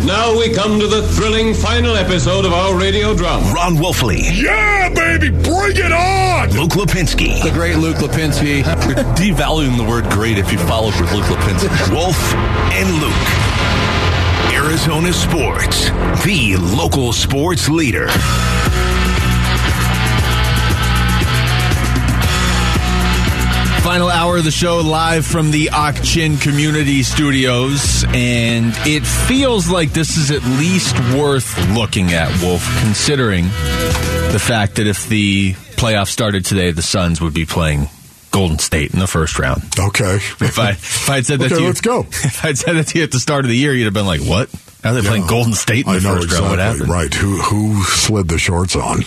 And 0.00 0.06
now 0.06 0.34
we 0.38 0.50
come 0.54 0.80
to 0.80 0.86
the 0.86 1.02
thrilling 1.08 1.52
final 1.52 1.94
episode 1.94 2.46
of 2.46 2.54
our 2.54 2.74
radio 2.74 3.14
drama. 3.14 3.52
Ron 3.52 3.76
Wolfley, 3.76 4.20
Yeah, 4.32 4.88
baby, 4.94 5.28
bring 5.28 5.76
it 5.76 5.92
on! 5.92 6.48
Luke 6.52 6.70
Lipinski, 6.72 7.42
The 7.42 7.50
great 7.50 7.76
Luke 7.76 7.98
Lipinski. 7.98 8.64
You're 8.64 9.04
devaluing 9.14 9.76
the 9.76 9.84
word 9.84 10.04
great 10.08 10.38
if 10.38 10.50
you 10.52 10.58
follow 10.60 10.86
with 10.86 11.12
Luke 11.12 11.26
Lipinski. 11.26 11.92
Wolf, 11.92 12.34
and 12.72 12.90
Luke. 13.00 13.12
Arizona 14.54 15.12
Sports, 15.12 15.90
the 16.24 16.56
local 16.58 17.12
sports 17.12 17.68
leader. 17.68 18.06
Final 23.90 24.08
hour 24.08 24.36
of 24.36 24.44
the 24.44 24.52
show 24.52 24.78
live 24.82 25.26
from 25.26 25.50
the 25.50 25.70
Ak-Chin 25.72 26.36
Community 26.36 27.02
Studios, 27.02 28.04
and 28.14 28.72
it 28.86 29.04
feels 29.04 29.68
like 29.68 29.92
this 29.92 30.16
is 30.16 30.30
at 30.30 30.44
least 30.44 30.94
worth 31.18 31.58
looking 31.70 32.12
at, 32.12 32.28
Wolf, 32.40 32.64
considering 32.82 33.46
the 33.46 34.40
fact 34.40 34.76
that 34.76 34.86
if 34.86 35.08
the 35.08 35.54
playoffs 35.74 36.06
started 36.10 36.44
today, 36.44 36.70
the 36.70 36.82
Suns 36.82 37.20
would 37.20 37.34
be 37.34 37.44
playing 37.44 37.88
Golden 38.30 38.60
State 38.60 38.94
in 38.94 39.00
the 39.00 39.08
first 39.08 39.40
round. 39.40 39.64
Okay. 39.76 40.14
If 40.14 40.56
I 40.56 40.70
if 40.70 41.10
I'd 41.10 41.26
said 41.26 41.40
that 41.40 41.46
Okay, 41.46 41.56
to 41.56 41.60
you, 41.62 41.66
let's 41.66 41.80
go. 41.80 42.02
If 42.10 42.44
I'd 42.44 42.58
said 42.58 42.74
that 42.74 42.86
to 42.86 42.98
you 42.98 43.02
at 43.02 43.10
the 43.10 43.18
start 43.18 43.44
of 43.44 43.48
the 43.48 43.56
year, 43.56 43.74
you'd 43.74 43.86
have 43.86 43.92
been 43.92 44.06
like, 44.06 44.20
"What? 44.20 44.48
How 44.82 44.90
are 44.90 44.94
they 44.94 45.06
playing 45.06 45.26
Golden 45.26 45.52
State 45.52 45.86
in 45.86 45.92
the 45.92 45.98
I 45.98 46.02
know 46.02 46.14
first 46.14 46.24
exactly, 46.24 46.48
round? 46.48 46.58
What 46.58 46.58
happened?" 46.58 46.88
Right. 46.88 47.14
Who 47.14 47.36
who 47.40 47.82
slid 47.84 48.28
the 48.28 48.38
shorts 48.38 48.76
on? 48.76 49.04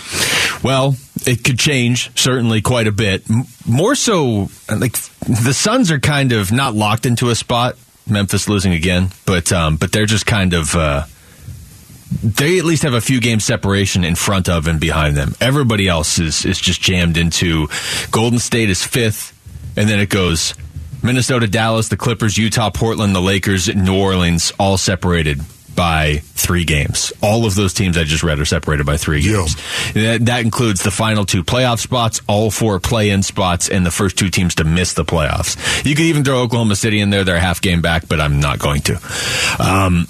Well, 0.62 0.96
it 1.26 1.42
could 1.42 1.58
change 1.58 2.10
certainly 2.18 2.62
quite 2.62 2.86
a 2.86 2.92
bit. 2.92 3.28
M- 3.28 3.44
more 3.66 3.94
so, 3.94 4.48
like 4.68 4.92
the 5.26 5.52
Suns 5.52 5.90
are 5.90 5.98
kind 5.98 6.32
of 6.32 6.52
not 6.52 6.74
locked 6.74 7.06
into 7.06 7.30
a 7.30 7.34
spot. 7.34 7.76
Memphis 8.06 8.48
losing 8.48 8.72
again, 8.72 9.10
but 9.26 9.50
um, 9.52 9.76
but 9.76 9.92
they're 9.92 10.06
just 10.06 10.26
kind 10.26 10.52
of. 10.54 10.74
Uh, 10.74 11.04
they 12.22 12.58
at 12.58 12.64
least 12.64 12.84
have 12.84 12.94
a 12.94 13.00
few 13.00 13.20
game 13.20 13.40
separation 13.40 14.04
in 14.04 14.14
front 14.14 14.48
of 14.48 14.68
and 14.68 14.78
behind 14.78 15.16
them. 15.16 15.34
Everybody 15.40 15.88
else 15.88 16.18
is 16.18 16.44
is 16.44 16.60
just 16.60 16.80
jammed 16.80 17.16
into. 17.16 17.66
Golden 18.10 18.38
State 18.38 18.70
is 18.70 18.84
fifth, 18.84 19.32
and 19.76 19.88
then 19.88 19.98
it 19.98 20.10
goes 20.10 20.54
Minnesota, 21.02 21.46
Dallas, 21.48 21.88
the 21.88 21.96
Clippers, 21.96 22.38
Utah, 22.38 22.70
Portland, 22.70 23.14
the 23.14 23.20
Lakers, 23.20 23.74
New 23.74 23.98
Orleans, 23.98 24.52
all 24.58 24.78
separated 24.78 25.40
by 25.74 26.18
three 26.34 26.64
games. 26.64 27.12
All 27.22 27.46
of 27.46 27.54
those 27.54 27.72
teams 27.74 27.96
I 27.96 28.04
just 28.04 28.22
read 28.22 28.38
are 28.38 28.44
separated 28.44 28.84
by 28.86 28.96
three 28.96 29.20
Yeah. 29.20 29.38
games. 29.38 29.56
That, 29.94 30.26
that 30.26 30.40
includes 30.40 30.82
the 30.82 30.90
final 30.90 31.24
two 31.24 31.42
playoff 31.44 31.78
spots, 31.80 32.20
all 32.26 32.50
four 32.50 32.78
play-in 32.80 33.22
spots, 33.22 33.68
and 33.68 33.84
the 33.84 33.90
first 33.90 34.16
two 34.18 34.28
teams 34.30 34.54
to 34.56 34.64
miss 34.64 34.92
the 34.94 35.04
playoffs. 35.04 35.56
You 35.84 35.94
could 35.94 36.06
even 36.06 36.24
throw 36.24 36.40
Oklahoma 36.40 36.76
City 36.76 37.00
in 37.00 37.10
there; 37.10 37.24
they're 37.24 37.36
a 37.36 37.40
half 37.40 37.60
game 37.60 37.80
back, 37.82 38.08
but 38.08 38.20
I'm 38.20 38.40
not 38.40 38.58
going 38.58 38.82
to. 38.82 39.00
Um, 39.58 40.06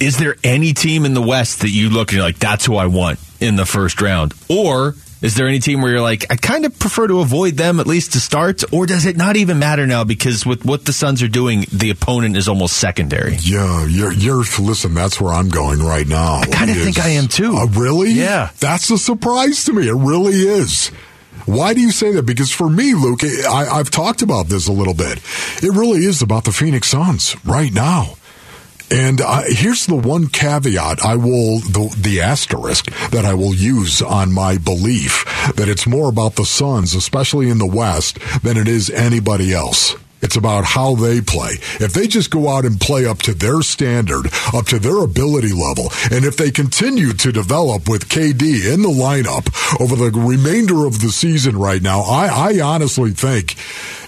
is 0.00 0.18
there 0.18 0.36
any 0.42 0.72
team 0.72 1.04
in 1.04 1.14
the 1.14 1.22
West 1.22 1.60
that 1.60 1.70
you 1.70 1.88
look 1.88 2.08
and 2.10 2.16
you're 2.16 2.24
like, 2.24 2.38
that's 2.38 2.64
who 2.66 2.76
I 2.76 2.86
want 2.86 3.18
in 3.40 3.56
the 3.56 3.64
first 3.64 4.00
round? 4.02 4.34
Or 4.48 4.94
is 5.24 5.36
there 5.36 5.48
any 5.48 5.58
team 5.58 5.80
where 5.80 5.90
you're 5.90 6.02
like, 6.02 6.30
I 6.30 6.36
kind 6.36 6.66
of 6.66 6.78
prefer 6.78 7.06
to 7.08 7.20
avoid 7.20 7.54
them 7.54 7.80
at 7.80 7.86
least 7.86 8.12
to 8.12 8.20
start? 8.20 8.62
Or 8.74 8.84
does 8.84 9.06
it 9.06 9.16
not 9.16 9.36
even 9.36 9.58
matter 9.58 9.86
now 9.86 10.04
because 10.04 10.44
with 10.44 10.66
what 10.66 10.84
the 10.84 10.92
Suns 10.92 11.22
are 11.22 11.28
doing, 11.28 11.64
the 11.72 11.88
opponent 11.88 12.36
is 12.36 12.46
almost 12.46 12.76
secondary? 12.76 13.36
Yeah, 13.36 13.86
you're 13.86 14.12
you're 14.12 14.44
listen. 14.58 14.92
That's 14.92 15.18
where 15.22 15.32
I'm 15.32 15.48
going 15.48 15.80
right 15.80 16.06
now. 16.06 16.40
I 16.42 16.46
kinda 16.46 16.74
think 16.74 16.98
I 16.98 17.08
am 17.08 17.28
too. 17.28 17.56
Uh, 17.56 17.66
really? 17.68 18.10
Yeah. 18.10 18.50
That's 18.60 18.90
a 18.90 18.98
surprise 18.98 19.64
to 19.64 19.72
me. 19.72 19.88
It 19.88 19.94
really 19.94 20.34
is. 20.34 20.88
Why 21.46 21.72
do 21.72 21.80
you 21.80 21.90
say 21.90 22.12
that? 22.12 22.26
Because 22.26 22.52
for 22.52 22.68
me, 22.68 22.92
Luke, 22.92 23.24
I, 23.24 23.66
I've 23.70 23.90
talked 23.90 24.20
about 24.20 24.48
this 24.48 24.68
a 24.68 24.72
little 24.72 24.94
bit. 24.94 25.20
It 25.62 25.70
really 25.70 26.04
is 26.04 26.20
about 26.20 26.44
the 26.44 26.52
Phoenix 26.52 26.88
Suns 26.88 27.34
right 27.46 27.72
now. 27.72 28.16
And 28.94 29.20
uh, 29.20 29.42
here's 29.48 29.86
the 29.86 29.96
one 29.96 30.28
caveat 30.28 31.04
I 31.04 31.16
will, 31.16 31.58
the, 31.58 31.92
the 31.98 32.20
asterisk 32.20 32.92
that 33.10 33.24
I 33.24 33.34
will 33.34 33.52
use 33.52 34.00
on 34.00 34.32
my 34.32 34.56
belief 34.56 35.24
that 35.56 35.68
it's 35.68 35.84
more 35.84 36.08
about 36.08 36.36
the 36.36 36.44
Suns, 36.44 36.94
especially 36.94 37.50
in 37.50 37.58
the 37.58 37.66
West, 37.66 38.20
than 38.44 38.56
it 38.56 38.68
is 38.68 38.90
anybody 38.90 39.52
else. 39.52 39.96
It's 40.24 40.36
about 40.36 40.64
how 40.64 40.94
they 40.94 41.20
play. 41.20 41.52
If 41.80 41.92
they 41.92 42.06
just 42.06 42.30
go 42.30 42.48
out 42.48 42.64
and 42.64 42.80
play 42.80 43.04
up 43.06 43.18
to 43.22 43.34
their 43.34 43.60
standard, 43.62 44.26
up 44.54 44.66
to 44.66 44.78
their 44.78 44.98
ability 45.04 45.52
level, 45.52 45.90
and 46.10 46.24
if 46.24 46.36
they 46.38 46.50
continue 46.50 47.12
to 47.12 47.30
develop 47.30 47.88
with 47.88 48.08
KD 48.08 48.72
in 48.72 48.80
the 48.82 48.88
lineup 48.88 49.46
over 49.80 49.94
the 49.96 50.10
remainder 50.18 50.86
of 50.86 51.00
the 51.02 51.10
season 51.10 51.58
right 51.58 51.82
now, 51.82 52.00
I, 52.00 52.54
I 52.56 52.60
honestly 52.60 53.10
think 53.10 53.54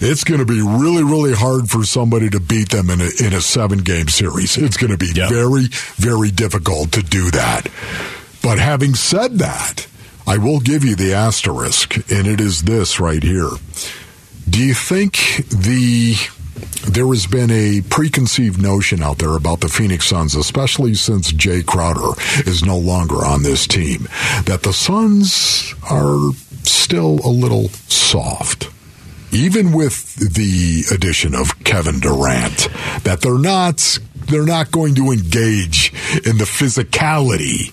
it's 0.00 0.24
going 0.24 0.40
to 0.40 0.46
be 0.46 0.60
really, 0.62 1.04
really 1.04 1.34
hard 1.34 1.68
for 1.68 1.84
somebody 1.84 2.30
to 2.30 2.40
beat 2.40 2.70
them 2.70 2.88
in 2.88 3.00
a, 3.02 3.10
in 3.22 3.32
a 3.34 3.40
seven 3.42 3.78
game 3.80 4.08
series. 4.08 4.56
It's 4.56 4.76
going 4.78 4.92
to 4.92 4.98
be 4.98 5.12
Yeah. 5.14 5.28
very, 5.28 5.66
very 5.96 6.30
difficult 6.30 6.92
to 6.92 7.02
do 7.02 7.30
that. 7.32 7.68
But 8.42 8.58
having 8.58 8.94
said 8.94 9.38
that, 9.38 9.86
I 10.26 10.38
will 10.38 10.60
give 10.60 10.82
you 10.82 10.96
the 10.96 11.12
asterisk, 11.12 11.94
and 12.10 12.26
it 12.26 12.40
is 12.40 12.62
this 12.62 12.98
right 12.98 13.22
here. 13.22 13.50
Do 14.48 14.64
you 14.64 14.74
think 14.74 15.14
the 15.48 16.14
there 16.88 17.08
has 17.08 17.26
been 17.26 17.50
a 17.50 17.82
preconceived 17.90 18.62
notion 18.62 19.02
out 19.02 19.18
there 19.18 19.36
about 19.36 19.60
the 19.60 19.68
Phoenix 19.68 20.06
Suns, 20.06 20.34
especially 20.34 20.94
since 20.94 21.32
Jae 21.32 21.66
Crowder 21.66 22.12
is 22.48 22.64
no 22.64 22.78
longer 22.78 23.24
on 23.24 23.42
this 23.42 23.66
team, 23.66 24.08
that 24.44 24.62
the 24.62 24.72
Suns 24.72 25.74
are 25.90 26.32
still 26.62 27.20
a 27.24 27.28
little 27.28 27.68
soft? 27.88 28.70
Even 29.32 29.72
with 29.72 30.14
the 30.34 30.84
addition 30.94 31.34
of 31.34 31.62
Kevin 31.64 31.98
Durant, 32.00 32.68
that 33.02 33.20
they're 33.20 33.38
not 33.38 33.98
they're 34.28 34.46
not 34.46 34.70
going 34.70 34.94
to 34.94 35.10
engage 35.10 35.92
in 36.24 36.38
the 36.38 36.44
physicality 36.44 37.72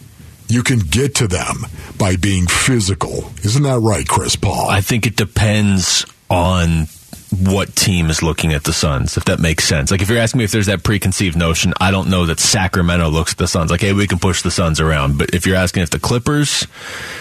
you 0.49 0.61
can 0.61 0.79
get 0.79 1.15
to 1.15 1.27
them 1.27 1.65
by 1.97 2.15
being 2.15 2.45
physical. 2.45 3.31
Isn't 3.43 3.63
that 3.63 3.79
right, 3.79 4.07
Chris 4.07 4.35
Paul? 4.35 4.69
I 4.69 4.81
think 4.81 5.07
it 5.07 5.15
depends 5.15 6.05
on 6.29 6.87
what 7.33 7.75
team 7.75 8.09
is 8.09 8.21
looking 8.21 8.53
at 8.53 8.63
the 8.63 8.73
Suns, 8.73 9.17
if 9.17 9.25
that 9.25 9.39
makes 9.39 9.65
sense. 9.65 9.91
Like 9.91 10.01
if 10.01 10.09
you're 10.09 10.19
asking 10.19 10.39
me 10.39 10.43
if 10.43 10.51
there's 10.51 10.67
that 10.67 10.83
preconceived 10.83 11.37
notion, 11.37 11.73
I 11.79 11.91
don't 11.91 12.09
know 12.09 12.25
that 12.25 12.39
Sacramento 12.39 13.09
looks 13.09 13.33
at 13.33 13.37
the 13.37 13.47
Suns 13.47 13.71
like, 13.71 13.81
hey, 13.81 13.93
we 13.93 14.07
can 14.07 14.19
push 14.19 14.41
the 14.41 14.51
Suns 14.51 14.79
around. 14.79 15.17
But 15.17 15.33
if 15.33 15.45
you're 15.45 15.55
asking 15.55 15.83
if 15.83 15.89
the 15.89 15.99
Clippers, 15.99 16.67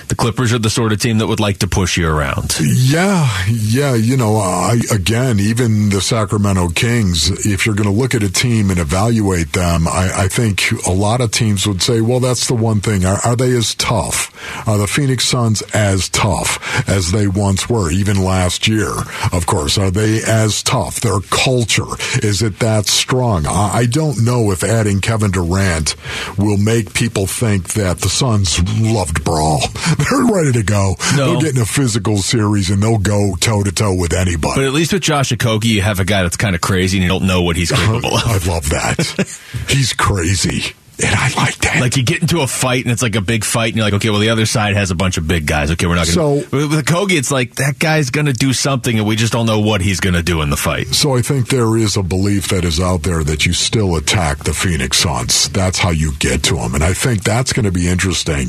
the 0.08 0.14
Clippers 0.14 0.52
are 0.52 0.58
the 0.58 0.70
sort 0.70 0.92
of 0.92 1.00
team 1.00 1.18
that 1.18 1.26
would 1.26 1.40
like 1.40 1.58
to 1.58 1.68
push 1.68 1.96
you 1.96 2.08
around. 2.08 2.58
Yeah, 2.60 3.28
yeah. 3.48 3.94
You 3.94 4.16
know, 4.16 4.70
again, 4.90 5.38
even 5.40 5.88
the 5.90 6.00
Sacramento 6.00 6.68
Kings, 6.70 7.46
if 7.46 7.66
you're 7.66 7.74
going 7.74 7.88
to 7.88 7.94
look 7.94 8.14
at 8.14 8.22
a 8.22 8.30
team 8.30 8.70
and 8.70 8.78
evaluate 8.78 9.52
them, 9.52 9.86
I, 9.88 10.24
I 10.24 10.28
think 10.28 10.62
a 10.86 10.92
lot 10.92 11.20
of 11.20 11.30
teams 11.30 11.66
would 11.66 11.82
say, 11.82 12.00
well, 12.00 12.20
that's 12.20 12.46
the 12.48 12.54
one 12.54 12.80
thing. 12.80 13.04
Are, 13.04 13.18
are 13.24 13.36
they 13.36 13.52
as 13.52 13.74
tough? 13.74 14.30
Are 14.68 14.78
the 14.78 14.86
Phoenix 14.86 15.24
Suns 15.24 15.62
as 15.74 16.08
tough 16.08 16.88
as 16.88 17.12
they 17.12 17.26
once 17.26 17.68
were, 17.68 17.90
even 17.90 18.22
last 18.22 18.66
year? 18.68 18.92
Of 19.32 19.46
course. 19.46 19.78
Are 19.78 19.90
they 19.90 20.01
as 20.26 20.62
tough? 20.62 21.00
Their 21.00 21.20
culture, 21.30 21.86
is 22.22 22.42
it 22.42 22.58
that 22.60 22.86
strong? 22.86 23.46
I, 23.46 23.70
I 23.74 23.86
don't 23.86 24.24
know 24.24 24.50
if 24.50 24.64
adding 24.64 25.00
Kevin 25.00 25.30
Durant 25.30 25.96
will 26.38 26.58
make 26.58 26.94
people 26.94 27.26
think 27.26 27.74
that 27.74 27.98
the 27.98 28.08
Suns 28.08 28.60
loved 28.80 29.24
brawl. 29.24 29.60
They're 29.98 30.24
ready 30.32 30.52
to 30.52 30.62
go. 30.62 30.96
No. 31.16 31.32
They'll 31.32 31.40
get 31.40 31.56
in 31.56 31.62
a 31.62 31.66
physical 31.66 32.18
series 32.18 32.70
and 32.70 32.82
they'll 32.82 32.98
go 32.98 33.36
toe 33.40 33.62
to 33.62 33.72
toe 33.72 33.94
with 33.94 34.12
anybody. 34.12 34.56
But 34.56 34.64
at 34.64 34.72
least 34.72 34.92
with 34.92 35.02
Josh 35.02 35.30
Okogie, 35.30 35.64
you 35.64 35.82
have 35.82 36.00
a 36.00 36.04
guy 36.04 36.22
that's 36.22 36.36
kind 36.36 36.54
of 36.54 36.60
crazy 36.60 36.98
and 36.98 37.02
you 37.02 37.08
don't 37.08 37.26
know 37.26 37.42
what 37.42 37.56
he's 37.56 37.72
uh-huh. 37.72 38.00
capable 38.00 38.16
of. 38.16 38.26
I 38.26 38.52
love 38.52 38.68
that. 38.70 39.38
He's 39.68 39.92
crazy. 39.92 40.74
And 40.98 41.14
I 41.14 41.32
like 41.36 41.56
that. 41.58 41.78
Like 41.80 41.96
you 41.96 42.04
get 42.04 42.20
into 42.22 42.40
a 42.42 42.46
fight 42.46 42.84
and 42.84 42.92
it's 42.92 43.02
like 43.02 43.16
a 43.16 43.20
big 43.20 43.44
fight 43.44 43.68
and 43.68 43.76
you're 43.76 43.84
like, 43.84 43.94
okay, 43.94 44.10
well 44.10 44.20
the 44.20 44.28
other 44.30 44.46
side 44.46 44.74
has 44.76 44.90
a 44.90 44.94
bunch 44.94 45.16
of 45.16 45.26
big 45.26 45.46
guys. 45.46 45.70
Okay, 45.72 45.86
we're 45.86 45.94
not 45.96 46.06
going 46.06 46.42
to. 46.42 46.50
So- 46.50 46.56
with 46.56 46.84
Kogi, 46.86 47.12
it's 47.18 47.30
like 47.30 47.54
that 47.56 47.78
guy's 47.78 48.10
going 48.10 48.26
to 48.26 48.32
do 48.32 48.52
something 48.52 48.98
and 48.98 49.06
we 49.06 49.16
just 49.16 49.32
don't 49.32 49.46
know 49.46 49.60
what 49.60 49.80
he's 49.80 50.00
going 50.00 50.14
to 50.14 50.22
do 50.22 50.42
in 50.42 50.50
the 50.50 50.56
fight. 50.56 50.88
So 50.88 51.16
I 51.16 51.22
think 51.22 51.48
there 51.48 51.76
is 51.76 51.96
a 51.96 52.02
belief 52.02 52.48
that 52.48 52.64
is 52.64 52.78
out 52.80 53.02
there 53.02 53.24
that 53.24 53.46
you 53.46 53.52
still 53.52 53.96
attack 53.96 54.38
the 54.44 54.52
Phoenix 54.52 54.98
Suns. 54.98 55.48
That's 55.48 55.78
how 55.78 55.90
you 55.90 56.12
get 56.18 56.42
to 56.44 56.56
them. 56.56 56.74
And 56.74 56.84
I 56.84 56.92
think 56.92 57.24
that's 57.24 57.52
going 57.52 57.64
to 57.64 57.72
be 57.72 57.88
interesting 57.88 58.48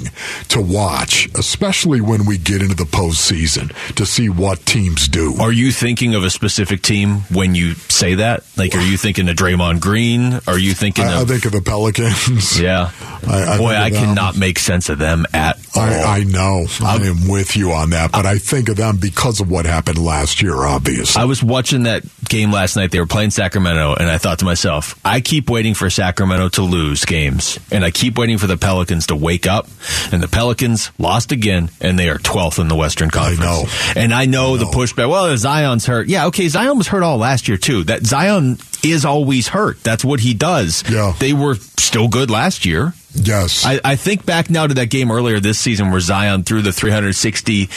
to 0.50 0.62
watch, 0.62 1.30
especially 1.36 2.02
when 2.02 2.26
we 2.26 2.38
get 2.38 2.62
into 2.62 2.76
the 2.76 2.84
postseason 2.84 3.74
to 3.96 4.06
see 4.06 4.30
what 4.30 4.66
teams 4.66 5.08
do. 5.08 5.36
Are 5.40 5.52
you 5.52 5.72
thinking 5.72 6.14
of 6.16 6.24
a 6.24 6.30
specific 6.30 6.82
team 6.82 7.22
when 7.32 7.56
you 7.56 7.74
say 7.74 8.16
that? 8.16 8.44
Like, 8.58 8.76
are 8.76 8.82
you 8.82 8.98
thinking 8.98 9.28
of 9.30 9.36
Draymond 9.36 9.80
Green? 9.82 10.40
Are 10.48 10.60
you 10.60 10.74
thinking 10.74 11.06
I, 11.06 11.20
I 11.20 11.22
of? 11.22 11.28
think 11.30 11.46
of 11.46 11.52
the 11.52 11.62
Pelicans. 11.62 12.33
Yeah. 12.60 12.92
I- 13.28 13.54
I 13.54 13.58
Boy, 13.58 13.74
I 13.74 13.90
them. 13.90 14.04
cannot 14.06 14.36
make 14.38 14.60
sense 14.60 14.90
of 14.90 14.98
them 15.00 15.26
at 15.34 15.58
all. 15.76 15.82
I, 15.82 16.20
I 16.20 16.24
know. 16.26 16.66
I 16.82 16.98
am 16.98 17.28
with 17.30 17.56
you 17.56 17.72
on 17.72 17.92
that, 17.92 18.12
but 18.12 18.26
I 18.26 18.38
think 18.38 18.68
of 18.70 18.76
them 18.76 18.98
because 18.98 19.40
of 19.40 19.50
what 19.50 19.66
happened 19.66 19.98
last 19.98 20.42
year, 20.42 20.56
obviously. 20.58 21.22
I 21.22 21.26
was 21.26 21.42
watching 21.42 21.84
that 21.84 22.04
game 22.28 22.52
last 22.52 22.76
night. 22.76 22.92
They 22.92 23.00
were 23.00 23.06
playing 23.06 23.30
Sacramento, 23.30 23.96
and 23.96 24.10
I 24.10 24.18
thought 24.18 24.40
to 24.40 24.46
myself, 24.46 25.00
I 25.06 25.22
keep 25.22 25.50
waiting 25.50 25.74
for 25.74 25.90
Sacramento 25.90 26.50
to 26.50 26.64
lose 26.64 27.06
games, 27.06 27.60
and 27.72 27.86
I 27.86 27.92
keep 27.92 28.18
waiting 28.18 28.38
for 28.38 28.48
the 28.48 28.58
Pelicans 28.58 29.08
to 29.08 29.16
wake 29.16 29.48
up. 29.48 29.68
And 30.12 30.22
the 30.22 30.28
Pelicans 30.28 30.92
lost 31.00 31.32
again, 31.32 31.70
and 31.80 31.98
they 31.98 32.10
are 32.10 32.18
12th 32.18 32.60
in 32.60 32.68
the 32.68 32.76
Western 32.76 33.10
Conference. 33.10 33.40
I 33.40 33.44
know. 33.46 33.64
And 33.96 34.14
I 34.14 34.26
know, 34.26 34.58
the 34.58 34.66
pushback. 34.66 35.10
Well, 35.10 35.36
Zion's 35.38 35.86
hurt. 35.86 36.08
Yeah, 36.08 36.28
okay. 36.28 36.48
Zion 36.50 36.78
was 36.78 36.88
hurt 36.88 37.04
all 37.04 37.18
last 37.18 37.48
year 37.48 37.58
too. 37.58 37.86
That 37.86 38.06
Zion 38.06 38.58
is 38.84 39.06
always 39.06 39.48
hurt. 39.48 39.82
That's 39.84 40.04
what 40.06 40.20
he 40.20 40.34
does. 40.34 40.84
Yeah. 40.90 41.14
They 41.20 41.34
were 41.34 41.56
still 41.56 42.08
good 42.08 42.30
last 42.30 42.66
year. 42.66 42.94
Yes. 43.16 43.64
I, 43.66 43.80
I 43.84 43.96
think 43.96 44.26
back 44.26 44.50
now 44.50 44.66
to 44.66 44.74
that 44.74 44.88
game 44.90 45.12
earlier 45.12 45.40
this 45.40 45.60
season 45.60 45.92
where 45.92 46.00
Zion 46.00 46.44
threw 46.44 46.62
the 46.64 46.72
360, 46.72 47.64
uh, 47.64 47.68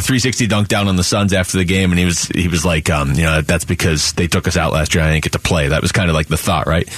360 0.00 0.46
dunk 0.46 0.68
down 0.68 0.88
on 0.88 0.96
the 0.96 1.04
Suns 1.04 1.32
after 1.34 1.58
the 1.58 1.64
game, 1.64 1.90
and 1.92 1.98
he 1.98 2.06
was 2.06 2.24
he 2.28 2.48
was 2.48 2.64
like, 2.64 2.88
um, 2.88 3.12
you 3.12 3.24
know, 3.24 3.42
that's 3.42 3.66
because 3.66 4.12
they 4.14 4.26
took 4.26 4.48
us 4.48 4.56
out 4.56 4.72
last 4.72 4.94
year. 4.94 5.02
and 5.02 5.10
I 5.10 5.12
didn't 5.14 5.24
get 5.24 5.32
to 5.32 5.38
play. 5.38 5.68
That 5.68 5.82
was 5.82 5.92
kind 5.92 6.08
of 6.08 6.14
like 6.14 6.28
the 6.28 6.38
thought, 6.38 6.66
right? 6.66 6.88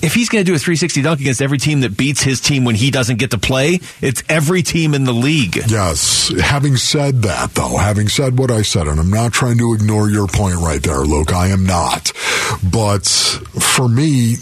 If 0.00 0.14
he's 0.14 0.28
going 0.28 0.44
to 0.44 0.48
do 0.48 0.54
a 0.54 0.58
360 0.58 1.02
dunk 1.02 1.20
against 1.20 1.42
every 1.42 1.58
team 1.58 1.80
that 1.80 1.96
beats 1.96 2.22
his 2.22 2.40
team 2.40 2.64
when 2.64 2.76
he 2.76 2.90
doesn't 2.90 3.18
get 3.18 3.32
to 3.32 3.38
play, 3.38 3.80
it's 4.00 4.22
every 4.28 4.62
team 4.62 4.94
in 4.94 5.04
the 5.04 5.12
league. 5.12 5.56
Yes. 5.68 6.32
Having 6.40 6.76
said 6.76 7.22
that, 7.22 7.54
though, 7.54 7.76
having 7.76 8.08
said 8.08 8.38
what 8.38 8.50
I 8.50 8.62
said, 8.62 8.86
and 8.86 9.00
I'm 9.00 9.10
not 9.10 9.32
trying 9.32 9.58
to 9.58 9.74
ignore 9.74 10.08
your 10.08 10.28
point 10.28 10.56
right 10.56 10.82
there, 10.82 11.00
Luke, 11.00 11.32
I 11.32 11.48
am 11.48 11.66
not. 11.66 12.12
But 12.62 13.06
for 13.06 13.88
me, 13.88 14.36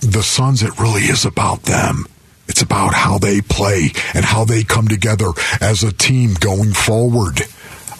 the 0.00 0.22
Suns, 0.22 0.62
it 0.62 0.78
really 0.80 1.02
is 1.02 1.24
about 1.24 1.62
them. 1.62 2.06
It's 2.48 2.62
about 2.62 2.92
how 2.92 3.18
they 3.18 3.40
play 3.40 3.92
and 4.12 4.24
how 4.24 4.44
they 4.44 4.64
come 4.64 4.88
together 4.88 5.28
as 5.60 5.84
a 5.84 5.92
team 5.92 6.34
going 6.40 6.72
forward. 6.72 7.42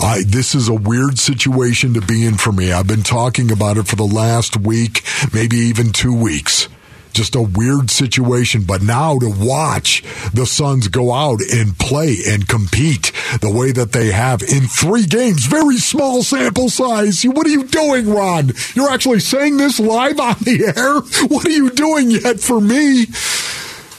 I, 0.01 0.25
this 0.27 0.57
is 0.57 0.69
a 0.69 0.75
weird 0.75 1.19
situation 1.19 1.95
to 1.95 2.01
be 2.01 2.27
in 2.27 2.37
for 2.37 2.51
me. 2.51 2.73
I've 2.73 2.89
been 2.89 3.05
talking 3.05 3.53
about 3.53 3.77
it 3.77 3.87
for 3.87 3.97
the 3.97 4.03
last 4.03 4.57
week, 4.57 5.03
maybe 5.33 5.57
even 5.57 5.93
two 5.93 6.15
weeks. 6.15 6.69
Just 7.13 7.35
a 7.35 7.43
weird 7.43 7.91
situation. 7.91 8.63
But 8.65 8.83
now 8.83 9.19
to 9.19 9.31
watch 9.31 10.03
the 10.33 10.47
Suns 10.47 10.89
go 10.89 11.13
out 11.13 11.41
and 11.53 11.79
play 11.79 12.17
and 12.29 12.49
compete 12.49 13.13
the 13.41 13.51
way 13.51 13.73
that 13.73 13.93
they 13.93 14.13
have 14.13 14.43
in 14.43 14.67
three 14.67 15.07
games, 15.07 15.47
very 15.47 15.79
small 15.79 16.23
sample 16.23 16.69
size. 16.69 17.23
What 17.25 17.47
are 17.47 17.51
you 17.51 17.65
doing, 17.65 18.09
Ron? 18.09 18.53
You're 18.75 18.91
actually 18.91 19.21
saying 19.21 19.57
this 19.57 19.81
live 19.81 20.21
on 20.21 20.37
the 20.41 20.73
air? 20.77 21.01
What 21.29 21.47
are 21.47 21.51
you 21.51 21.71
doing 21.71 22.11
yet 22.11 22.41
for 22.41 22.61
me? 22.61 23.07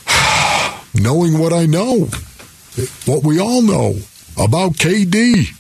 Knowing 0.93 1.39
what 1.39 1.53
I 1.53 1.65
know, 1.65 2.09
what 3.05 3.23
we 3.23 3.39
all 3.39 3.61
know 3.61 3.95
about 4.37 4.73
KD 4.73 5.55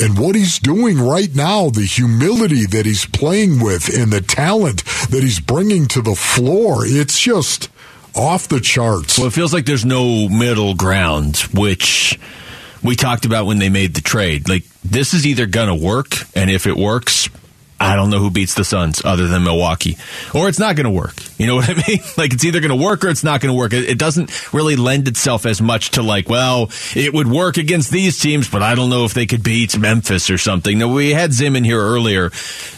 and 0.00 0.18
what 0.18 0.34
he's 0.34 0.58
doing 0.58 0.98
right 0.98 1.34
now, 1.34 1.68
the 1.68 1.82
humility 1.82 2.64
that 2.66 2.86
he's 2.86 3.06
playing 3.06 3.62
with 3.62 3.94
and 3.94 4.12
the 4.12 4.20
talent 4.20 4.82
that 5.10 5.22
he's 5.22 5.40
bringing 5.40 5.86
to 5.88 6.02
the 6.02 6.14
floor, 6.14 6.82
it's 6.84 7.18
just 7.18 7.68
off 8.14 8.48
the 8.48 8.60
charts. 8.60 9.18
Well, 9.18 9.28
it 9.28 9.32
feels 9.32 9.52
like 9.52 9.66
there's 9.66 9.84
no 9.84 10.28
middle 10.28 10.74
ground, 10.74 11.38
which 11.52 12.18
we 12.82 12.96
talked 12.96 13.24
about 13.24 13.46
when 13.46 13.58
they 13.58 13.68
made 13.68 13.94
the 13.94 14.00
trade. 14.00 14.48
Like, 14.48 14.64
this 14.82 15.14
is 15.14 15.26
either 15.26 15.46
going 15.46 15.68
to 15.68 15.86
work, 15.86 16.14
and 16.34 16.50
if 16.50 16.66
it 16.66 16.76
works, 16.76 17.28
I 17.80 17.96
don't 17.96 18.10
know 18.10 18.18
who 18.18 18.30
beats 18.30 18.54
the 18.54 18.64
Suns 18.64 19.02
other 19.06 19.26
than 19.26 19.42
Milwaukee. 19.42 19.96
Or 20.34 20.50
it's 20.50 20.58
not 20.58 20.76
going 20.76 20.84
to 20.84 20.90
work. 20.90 21.14
You 21.38 21.46
know 21.46 21.56
what 21.56 21.70
I 21.70 21.74
mean? 21.88 22.00
Like 22.18 22.34
it's 22.34 22.44
either 22.44 22.60
going 22.60 22.76
to 22.78 22.84
work 22.84 23.04
or 23.04 23.08
it's 23.08 23.24
not 23.24 23.40
going 23.40 23.52
to 23.52 23.58
work. 23.58 23.72
It, 23.72 23.88
it, 23.88 23.98
doesn't 23.98 24.52
really 24.52 24.76
lend 24.76 25.08
itself 25.08 25.46
as 25.46 25.60
much 25.62 25.92
to 25.92 26.02
like, 26.02 26.28
well, 26.28 26.70
it 26.94 27.14
would 27.14 27.26
work 27.26 27.56
against 27.56 27.90
these 27.90 28.18
teams, 28.18 28.48
but 28.48 28.62
I 28.62 28.74
don't 28.74 28.90
know 28.90 29.04
if 29.04 29.14
they 29.14 29.26
could 29.26 29.42
beat 29.42 29.78
Memphis 29.78 30.30
or 30.30 30.36
something. 30.36 30.78
Now, 30.78 30.92
we 30.92 31.10
had 31.10 31.32
Zim 31.32 31.56
in 31.56 31.64
here 31.64 31.80
earlier 31.80 32.30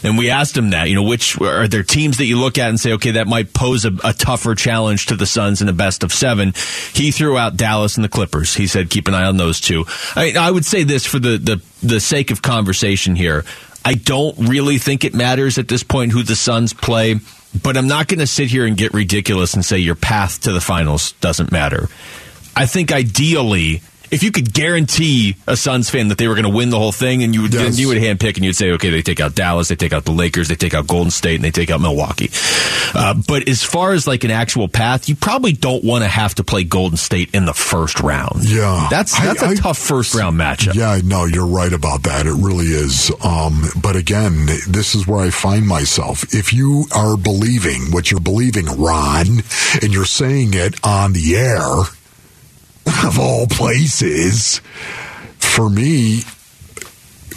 and 0.03 0.17
we 0.17 0.29
asked 0.29 0.55
him 0.57 0.69
that, 0.69 0.89
you 0.89 0.95
know, 0.95 1.03
which 1.03 1.39
are 1.41 1.67
there 1.67 1.83
teams 1.83 2.17
that 2.17 2.25
you 2.25 2.39
look 2.39 2.57
at 2.57 2.69
and 2.69 2.79
say, 2.79 2.93
okay, 2.93 3.11
that 3.11 3.27
might 3.27 3.53
pose 3.53 3.83
a, 3.83 3.91
a 4.03 4.13
tougher 4.13 4.55
challenge 4.55 5.07
to 5.07 5.15
the 5.15 5.25
Suns 5.25 5.61
in 5.61 5.67
a 5.67 5.73
best 5.73 6.03
of 6.03 6.13
seven. 6.13 6.53
He 6.93 7.11
threw 7.11 7.37
out 7.37 7.57
Dallas 7.57 7.95
and 7.95 8.03
the 8.03 8.09
Clippers. 8.09 8.53
He 8.53 8.67
said, 8.67 8.89
keep 8.89 9.07
an 9.09 9.13
eye 9.13 9.25
on 9.25 9.37
those 9.37 9.59
two. 9.59 9.85
I, 10.15 10.33
I 10.37 10.49
would 10.49 10.65
say 10.65 10.83
this 10.83 11.05
for 11.05 11.19
the, 11.19 11.37
the, 11.37 11.61
the 11.85 11.99
sake 11.99 12.31
of 12.31 12.41
conversation 12.41 13.15
here. 13.15 13.43
I 13.85 13.93
don't 13.95 14.49
really 14.49 14.77
think 14.77 15.03
it 15.03 15.13
matters 15.13 15.57
at 15.57 15.67
this 15.67 15.83
point 15.83 16.11
who 16.11 16.23
the 16.23 16.35
Suns 16.35 16.73
play, 16.73 17.15
but 17.61 17.77
I'm 17.77 17.87
not 17.87 18.07
going 18.07 18.19
to 18.19 18.27
sit 18.27 18.49
here 18.49 18.65
and 18.65 18.77
get 18.77 18.93
ridiculous 18.93 19.53
and 19.53 19.63
say 19.63 19.77
your 19.79 19.95
path 19.95 20.41
to 20.41 20.53
the 20.53 20.61
finals 20.61 21.11
doesn't 21.13 21.51
matter. 21.51 21.89
I 22.55 22.65
think 22.65 22.91
ideally, 22.91 23.81
if 24.13 24.23
you 24.23 24.31
could 24.31 24.53
guarantee 24.53 25.35
a 25.47 25.57
Suns 25.57 25.89
fan 25.89 26.07
that 26.09 26.17
they 26.17 26.27
were 26.27 26.35
going 26.35 26.43
to 26.45 26.55
win 26.55 26.69
the 26.69 26.77
whole 26.79 26.91
thing, 26.91 27.23
and 27.23 27.33
you 27.33 27.41
would 27.43 27.53
Yes. 27.53 27.79
you 27.79 27.87
would 27.89 27.97
handpick 27.97 28.35
and 28.35 28.45
you'd 28.45 28.55
say, 28.55 28.71
okay, 28.71 28.89
they 28.89 29.01
take 29.01 29.19
out 29.19 29.35
Dallas, 29.35 29.67
they 29.67 29.75
take 29.75 29.93
out 29.93 30.05
the 30.05 30.11
Lakers, 30.11 30.47
they 30.47 30.55
take 30.55 30.73
out 30.73 30.87
Golden 30.87 31.11
State, 31.11 31.35
and 31.35 31.43
they 31.43 31.51
take 31.51 31.69
out 31.69 31.81
Milwaukee. 31.81 32.29
Uh, 32.95 33.13
but 33.27 33.47
as 33.49 33.63
far 33.63 33.93
as 33.93 34.07
like 34.07 34.23
an 34.23 34.31
actual 34.31 34.67
path, 34.67 35.09
you 35.09 35.15
probably 35.15 35.53
don't 35.53 35.83
want 35.83 36.03
to 36.03 36.07
have 36.07 36.35
to 36.35 36.43
play 36.43 36.63
Golden 36.63 36.97
State 36.97 37.29
in 37.33 37.45
the 37.45 37.53
first 37.53 37.99
round. 38.01 38.43
Yeah. 38.43 38.87
that's 38.89 39.19
I- 39.19 39.25
that's 39.25 39.41
a 39.41 39.47
I- 39.47 39.55
tough 39.55 39.77
first 39.77 40.13
round 40.15 40.39
matchup. 40.39 40.75
Yeah, 40.75 40.99
no, 41.03 41.25
you're 41.25 41.45
right 41.47 41.73
about 41.73 42.03
that. 42.03 42.25
It 42.25 42.33
really 42.33 42.67
is. 42.67 43.11
Um, 43.23 43.65
but 43.81 43.95
again, 43.95 44.45
this 44.67 44.95
is 44.95 45.07
where 45.07 45.19
I 45.19 45.29
find 45.29 45.67
myself. 45.67 46.23
If 46.33 46.53
you 46.53 46.85
are 46.93 47.17
believing 47.17 47.91
what 47.91 48.11
you're 48.11 48.19
believing, 48.19 48.65
Ron, 48.65 49.43
and 49.81 49.93
you're 49.93 50.05
saying 50.05 50.53
it 50.53 50.75
on 50.83 51.13
the 51.13 51.35
air, 51.35 51.67
of 52.85 53.19
all 53.19 53.47
places, 53.47 54.59
for 55.39 55.69
me, 55.69 56.21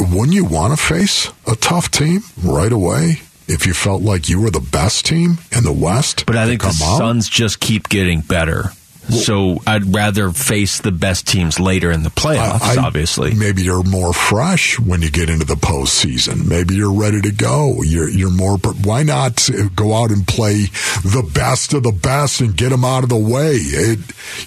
wouldn't 0.00 0.34
you 0.34 0.44
want 0.44 0.76
to 0.78 0.82
face 0.82 1.30
a 1.46 1.56
tough 1.56 1.90
team 1.90 2.20
right 2.42 2.72
away? 2.72 3.20
If 3.48 3.64
you 3.64 3.74
felt 3.74 4.02
like 4.02 4.28
you 4.28 4.40
were 4.40 4.50
the 4.50 4.60
best 4.60 5.06
team 5.06 5.38
in 5.56 5.62
the 5.62 5.72
West, 5.72 6.24
But 6.26 6.36
I 6.36 6.46
think 6.46 6.62
the? 6.62 6.72
Suns 6.72 7.28
just 7.28 7.60
keep 7.60 7.88
getting 7.88 8.20
better. 8.20 8.70
So 9.10 9.58
I'd 9.66 9.94
rather 9.94 10.30
face 10.30 10.80
the 10.80 10.92
best 10.92 11.26
teams 11.28 11.60
later 11.60 11.90
in 11.90 12.02
the 12.02 12.10
playoffs, 12.10 12.62
I- 12.62 12.82
obviously. 12.84 13.34
Maybe 13.34 13.62
you're 13.62 13.82
more 13.82 14.12
fresh 14.12 14.78
when 14.78 15.02
you 15.02 15.10
get 15.10 15.30
into 15.30 15.44
the 15.44 15.54
postseason. 15.54 16.46
Maybe 16.46 16.74
you're 16.74 16.92
ready 16.92 17.20
to 17.22 17.30
go. 17.32 17.82
You're 17.82 18.08
you're 18.08 18.30
more. 18.30 18.56
Why 18.82 19.02
not 19.02 19.48
go 19.74 19.94
out 19.94 20.10
and 20.10 20.26
play 20.26 20.64
the 21.04 21.28
best 21.32 21.72
of 21.74 21.82
the 21.82 21.92
best 21.92 22.40
and 22.40 22.56
get 22.56 22.70
them 22.70 22.84
out 22.84 23.02
of 23.04 23.08
the 23.08 23.16
way? 23.16 23.54
It, 23.56 23.98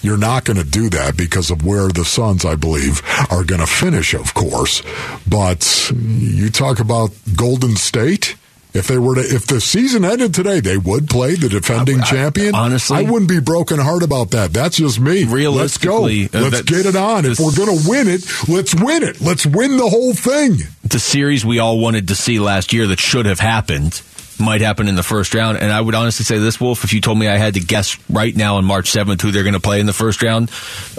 you're 0.02 0.16
not 0.18 0.44
going 0.44 0.58
to 0.58 0.64
do 0.64 0.88
that 0.90 1.16
because 1.16 1.50
of 1.50 1.64
where 1.64 1.88
the 1.88 2.04
Suns, 2.04 2.44
I 2.44 2.54
believe, 2.56 3.02
are 3.30 3.44
going 3.44 3.60
to 3.60 3.66
finish, 3.66 4.14
of 4.14 4.34
course. 4.34 4.82
But 5.26 5.90
you 5.94 6.50
talk 6.50 6.80
about 6.80 7.10
Golden 7.36 7.76
State. 7.76 8.36
If 8.72 8.86
they 8.86 8.98
were 8.98 9.16
to, 9.16 9.20
if 9.20 9.46
the 9.46 9.60
season 9.60 10.04
ended 10.04 10.32
today, 10.32 10.60
they 10.60 10.76
would 10.78 11.08
play 11.08 11.34
the 11.34 11.48
defending 11.48 12.00
I- 12.00 12.04
champion. 12.04 12.54
honestly- 12.54 12.98
I 12.98 13.02
wouldn't 13.02 13.28
be 13.28 13.40
broken 13.40 13.80
heart 13.80 14.02
about 14.04 14.30
that. 14.30 14.52
That's 14.52 14.76
just 14.76 15.00
me. 15.00 15.24
let's 15.24 15.76
go. 15.78 16.04
Realistically, 16.04 16.24
uh, 16.32 16.40
Let's 16.50 16.62
get 16.62 16.86
it 16.86 16.94
on. 16.96 17.24
If 17.26 17.40
we're 17.40 17.54
going 17.54 17.76
to 17.78 17.88
win 17.88 18.06
it, 18.08 18.24
let's 18.48 18.74
win 18.74 19.02
it. 19.02 19.20
Let's 19.20 19.44
win 19.44 19.76
the 19.76 19.88
whole 19.88 20.14
thing. 20.14 20.58
the 20.84 20.98
series 21.00 21.44
we 21.44 21.58
all 21.58 21.78
wanted 21.78 22.08
to 22.08 22.14
see 22.14 22.38
last 22.40 22.72
year 22.72 22.86
that 22.88 22.98
should 23.00 23.26
have 23.26 23.38
happened 23.40 24.02
might 24.40 24.60
happen 24.60 24.88
in 24.88 24.94
the 24.96 25.02
first 25.02 25.34
round. 25.34 25.58
And 25.58 25.70
I 25.72 25.80
would 25.80 25.94
honestly 25.94 26.24
say 26.24 26.38
this, 26.38 26.60
Wolf, 26.60 26.82
if 26.84 26.92
you 26.94 27.00
told 27.00 27.18
me 27.18 27.28
I 27.28 27.36
had 27.36 27.54
to 27.54 27.60
guess 27.60 27.96
right 28.08 28.34
now 28.34 28.56
on 28.56 28.64
March 28.64 28.90
7th 28.90 29.20
who 29.20 29.30
they're 29.32 29.42
going 29.42 29.52
to 29.54 29.60
play 29.60 29.80
in 29.80 29.86
the 29.86 29.92
first 29.92 30.22
round, 30.22 30.50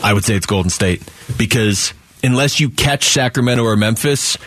I 0.04 0.14
would 0.14 0.24
say 0.24 0.36
it's 0.36 0.46
Golden 0.46 0.70
State. 0.70 1.02
Because 1.38 1.94
unless 2.24 2.60
you 2.60 2.70
catch 2.70 3.06
Sacramento 3.10 3.64
or 3.64 3.76
Memphis, 3.76 4.38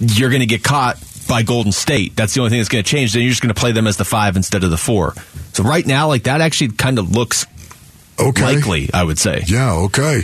you're 0.00 0.30
going 0.30 0.40
to 0.40 0.46
get 0.46 0.64
caught 0.64 0.98
by 1.32 1.42
Golden 1.42 1.72
State. 1.72 2.14
That's 2.14 2.34
the 2.34 2.40
only 2.40 2.50
thing 2.50 2.58
that's 2.58 2.68
going 2.68 2.84
to 2.84 2.90
change. 2.90 3.14
Then 3.14 3.22
you're 3.22 3.30
just 3.30 3.40
going 3.40 3.54
to 3.54 3.58
play 3.58 3.72
them 3.72 3.86
as 3.86 3.96
the 3.96 4.04
five 4.04 4.36
instead 4.36 4.64
of 4.64 4.70
the 4.70 4.76
four. 4.76 5.14
So 5.54 5.64
right 5.64 5.86
now, 5.86 6.08
like 6.08 6.24
that 6.24 6.42
actually 6.42 6.72
kind 6.72 6.98
of 6.98 7.10
looks 7.16 7.46
Okay. 8.20 8.42
likely, 8.56 8.90
I 8.92 9.02
would 9.02 9.18
say. 9.18 9.42
Yeah. 9.46 9.72
Okay. 9.88 10.22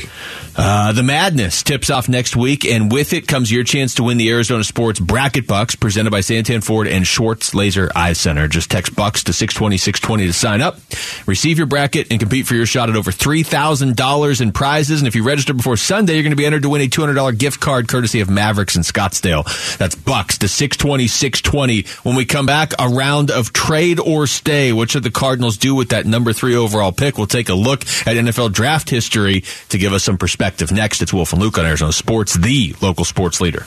Uh, 0.61 0.91
the 0.91 1.05
madness 1.05 1.63
tips 1.63 1.89
off 1.89 2.09
next 2.09 2.35
week, 2.35 2.65
and 2.65 2.91
with 2.91 3.13
it 3.13 3.29
comes 3.29 3.51
your 3.51 3.63
chance 3.63 3.95
to 3.95 4.03
win 4.03 4.19
the 4.19 4.29
Arizona 4.29 4.65
Sports 4.65 4.99
Bracket 4.99 5.47
Bucks 5.47 5.77
presented 5.77 6.11
by 6.11 6.19
Santan 6.19 6.65
Ford 6.65 6.89
and 6.89 7.07
Schwartz 7.07 7.55
Laser 7.55 7.89
Eye 7.95 8.13
Center. 8.15 8.49
Just 8.49 8.69
text 8.69 8.97
Bucks 8.97 9.23
to 9.23 9.33
620 9.33 9.77
620 9.77 10.27
to 10.27 10.33
sign 10.33 10.61
up. 10.61 10.81
Receive 11.29 11.59
your 11.59 11.69
bracket 11.69 12.09
and 12.11 12.19
compete 12.19 12.49
for 12.49 12.57
your 12.57 12.67
shot 12.67 12.91
at 12.91 12.97
over 12.97 13.13
$3,000 13.13 14.41
in 14.41 14.51
prizes. 14.51 15.01
And 15.01 15.07
if 15.07 15.15
you 15.15 15.23
register 15.23 15.55
before 15.55 15.77
Sunday, 15.77 16.15
you're 16.15 16.25
going 16.25 16.33
to 16.33 16.37
be 16.37 16.45
entered 16.45 16.63
to 16.63 16.71
win 16.71 16.83
a 16.83 16.89
$200 16.89 17.39
gift 17.39 17.61
card 17.61 17.87
courtesy 17.87 18.19
of 18.21 18.29
Mavericks 18.29 18.75
in 18.75 18.83
Scottsdale. 18.83 19.45
That's 19.77 19.95
Bucks 19.95 20.39
to 20.39 20.49
620 20.49 21.07
620. 21.07 21.85
When 22.03 22.17
we 22.17 22.25
come 22.25 22.47
back, 22.47 22.73
a 22.81 22.89
round 22.89 23.31
of 23.31 23.53
trade 23.53 24.01
or 24.01 24.27
stay. 24.27 24.73
What 24.73 24.91
should 24.91 25.05
the 25.05 25.13
Cardinals 25.13 25.57
do 25.57 25.77
with 25.77 25.91
that 25.91 26.05
number 26.05 26.33
three 26.33 26.57
overall 26.57 26.91
pick? 26.91 27.17
We'll 27.17 27.29
take 27.29 27.49
a 27.49 27.55
look 27.55 27.83
at 28.09 28.17
NFL 28.17 28.53
draft 28.53 28.91
history 28.91 29.45
to 29.69 29.79
give 29.79 29.93
us 29.93 30.03
some 30.03 30.19
perspective. 30.19 30.48
Next, 30.73 31.03
it's 31.03 31.13
Wolf 31.13 31.33
and 31.33 31.43
Luke 31.43 31.59
on 31.59 31.67
Arizona 31.67 31.93
Sports, 31.93 32.35
the 32.35 32.75
local 32.81 33.05
sports 33.05 33.41
leader. 33.41 33.67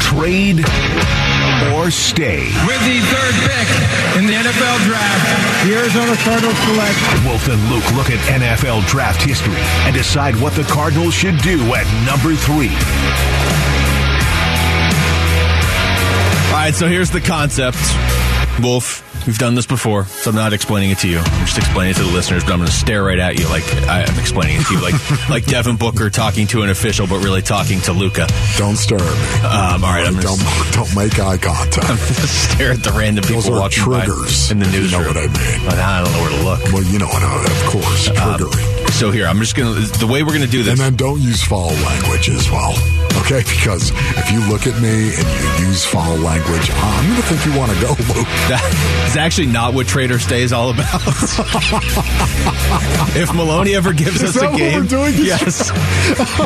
Trade 0.00 0.60
or 1.74 1.90
stay. 1.90 2.44
With 2.66 2.80
the 2.86 3.00
third 3.10 3.34
pick 3.42 3.68
in 4.18 4.26
the 4.26 4.34
NFL 4.34 4.78
Draft, 4.86 5.66
the 5.66 5.74
Arizona 5.74 6.16
Cardinals 6.22 6.56
select 6.58 7.26
Wolf 7.26 7.48
and 7.48 7.70
Luke 7.70 7.84
look 7.94 8.10
at 8.10 8.18
NFL 8.40 8.86
draft 8.86 9.22
history 9.22 9.60
and 9.86 9.94
decide 9.94 10.36
what 10.36 10.54
the 10.54 10.64
Cardinals 10.64 11.14
should 11.14 11.38
do 11.38 11.58
at 11.74 11.86
number 12.06 12.34
three. 12.36 12.70
All 16.48 16.64
right, 16.64 16.74
so 16.74 16.86
here's 16.88 17.10
the 17.10 17.20
concept. 17.20 17.78
Wolf, 18.60 19.26
we've 19.26 19.38
done 19.38 19.54
this 19.54 19.66
before, 19.66 20.04
so 20.04 20.30
I'm 20.30 20.36
not 20.36 20.52
explaining 20.52 20.90
it 20.90 20.98
to 20.98 21.08
you. 21.08 21.18
I'm 21.18 21.46
just 21.46 21.58
explaining 21.58 21.92
it 21.92 21.96
to 21.98 22.04
the 22.04 22.12
listeners, 22.12 22.44
but 22.44 22.52
I'm 22.52 22.58
going 22.58 22.68
to 22.68 22.74
stare 22.74 23.04
right 23.04 23.18
at 23.18 23.38
you 23.38 23.46
like 23.48 23.64
I 23.86 24.02
am 24.02 24.18
explaining 24.18 24.60
it 24.60 24.66
to 24.66 24.74
you, 24.74 24.80
like 24.82 24.94
like 25.28 25.44
Devin 25.46 25.76
Booker 25.76 26.10
talking 26.10 26.46
to 26.48 26.62
an 26.62 26.70
official, 26.70 27.06
but 27.06 27.22
really 27.24 27.42
talking 27.42 27.80
to 27.82 27.92
Luka. 27.92 28.26
Don't 28.56 28.76
stare 28.76 29.00
at 29.00 29.42
me. 29.42 29.46
Um, 29.46 29.84
all 29.84 29.90
right, 29.90 30.06
I'm 30.06 30.16
don't 30.16 30.40
don't 30.72 30.94
make 30.96 31.18
eye 31.18 31.38
contact. 31.38 31.98
stare 32.54 32.72
at 32.72 32.82
the 32.82 32.92
random 32.92 33.24
people 33.24 33.42
Those 33.42 33.50
are 33.50 33.60
walking 33.60 33.82
triggers. 33.84 34.48
by 34.48 34.52
in 34.52 34.58
the 34.60 34.66
You 34.66 34.90
know 34.90 35.06
what 35.06 35.16
I 35.16 35.26
mean. 35.26 35.66
But 35.66 35.78
I 35.78 36.02
don't 36.02 36.12
know 36.12 36.20
where 36.20 36.30
to 36.30 36.44
look. 36.44 36.72
Well, 36.72 36.84
you 36.84 36.98
know, 36.98 37.06
what? 37.06 37.50
of 37.50 37.64
course, 37.70 38.08
triggering. 38.08 38.77
So 38.98 39.12
here, 39.12 39.26
I'm 39.28 39.38
just 39.38 39.54
to 39.54 39.74
the 40.00 40.08
way 40.08 40.24
we're 40.24 40.32
to 40.40 40.50
do 40.50 40.64
this. 40.64 40.72
And 40.72 40.80
then 40.80 40.96
don't 40.96 41.20
use 41.20 41.40
foul 41.44 41.70
language 41.70 42.28
as 42.30 42.50
well. 42.50 42.74
Okay? 43.22 43.46
Because 43.46 43.92
if 43.94 44.32
you 44.32 44.40
look 44.50 44.66
at 44.66 44.74
me 44.82 45.14
and 45.14 45.22
you 45.22 45.68
use 45.68 45.84
foul 45.84 46.16
language, 46.18 46.68
I'm 46.74 47.14
to 47.14 47.22
think 47.22 47.46
you 47.46 47.56
want 47.56 47.70
to 47.70 47.80
go, 47.80 47.90
Luke. 47.90 48.26
That 48.50 49.06
is 49.06 49.16
actually 49.16 49.46
not 49.46 49.72
what 49.72 49.86
Trade 49.86 50.10
or 50.10 50.18
Stay 50.18 50.42
is 50.42 50.52
all 50.52 50.70
about. 50.70 50.98
if 53.14 53.32
Maloney 53.32 53.76
ever 53.76 53.92
gives 53.92 54.20
Is 54.20 54.30
us 54.30 54.42
that 54.42 54.48
a 54.48 54.50
what 54.50 54.58
game, 54.58 54.80
we're 54.80 54.88
doing? 54.88 55.14
yes. 55.18 55.70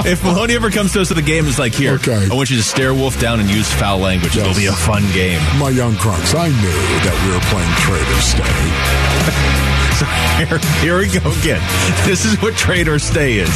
if 0.04 0.22
Maloney 0.22 0.54
ever 0.54 0.70
comes 0.70 0.92
to 0.92 1.00
us 1.00 1.08
with 1.08 1.16
a 1.16 1.22
game, 1.22 1.46
it's 1.46 1.58
like 1.58 1.72
here. 1.72 1.94
Okay. 1.94 2.28
I 2.30 2.34
want 2.34 2.50
you 2.50 2.58
to 2.58 2.62
stare 2.62 2.92
Wolf 2.92 3.18
down 3.18 3.40
and 3.40 3.48
use 3.48 3.72
foul 3.72 3.96
language. 3.96 4.36
It'll 4.36 4.52
be 4.52 4.66
a 4.66 4.72
fun 4.72 5.04
game. 5.14 5.40
My 5.58 5.70
young 5.70 5.96
crunks, 5.96 6.34
I 6.34 6.48
knew 6.48 6.82
that 7.00 7.16
we 7.24 7.32
were 7.32 7.40
playing 7.48 7.72
Trade 7.80 8.06
or 8.12 8.20
Stay. 8.20 9.71
Here, 10.02 10.58
here 10.80 10.98
we 10.98 11.06
go 11.06 11.30
again. 11.40 11.60
This 12.04 12.24
is 12.24 12.40
what 12.42 12.54
Trade 12.56 12.88
or 12.88 12.98
Stay 12.98 13.38
is. 13.38 13.50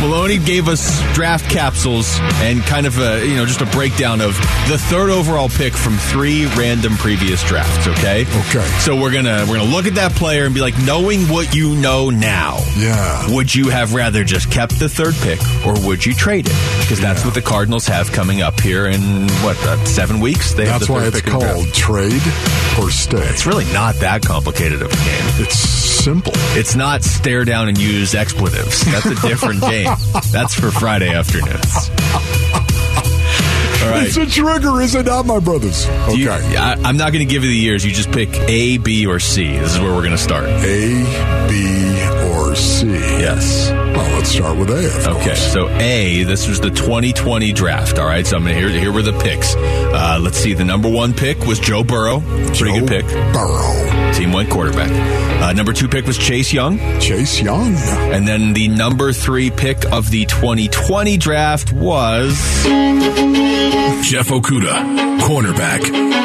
Maloney 0.00 0.38
gave 0.38 0.66
us 0.68 1.00
draft 1.14 1.48
capsules 1.50 2.18
and 2.42 2.60
kind 2.62 2.86
of 2.86 2.98
a 2.98 3.24
you 3.26 3.36
know 3.36 3.46
just 3.46 3.60
a 3.60 3.66
breakdown 3.66 4.20
of 4.20 4.34
the 4.68 4.76
third 4.78 5.10
overall 5.10 5.48
pick 5.48 5.72
from 5.74 5.96
three 5.96 6.46
random 6.56 6.94
previous 6.96 7.42
drafts. 7.44 7.86
Okay. 7.86 8.22
Okay. 8.48 8.66
So 8.80 9.00
we're 9.00 9.12
gonna 9.12 9.44
we're 9.48 9.58
gonna 9.58 9.70
look 9.70 9.86
at 9.86 9.94
that 9.94 10.12
player 10.12 10.44
and 10.44 10.54
be 10.54 10.60
like, 10.60 10.74
knowing 10.84 11.22
what 11.28 11.54
you 11.54 11.76
know 11.76 12.10
now. 12.10 12.58
Yeah. 12.76 13.34
Would 13.34 13.54
you 13.54 13.68
have 13.70 13.94
rather 13.94 14.24
just 14.24 14.50
kept 14.50 14.78
the 14.78 14.88
third 14.88 15.14
pick 15.22 15.40
or 15.66 15.74
would 15.86 16.04
you 16.04 16.14
trade 16.14 16.46
it? 16.48 16.80
Because 16.80 17.00
that's 17.00 17.20
Yeah. 17.20 17.26
what 17.26 17.34
the 17.34 17.42
Cardinals 17.42 17.86
have 17.86 18.10
coming 18.12 18.42
up 18.42 18.58
here 18.60 18.86
in 18.86 19.28
what 19.44 19.56
uh, 19.66 19.82
seven 19.84 20.18
weeks. 20.20 20.54
They 20.54 20.66
have 20.66 20.80
That's 20.80 20.86
the 20.86 20.92
why 20.92 21.04
it's 21.06 21.20
pick 21.20 21.32
in 21.32 21.38
draft. 21.38 21.54
called 21.54 21.72
trade 21.74 22.22
or 22.80 22.90
stay. 22.90 23.18
It's 23.28 23.46
really 23.46 23.70
not 23.72 23.94
that 23.96 24.22
complicated 24.24 24.82
of 24.82 24.88
a 24.90 24.96
game. 24.96 25.44
It's 25.46 25.91
simple. 25.92 26.32
It's 26.58 26.74
not 26.74 27.02
stare 27.02 27.44
down 27.44 27.68
and 27.68 27.78
use 27.78 28.14
expletives. 28.14 28.84
That's 28.84 29.06
a 29.06 29.14
different 29.28 29.60
game. 29.68 29.88
That's 30.30 30.54
for 30.54 30.70
Friday 30.70 31.10
afternoons. 31.10 31.90
All 33.82 33.88
right. 33.90 34.06
It's 34.06 34.16
a 34.16 34.26
trigger, 34.26 34.80
is 34.80 34.94
it 34.94 35.06
not, 35.06 35.26
my 35.26 35.40
brothers? 35.40 35.86
Okay. 35.88 36.14
You- 36.16 36.30
I, 36.30 36.76
I'm 36.84 36.96
not 36.96 37.12
going 37.12 37.26
to 37.26 37.32
give 37.32 37.42
you 37.42 37.50
the 37.50 37.56
years. 37.56 37.84
You 37.84 37.90
just 37.90 38.12
pick 38.12 38.28
A, 38.48 38.78
B, 38.78 39.06
or 39.06 39.18
C. 39.18 39.56
This 39.58 39.74
is 39.74 39.80
where 39.80 39.90
we're 39.92 40.00
going 40.02 40.12
to 40.12 40.18
start. 40.18 40.44
A, 40.44 41.48
B, 41.48 42.30
or 42.30 42.54
C. 42.54 42.86
Yes. 42.86 43.71
Well, 44.22 44.30
let's 44.30 44.36
start 44.36 44.58
with 44.58 44.70
A. 44.70 45.10
Okay, 45.10 45.24
course. 45.24 45.52
so 45.52 45.68
A, 45.68 46.22
this 46.24 46.46
was 46.48 46.60
the 46.60 46.70
2020 46.70 47.52
draft. 47.52 47.98
All 47.98 48.06
right, 48.06 48.26
so 48.26 48.36
I'm 48.36 48.44
gonna 48.44 48.54
here. 48.54 48.68
Here 48.68 48.92
were 48.92 49.02
the 49.02 49.18
picks. 49.18 49.54
Uh, 49.56 50.18
let's 50.20 50.36
see. 50.38 50.54
The 50.54 50.64
number 50.64 50.88
one 50.88 51.12
pick 51.12 51.38
was 51.44 51.58
Joe 51.58 51.82
Burrow. 51.82 52.20
Pretty 52.20 52.56
Joe 52.72 52.80
good 52.80 52.88
pick. 52.88 53.06
Burrow. 53.32 54.12
Team 54.12 54.32
went 54.32 54.50
quarterback. 54.50 54.90
Uh, 55.42 55.52
number 55.52 55.72
two 55.72 55.88
pick 55.88 56.06
was 56.06 56.16
Chase 56.16 56.52
Young, 56.52 56.78
Chase 57.00 57.40
Young. 57.40 57.74
and 57.74 58.28
then 58.28 58.52
the 58.52 58.68
number 58.68 59.12
three 59.12 59.50
pick 59.50 59.84
of 59.90 60.10
the 60.10 60.24
2020 60.26 61.16
draft 61.16 61.72
was 61.72 62.34
Jeff 64.02 64.28
Okudah, 64.28 65.18
cornerback, 65.20 65.80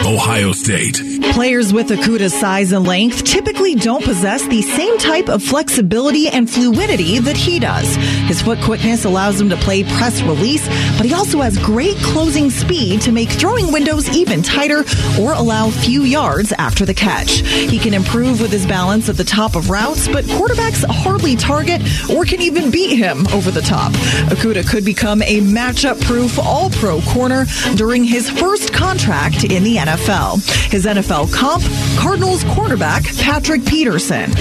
Ohio 0.06 0.52
State. 0.52 1.02
Players 1.34 1.74
with 1.74 1.90
Okudah's 1.90 2.34
size 2.34 2.72
and 2.74 2.86
length 2.86 3.24
typically 3.24 3.76
don't 3.76 4.04
possess 4.04 4.46
the 4.48 4.62
same 4.62 4.98
type 4.98 5.30
of 5.30 5.42
flexibility 5.42 6.28
and 6.28 6.50
fluidity 6.50 7.20
that 7.20 7.38
he 7.38 7.60
does. 7.60 7.87
His 7.96 8.42
foot 8.42 8.60
quickness 8.62 9.06
allows 9.06 9.40
him 9.40 9.50
to 9.50 9.58
play 9.58 9.84
press 9.84 10.22
release, 10.22 10.68
but 10.98 11.06
he 11.06 11.14
also 11.14 11.42
has 11.42 11.58
great 11.58 11.96
closing 11.98 12.50
speed 12.50 13.02
to 13.02 13.12
make 13.12 13.30
throwing 13.30 13.72
windows 13.72 14.10
even 14.10 14.42
tighter 14.42 14.84
or 15.20 15.34
allow 15.34 15.70
few 15.70 16.04
yards 16.04 16.52
after 16.54 16.86
the 16.86 16.94
catch. 16.94 17.40
He 17.40 17.80
can 17.80 17.94
improve 17.94 18.42
with 18.42 18.52
his 18.52 18.66
balance 18.66 19.10
at 19.10 19.18
the 19.18 19.24
top 19.24 19.56
of 19.56 19.70
routes, 19.70 20.08
but 20.08 20.26
quarterbacks 20.26 20.84
hardly 20.86 21.36
target 21.36 21.82
or 22.10 22.26
can 22.26 22.42
even 22.42 22.72
beat 22.72 22.98
him 22.98 23.26
over 23.28 23.52
the 23.52 23.62
top. 23.62 23.92
Okudah 24.32 24.68
could 24.68 24.86
become 24.86 25.22
a 25.22 25.42
matchup 25.42 26.00
proof 26.02 26.38
all 26.40 26.70
pro 26.72 27.02
corner 27.02 27.46
during 27.76 28.04
his 28.04 28.30
first 28.30 28.74
contract 28.74 29.44
in 29.44 29.64
the 29.64 29.78
NFL. 29.78 30.46
His 30.72 30.86
NFL 30.86 31.32
comp, 31.34 31.64
Cardinals 31.98 32.44
quarterback 32.46 33.04
Patrick 33.18 33.66
Peterson. 33.66 34.32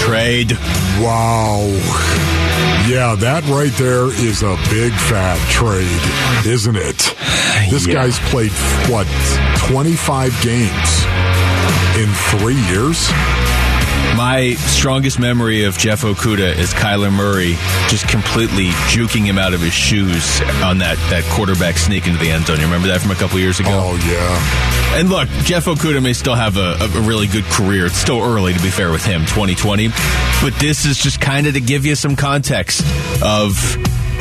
trade. 0.00 0.58
Wow. 1.00 1.66
Yeah, 2.88 3.16
that 3.18 3.42
right 3.48 3.72
there 3.78 4.06
is 4.22 4.42
a 4.42 4.56
big 4.70 4.92
fat 4.92 5.38
trade, 5.50 6.46
isn't 6.46 6.76
it? 6.76 7.14
This 7.70 7.86
Yeah. 7.86 7.94
guy's 7.94 8.18
played, 8.30 8.52
what, 8.88 9.06
25 9.68 10.32
games 10.42 11.04
in 11.96 12.08
three 12.30 12.60
years? 12.70 13.10
My 14.16 14.54
strongest 14.54 15.18
memory 15.18 15.64
of 15.64 15.76
Jeff 15.76 16.02
Okudah 16.02 16.56
is 16.56 16.72
Kyler 16.72 17.12
Murray 17.12 17.56
just 17.88 18.06
completely 18.06 18.68
juking 18.86 19.24
him 19.24 19.38
out 19.38 19.54
of 19.54 19.60
his 19.60 19.72
shoes 19.72 20.40
on 20.62 20.78
that, 20.78 20.96
that 21.10 21.24
quarterback 21.32 21.76
sneak 21.76 22.06
into 22.06 22.20
the 22.20 22.30
end 22.30 22.46
zone. 22.46 22.58
You 22.58 22.64
remember 22.64 22.86
that 22.88 23.00
from 23.00 23.10
a 23.10 23.16
couple 23.16 23.40
years 23.40 23.58
ago? 23.58 23.70
Oh, 23.72 23.96
yeah. 24.06 24.98
And 25.00 25.10
look, 25.10 25.28
Jeff 25.44 25.64
Okudah 25.64 26.00
may 26.00 26.12
still 26.12 26.36
have 26.36 26.56
a, 26.56 26.76
a 26.80 27.00
really 27.00 27.26
good 27.26 27.44
career. 27.46 27.86
It's 27.86 27.96
still 27.96 28.22
early, 28.22 28.52
to 28.52 28.62
be 28.62 28.70
fair 28.70 28.92
with 28.92 29.04
him, 29.04 29.22
2020. 29.22 29.88
But 30.40 30.54
this 30.60 30.84
is 30.84 30.96
just 30.96 31.20
kind 31.20 31.48
of 31.48 31.54
to 31.54 31.60
give 31.60 31.84
you 31.84 31.96
some 31.96 32.14
context 32.14 32.82
of, 33.20 33.76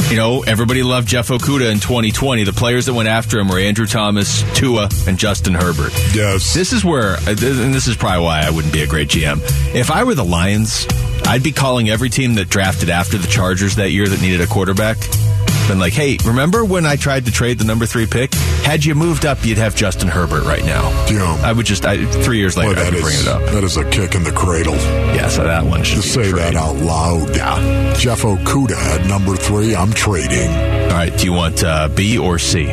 you 0.10 0.17
know, 0.17 0.43
everybody 0.43 0.83
loved 0.83 1.07
Jeff 1.07 1.29
Okudah 1.29 1.72
in 1.72 1.79
2020. 1.79 2.43
The 2.43 2.53
players 2.53 2.86
that 2.86 2.93
went 2.93 3.10
after 3.10 3.39
him 3.39 3.48
were 3.48 3.60
Andrew 3.60 3.86
Thomas, 3.86 4.43
Tua, 4.53 4.89
and 5.07 5.17
Justin 5.17 5.53
Herbert. 5.53 5.93
Yes. 6.13 6.53
This 6.53 6.74
is 6.74 6.86
where, 6.86 7.15
uh, 7.15 7.29
and 7.29 7.74
this 7.74 7.88
is 7.88 7.95
probably 7.95 8.24
why 8.24 8.41
I 8.45 8.50
wouldn't 8.50 8.74
be 8.74 8.81
a 8.83 8.88
great 8.88 9.10
GM. 9.10 9.39
If 9.74 9.91
I 9.91 10.03
were 10.03 10.15
the 10.15 10.25
Lions, 10.25 10.88
I'd 11.25 11.43
be 11.43 11.51
calling 11.51 11.89
every 11.89 12.10
team 12.10 12.36
that 12.36 12.50
drafted 12.50 12.89
after 12.89 13.17
the 13.17 13.27
Chargers 13.27 13.75
that 13.75 13.91
year 13.91 14.07
that 14.07 14.22
needed 14.22 14.41
a 14.41 14.48
quarterback. 14.48 14.98
Been 15.67 15.79
like, 15.79 15.93
hey, 15.93 16.17
remember 16.25 16.65
when 16.65 16.86
I 16.86 16.98
tried 16.98 17.25
to 17.25 17.31
trade 17.31 17.57
the 17.57 17.65
number 17.65 17.86
three 17.86 18.05
pick? 18.05 18.31
Had 18.63 18.86
you 18.86 18.96
moved 18.96 19.25
up, 19.25 19.46
you'd 19.46 19.58
have 19.58 19.75
Justin 19.75 20.08
Herbert 20.08 20.43
right 20.46 20.63
now. 20.63 20.89
Yeah. 21.12 21.39
I 21.43 21.51
would 21.51 21.65
just, 21.65 21.86
I, 21.86 22.05
three 22.24 22.38
years 22.38 22.55
later, 22.58 22.74
Boy, 22.75 22.82
I 22.82 22.84
that 22.86 22.93
would 22.93 23.01
bring 23.01 23.20
it 23.20 23.27
up. 23.27 23.41
that 23.51 23.63
is 23.63 23.75
a 23.77 23.88
kick 23.89 24.15
in 24.15 24.24
the 24.24 24.32
cradle. 24.32 24.75
Yeah, 24.75 25.27
so 25.27 25.43
that 25.43 25.65
one 25.65 25.84
should 25.84 25.98
To 26.01 26.01
be 26.03 26.08
say 26.08 26.29
a 26.32 26.36
that 26.36 26.55
out 26.55 26.77
loud. 26.77 27.36
Yeah. 27.36 27.93
Jeff 27.98 28.22
Okudah 28.22 28.72
at 29.00 29.05
number 29.08 29.36
three, 29.36 29.75
I'm 29.75 29.91
trading. 29.91 30.50
All 30.50 30.98
right, 30.98 31.15
do 31.15 31.25
you 31.25 31.34
want 31.34 31.62
uh, 31.63 31.89
B 31.89 32.17
or 32.17 32.39
C? 32.39 32.65
B, 32.65 32.70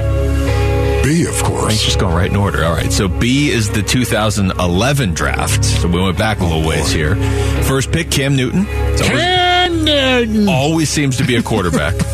of 1.25 1.31
Let's 1.31 1.43
course. 1.43 1.83
just 1.85 1.99
go 1.99 2.09
right 2.09 2.31
in 2.31 2.37
order. 2.37 2.65
All 2.65 2.73
right, 2.73 2.93
so 2.93 3.09
B 3.09 3.51
is 3.51 3.69
the 3.71 3.83
2011 3.83 5.15
draft. 5.15 5.65
So 5.65 5.89
we 5.89 6.01
went 6.01 6.17
back 6.19 6.39
a 6.41 6.45
little 6.45 6.67
ways 6.67 6.93
here. 6.93 7.17
First 7.65 7.91
pick, 7.91 8.11
Cam 8.11 8.37
Newton. 8.37 8.67
It's 8.69 9.03
always- 9.03 9.41
Always 10.49 10.89
seems 10.89 11.17
to 11.19 11.25
be 11.25 11.37
a 11.37 11.43
quarterback. 11.43 11.95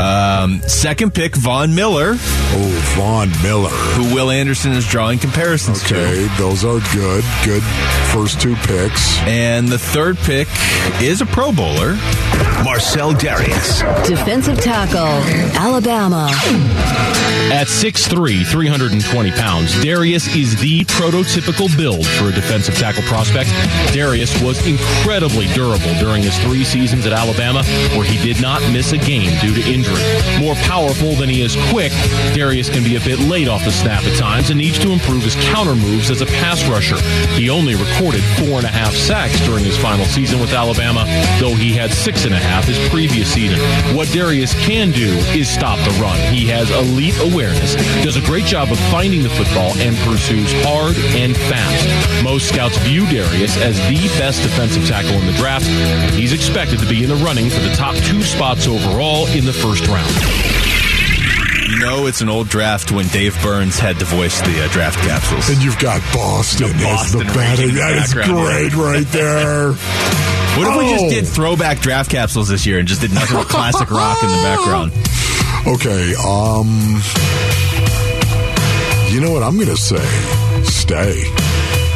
um, 0.00 0.60
second 0.62 1.12
pick, 1.14 1.36
Von 1.36 1.74
Miller, 1.74 2.14
Oh, 2.52 2.94
Von 2.96 3.30
Miller. 3.42 3.68
who 3.68 4.14
Will 4.14 4.30
Anderson 4.30 4.72
is 4.72 4.86
drawing 4.86 5.18
comparisons 5.18 5.82
to. 5.84 5.94
Okay, 6.00 6.28
those 6.38 6.64
are 6.64 6.80
good. 6.94 7.24
Good 7.44 7.62
first 8.12 8.40
two 8.40 8.56
picks. 8.56 9.18
And 9.20 9.68
the 9.68 9.78
third 9.78 10.16
pick 10.18 10.48
is 11.00 11.20
a 11.20 11.26
Pro 11.26 11.52
Bowler. 11.52 11.94
Marcell 12.64 13.12
Dareus. 13.12 13.80
Defensive 14.06 14.60
tackle, 14.60 15.06
Alabama. 15.58 16.30
At 17.52 17.66
6'3", 17.66 18.46
320 18.46 19.30
pounds, 19.32 19.72
Dareus 19.82 20.34
is 20.36 20.56
the 20.60 20.84
prototypical 20.84 21.74
build 21.76 22.06
for 22.06 22.28
a 22.28 22.32
defensive 22.32 22.76
tackle 22.76 23.02
prospect. 23.04 23.48
Dareus 23.94 24.40
was 24.44 24.64
incredibly 24.66 25.46
durable 25.54 25.92
during 25.98 26.22
his 26.22 26.36
three 26.38 26.64
seasons 26.64 27.06
at 27.06 27.12
Alabama, 27.12 27.62
where 27.96 28.04
he 28.04 28.22
did 28.22 28.40
not 28.40 28.60
miss 28.72 28.92
a 28.92 28.98
game 28.98 29.30
due 29.40 29.54
to 29.54 29.68
injury. 29.68 29.89
More 30.38 30.54
powerful 30.66 31.14
than 31.14 31.28
he 31.28 31.42
is 31.42 31.56
quick, 31.70 31.92
Dareus 32.32 32.72
can 32.72 32.82
be 32.82 32.96
a 32.96 33.00
bit 33.00 33.18
late 33.18 33.48
off 33.48 33.64
the 33.64 33.72
snap 33.72 34.04
at 34.04 34.16
times 34.16 34.50
and 34.50 34.58
needs 34.58 34.78
to 34.78 34.90
improve 34.90 35.22
his 35.22 35.36
counter 35.52 35.74
moves 35.74 36.10
as 36.10 36.20
a 36.20 36.26
pass 36.26 36.66
rusher. 36.68 37.00
He 37.38 37.50
only 37.50 37.74
recorded 37.74 38.22
four 38.38 38.58
and 38.58 38.64
a 38.64 38.68
half 38.68 38.94
sacks 38.94 39.38
during 39.46 39.64
his 39.64 39.76
final 39.76 40.04
season 40.06 40.40
with 40.40 40.52
Alabama, 40.52 41.04
though 41.40 41.54
he 41.54 41.72
had 41.72 41.92
six 41.92 42.24
and 42.24 42.34
a 42.34 42.38
half 42.38 42.64
his 42.64 42.78
previous 42.88 43.32
season. 43.32 43.58
What 43.96 44.08
Dareus 44.08 44.54
can 44.64 44.90
do 44.90 45.08
is 45.36 45.48
stop 45.48 45.78
the 45.80 45.98
run. 46.00 46.18
He 46.32 46.46
has 46.48 46.70
elite 46.70 47.18
awareness, 47.20 47.74
does 48.04 48.16
a 48.16 48.22
great 48.22 48.44
job 48.44 48.70
of 48.70 48.78
finding 48.90 49.22
the 49.22 49.30
football, 49.30 49.72
and 49.78 49.96
pursues 49.98 50.52
hard 50.64 50.96
and 51.16 51.36
fast. 51.36 52.24
Most 52.24 52.48
scouts 52.48 52.76
view 52.78 53.04
Dareus 53.04 53.56
as 53.60 53.76
the 53.88 54.00
best 54.18 54.42
defensive 54.42 54.86
tackle 54.86 55.12
in 55.12 55.26
the 55.26 55.32
draft. 55.32 55.66
He's 56.14 56.32
expected 56.32 56.78
to 56.80 56.86
be 56.86 57.02
in 57.02 57.08
the 57.08 57.16
running 57.16 57.50
for 57.50 57.60
the 57.60 57.74
top 57.74 57.94
two 57.96 58.22
spots 58.22 58.66
overall 58.66 59.26
in 59.28 59.44
the 59.44 59.52
first 59.52 59.79
round. 59.88 60.14
know 61.80 62.06
it's 62.06 62.20
an 62.20 62.28
old 62.28 62.48
draft 62.48 62.90
when 62.92 63.06
Dave 63.08 63.40
Burns 63.42 63.78
had 63.78 63.98
to 64.00 64.04
voice 64.04 64.40
the 64.42 64.64
uh, 64.64 64.68
draft 64.72 64.98
capsules. 65.06 65.48
And 65.48 65.62
you've 65.62 65.78
got 65.78 66.00
Boston, 66.12 66.68
The 66.76 66.84
as 66.88 67.12
the 67.12 67.24
batting. 67.24 67.68
raging 67.68 67.74
That 67.76 67.96
is 68.04 68.14
great 68.14 68.74
right 68.74 69.06
there. 69.12 69.72
What 70.50 70.66
if 70.66 70.76
we 70.78 70.90
just 70.90 71.04
Oh. 71.04 71.10
did 71.10 71.26
throwback 71.28 71.78
draft 71.78 72.10
capsules 72.10 72.48
this 72.48 72.66
year 72.66 72.80
and 72.80 72.88
just 72.88 73.00
did 73.00 73.12
nothing 73.14 73.36
but 73.36 73.46
classic 73.48 73.88
rock 73.88 74.20
in 74.22 74.28
the 74.28 74.34
background? 74.42 74.92
Okay, 75.66 76.14
um, 76.16 76.66
you 79.12 79.20
know 79.20 79.30
what 79.30 79.42
I'm 79.42 79.56
going 79.56 79.68
to 79.68 79.76
say? 79.76 80.02
Stay. 80.64 81.22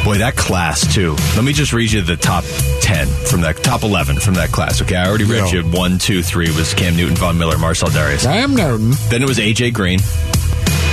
Boy, 0.05 0.19
that 0.19 0.35
class 0.35 0.93
too. 0.93 1.15
Let 1.35 1.43
me 1.43 1.51
just 1.51 1.73
read 1.73 1.91
you 1.91 2.01
the 2.03 2.15
top 2.15 2.43
ten 2.81 3.07
from 3.07 3.41
that 3.41 3.57
top 3.63 3.81
eleven 3.81 4.19
from 4.19 4.35
that 4.35 4.51
class. 4.51 4.79
Okay, 4.83 4.95
I 4.95 5.07
already 5.07 5.23
read 5.23 5.51
Yeah. 5.51 5.63
you 5.63 5.63
one, 5.63 5.97
two, 5.97 6.21
three 6.21 6.47
was 6.55 6.75
Cam 6.75 6.95
Newton, 6.95 7.15
Von 7.15 7.39
Miller, 7.39 7.57
Marcell 7.57 7.89
Dareus. 7.89 8.19
Sam 8.19 8.55
Newton. 8.55 8.91
Then 9.09 9.23
it 9.23 9.27
was 9.27 9.39
AJ 9.39 9.73
Green. 9.73 9.99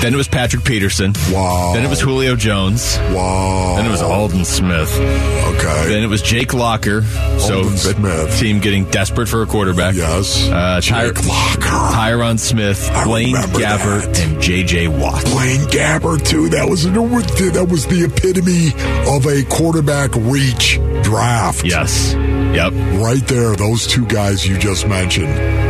Then 0.02 0.12
it 0.14 0.16
was 0.16 0.26
Patrick 0.26 0.64
Peterson. 0.64 1.12
Wow. 1.30 1.72
Then 1.74 1.84
it 1.84 1.88
was 1.88 2.00
Julio 2.00 2.34
Jones. 2.34 2.98
Wow. 3.14 3.74
Then 3.76 3.86
it 3.86 3.90
was 3.90 4.02
Aldon 4.02 4.44
Smith. 4.44 4.92
Okay. 4.98 5.88
Then 5.88 6.02
it 6.02 6.08
was 6.08 6.20
Jake 6.22 6.52
Locker. 6.54 7.02
So 7.38 7.58
Aldon 7.58 7.76
Smith. 7.76 8.38
team 8.40 8.58
getting 8.58 8.84
desperate 8.86 9.28
for 9.28 9.42
a 9.42 9.46
quarterback. 9.46 9.94
Yes. 9.94 10.48
Uh, 10.48 10.80
Ty- 10.82 11.06
Jake 11.06 11.24
Locker. 11.24 11.60
Tyron 11.94 12.38
Smith, 12.40 12.90
I 12.92 13.04
Blaine 13.04 13.36
Gabbert, 13.36 14.02
that. 14.12 14.20
and 14.20 14.38
JJ 14.42 14.88
Watt. 14.88 15.24
Blaine 15.26 15.60
Gabbert 15.68 16.26
too. 16.26 16.48
That 16.48 16.68
was 16.68 16.82
that 16.84 17.68
was 17.70 17.86
the 17.86 18.04
epitome 18.04 18.68
of 19.14 19.24
a 19.26 19.44
quarterback 19.48 20.10
reach 20.16 20.80
draft. 21.04 21.64
Yes. 21.64 22.12
Yep. 22.14 22.72
Right 23.00 23.24
there, 23.28 23.54
those 23.54 23.86
two 23.86 24.04
guys 24.06 24.46
you 24.46 24.58
just 24.58 24.88
mentioned. 24.88 25.28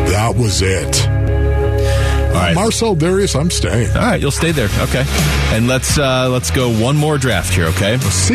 That 0.08 0.34
was 0.36 0.62
it. 0.62 1.06
Right. 2.32 2.54
Marcell 2.54 2.96
Dareus, 2.96 3.38
I'm 3.38 3.50
staying. 3.50 3.90
All 3.90 4.02
right, 4.02 4.20
you'll 4.20 4.30
stay 4.30 4.52
there. 4.52 4.68
Okay. 4.80 5.04
And 5.54 5.68
let's 5.68 5.98
uh 5.98 6.28
let's 6.30 6.50
go 6.50 6.70
one 6.70 6.96
more 6.96 7.18
draft 7.18 7.52
here, 7.52 7.66
okay? 7.66 7.98
C. 7.98 8.34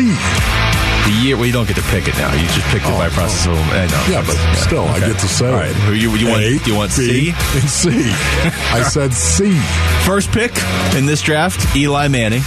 The 1.04 1.20
year 1.22 1.36
well 1.36 1.46
you 1.46 1.52
don't 1.52 1.66
get 1.66 1.76
to 1.76 1.82
pick 1.82 2.06
it 2.06 2.14
now. 2.16 2.32
You 2.32 2.46
just 2.48 2.66
picked 2.68 2.84
it 2.86 2.90
by 2.90 3.08
process 3.08 3.46
of 3.46 3.54
I 3.58 3.86
know. 3.86 3.90
Oh, 3.94 4.08
Yeah, 4.10 4.24
but 4.26 4.36
still, 4.56 4.84
I 4.84 5.00
get 5.00 5.18
to 5.18 5.28
say 5.28 5.48
All 5.50 5.54
right. 5.56 5.74
Who 5.74 5.92
you 5.94 6.10
you 6.16 6.28
want 6.28 6.42
A, 6.42 6.58
do 6.58 6.70
you 6.70 6.76
want 6.76 6.90
B, 6.96 7.32
C? 7.32 7.58
and 7.58 7.68
C. 7.68 7.88
I 8.72 8.82
said 8.88 9.12
C. 9.14 9.58
First 10.06 10.30
pick 10.32 10.52
in 10.96 11.06
this 11.06 11.20
draft, 11.22 11.74
Eli 11.76 12.08
Manning. 12.08 12.42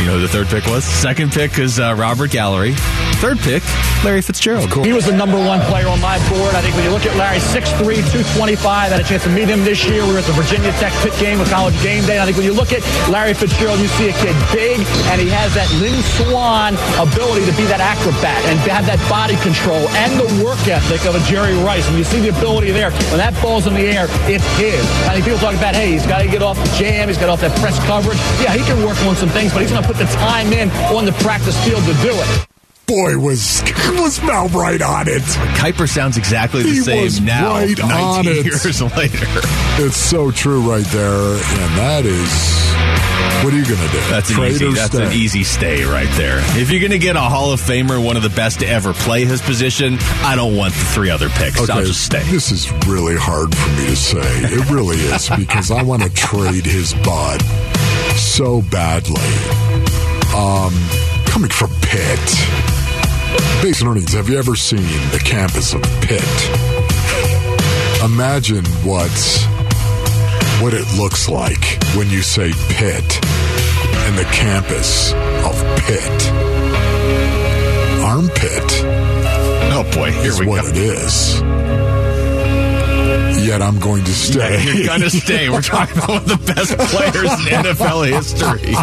You 0.00 0.06
know 0.06 0.14
who 0.14 0.20
the 0.22 0.28
third 0.28 0.46
pick 0.48 0.64
was? 0.66 0.84
Second 0.84 1.32
pick 1.32 1.58
is 1.58 1.78
uh, 1.78 1.94
Robert 1.98 2.30
Gallery. 2.30 2.74
Third 3.20 3.36
pick, 3.44 3.60
Larry 4.00 4.24
Fitzgerald. 4.24 4.72
Cool. 4.72 4.82
He 4.82 4.96
was 4.96 5.04
the 5.04 5.12
number 5.12 5.36
one 5.36 5.60
player 5.68 5.92
on 5.92 6.00
my 6.00 6.16
board. 6.32 6.56
I 6.56 6.64
think 6.64 6.72
when 6.72 6.88
you 6.88 6.90
look 6.90 7.04
at 7.04 7.12
Larry, 7.20 7.36
6'3", 7.36 8.00
225, 8.32 8.64
I 8.64 8.88
had 8.88 8.96
a 8.96 9.04
chance 9.04 9.24
to 9.24 9.32
meet 9.36 9.44
him 9.44 9.60
this 9.60 9.84
year. 9.84 10.00
We 10.08 10.16
were 10.16 10.24
at 10.24 10.24
the 10.24 10.32
Virginia 10.32 10.72
Tech 10.80 10.88
Pitt 11.04 11.12
game 11.20 11.36
with 11.36 11.52
College 11.52 11.76
Game 11.84 12.00
Day. 12.08 12.16
I 12.16 12.24
think 12.24 12.40
when 12.40 12.48
you 12.48 12.56
look 12.56 12.72
at 12.72 12.80
Larry 13.12 13.36
Fitzgerald, 13.36 13.76
you 13.76 13.92
see 14.00 14.08
a 14.08 14.16
kid 14.24 14.32
big, 14.56 14.80
and 15.12 15.20
he 15.20 15.28
has 15.28 15.52
that 15.52 15.68
Lynn 15.84 16.00
Swann 16.16 16.80
ability 16.96 17.44
to 17.44 17.52
be 17.60 17.68
that 17.68 17.84
acrobat 17.84 18.40
and 18.48 18.56
to 18.64 18.72
have 18.72 18.88
that 18.88 18.96
body 19.04 19.36
control 19.44 19.84
and 20.00 20.16
the 20.16 20.28
work 20.40 20.64
ethic 20.64 21.04
of 21.04 21.12
a 21.12 21.20
Jerry 21.28 21.52
Rice. 21.60 21.84
When 21.92 22.00
you 22.00 22.08
see 22.08 22.24
the 22.24 22.32
ability 22.32 22.72
there, 22.72 22.88
when 23.12 23.20
that 23.20 23.36
ball's 23.44 23.68
in 23.68 23.76
the 23.76 23.84
air, 23.84 24.08
it's 24.32 24.48
his. 24.56 24.80
I 25.04 25.12
think 25.12 25.28
people 25.28 25.44
talk 25.44 25.52
about, 25.52 25.76
hey, 25.76 25.92
he's 25.92 26.08
got 26.08 26.24
to 26.24 26.28
get 26.28 26.40
off 26.40 26.56
the 26.56 26.72
jam, 26.80 27.12
he's 27.12 27.20
got 27.20 27.28
off 27.28 27.44
that 27.44 27.52
press 27.60 27.76
coverage. 27.84 28.16
Yeah, 28.40 28.56
he 28.56 28.64
can 28.64 28.80
work 28.80 28.96
on 29.04 29.12
some 29.12 29.28
things, 29.28 29.52
but 29.52 29.60
he's 29.60 29.70
going 29.70 29.84
to 29.84 29.88
put 29.88 30.00
the 30.00 30.08
time 30.16 30.56
in 30.56 30.72
on 30.88 31.04
the 31.04 31.12
practice 31.20 31.54
field 31.68 31.84
to 31.84 31.92
do 32.00 32.16
it. 32.16 32.49
Boy, 32.90 33.18
was 33.18 33.62
was 33.92 34.20
Mel 34.22 34.48
right 34.48 34.82
on 34.82 35.08
it. 35.08 35.22
Kiper 35.56 35.88
sounds 35.88 36.16
exactly 36.16 36.62
the 36.62 36.70
He 36.70 36.80
same 36.80 37.24
now, 37.24 37.54
right 37.54 37.78
19 37.78 38.44
years 38.44 38.82
later. 38.96 39.26
It's 39.78 39.96
so 39.96 40.30
true 40.30 40.60
right 40.68 40.84
there, 40.86 41.34
and 41.34 41.78
that 41.78 42.04
is 42.04 42.70
what 43.44 43.54
are 43.54 43.56
you 43.56 43.64
going 43.64 43.80
to 43.80 43.92
do? 43.92 44.00
That's 44.10 44.30
an 44.30 44.44
easy. 44.44 44.72
That's 44.72 44.94
stay? 44.94 45.06
an 45.06 45.12
easy 45.12 45.44
stay 45.44 45.84
right 45.84 46.08
there. 46.16 46.40
If 46.60 46.70
you're 46.70 46.80
going 46.80 46.92
to 46.92 46.98
get 46.98 47.16
a 47.16 47.20
Hall 47.20 47.52
of 47.52 47.60
Famer, 47.60 48.04
one 48.04 48.16
of 48.16 48.22
the 48.22 48.30
best 48.30 48.60
to 48.60 48.66
ever 48.66 48.92
play 48.92 49.24
his 49.24 49.40
position, 49.40 49.96
I 50.22 50.36
don't 50.36 50.56
want 50.56 50.74
the 50.74 50.84
three 50.84 51.10
other 51.10 51.30
picks. 51.30 51.58
I'll 51.70 51.84
just 51.84 52.04
stay. 52.04 52.22
This 52.24 52.52
is 52.52 52.70
really 52.86 53.16
hard 53.16 53.54
for 53.54 53.68
me 53.70 53.86
to 53.86 53.96
say. 53.96 54.20
It 54.20 54.70
really 54.70 54.96
is 54.96 55.28
because 55.36 55.70
I 55.70 55.82
want 55.82 56.02
to 56.02 56.10
trade 56.10 56.66
his 56.66 56.92
bud 56.94 57.40
so 58.16 58.62
badly. 58.62 59.20
Um, 60.34 60.74
coming 61.24 61.50
from 61.50 61.70
Pitt. 61.80 62.69
Base 63.62 63.82
Earnings, 63.84 64.12
have 64.14 64.28
you 64.28 64.38
ever 64.38 64.56
seen 64.56 64.82
the 65.12 65.20
campus 65.24 65.74
of 65.74 65.82
Pitt? 66.00 66.22
Imagine 68.04 68.64
what 68.82 69.10
what 70.62 70.74
it 70.74 70.86
looks 70.98 71.28
like 71.28 71.62
when 71.96 72.08
you 72.10 72.22
say 72.22 72.52
Pitt 72.68 73.24
and 74.06 74.18
the 74.18 74.24
campus 74.32 75.12
of 75.12 75.54
Pitt. 75.86 76.32
Armpit 78.02 78.64
Oh 79.72 79.88
boy, 79.94 80.10
here 80.10 80.32
is 80.32 80.40
we 80.40 80.46
what 80.46 80.64
go. 80.64 80.70
it 80.70 80.76
is. 80.76 81.89
Yet 83.44 83.62
I'm 83.62 83.78
going 83.80 84.04
to 84.04 84.12
stay. 84.12 84.64
Yeah, 84.64 84.72
you're 84.74 84.86
going 84.86 85.00
to 85.00 85.10
stay. 85.10 85.48
We're 85.50 85.62
talking 85.62 85.96
about 85.96 86.08
one 86.08 86.22
of 86.22 86.28
the 86.28 86.54
best 86.54 86.76
players 86.76 87.30
in 87.46 87.64
NFL 87.64 88.06
history. 88.08 88.74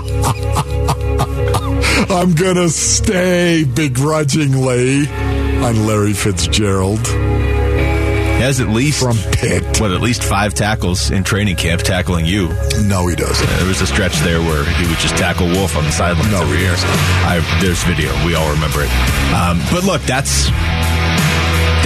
I'm 2.09 2.33
going 2.35 2.55
to 2.55 2.69
stay 2.69 3.63
begrudgingly 3.65 5.07
on 5.07 5.85
Larry 5.87 6.13
Fitzgerald 6.13 7.05
He 7.07 8.43
has 8.43 8.59
at 8.59 8.69
least 8.69 8.99
from 9.01 9.17
Pitt. 9.33 9.79
what 9.81 9.91
at 9.91 10.01
least 10.01 10.23
five 10.23 10.53
tackles 10.53 11.09
in 11.11 11.23
training 11.23 11.55
camp 11.55 11.81
tackling 11.81 12.25
you. 12.25 12.49
No, 12.83 13.07
he 13.07 13.15
doesn't. 13.15 13.47
There 13.57 13.67
was 13.67 13.81
a 13.81 13.87
stretch 13.87 14.15
there 14.19 14.39
where 14.41 14.63
he 14.63 14.87
would 14.87 14.99
just 14.99 15.17
tackle 15.17 15.47
Wolf 15.47 15.75
on 15.75 15.83
the 15.85 15.91
sidelines 15.91 16.31
No, 16.31 16.41
every 16.41 16.59
year. 16.59 16.73
I, 16.77 17.59
there's 17.61 17.83
video. 17.83 18.13
We 18.25 18.35
all 18.35 18.51
remember 18.53 18.83
it. 18.83 18.91
Um, 19.33 19.59
but 19.71 19.83
look, 19.83 20.01
that's 20.03 20.49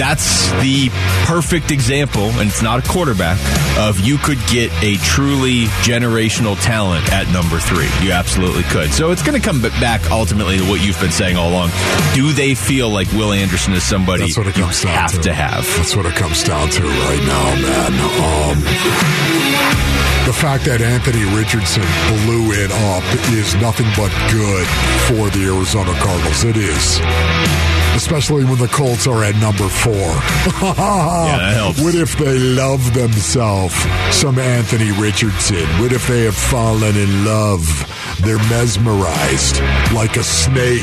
that's 0.02 0.50
the 0.60 0.90
perfect 1.26 1.70
example, 1.70 2.24
and 2.42 2.50
it's 2.50 2.60
not 2.60 2.84
a 2.84 2.88
quarterback, 2.88 3.38
of 3.78 4.00
you 4.00 4.18
could 4.18 4.38
get 4.50 4.72
a 4.82 4.96
truly 4.96 5.66
generational 5.86 6.60
talent 6.60 7.06
at 7.12 7.28
number 7.32 7.60
three. 7.60 7.86
You 8.04 8.10
absolutely 8.10 8.64
could. 8.64 8.90
So 8.92 9.12
it's 9.12 9.22
going 9.22 9.40
to 9.40 9.46
come 9.46 9.62
back 9.62 10.10
ultimately 10.10 10.58
to 10.58 10.64
what 10.68 10.84
you've 10.84 10.98
been 11.00 11.12
saying 11.12 11.36
all 11.36 11.50
along. 11.50 11.70
Do 12.14 12.32
they 12.32 12.56
feel 12.56 12.90
like 12.90 13.12
Will 13.12 13.32
Anderson 13.32 13.74
is 13.74 13.84
somebody 13.84 14.24
That's 14.24 14.36
what 14.38 14.48
it 14.48 14.56
you 14.56 14.64
comes 14.64 14.82
down 14.82 14.92
have 14.92 15.12
to. 15.12 15.22
to 15.22 15.32
have? 15.32 15.64
That's 15.76 15.94
what 15.94 16.06
it 16.06 16.14
comes 16.16 16.42
down 16.42 16.68
to 16.68 16.82
right 16.82 17.22
now, 17.22 17.44
man. 17.62 17.92
Um, 18.26 18.58
the 20.26 20.34
fact 20.34 20.64
that 20.64 20.82
Anthony 20.82 21.22
Richardson 21.30 21.86
blew 22.26 22.50
it 22.58 22.72
up 22.90 23.04
is 23.30 23.54
nothing 23.62 23.86
but 23.94 24.10
good 24.34 24.66
for 25.06 25.30
the 25.30 25.46
Arizona 25.46 25.94
Cardinals. 26.02 26.42
It 26.42 26.56
is. 26.56 27.71
Especially 27.94 28.44
when 28.44 28.58
the 28.58 28.68
Colts 28.68 29.06
are 29.06 29.22
at 29.22 29.36
number 29.36 29.68
four. 29.68 29.92
yeah, 29.94 31.38
that 31.38 31.54
helps. 31.56 31.80
What 31.82 31.94
if 31.94 32.16
they 32.18 32.38
love 32.38 32.94
themselves 32.94 33.74
some 34.10 34.38
Anthony 34.38 34.92
Richardson? 34.92 35.66
What 35.80 35.92
if 35.92 36.06
they 36.08 36.24
have 36.24 36.36
fallen 36.36 36.96
in 36.96 37.24
love? 37.24 37.62
They're 38.20 38.38
mesmerized 38.48 39.60
like 39.92 40.16
a 40.16 40.24
snake. 40.24 40.82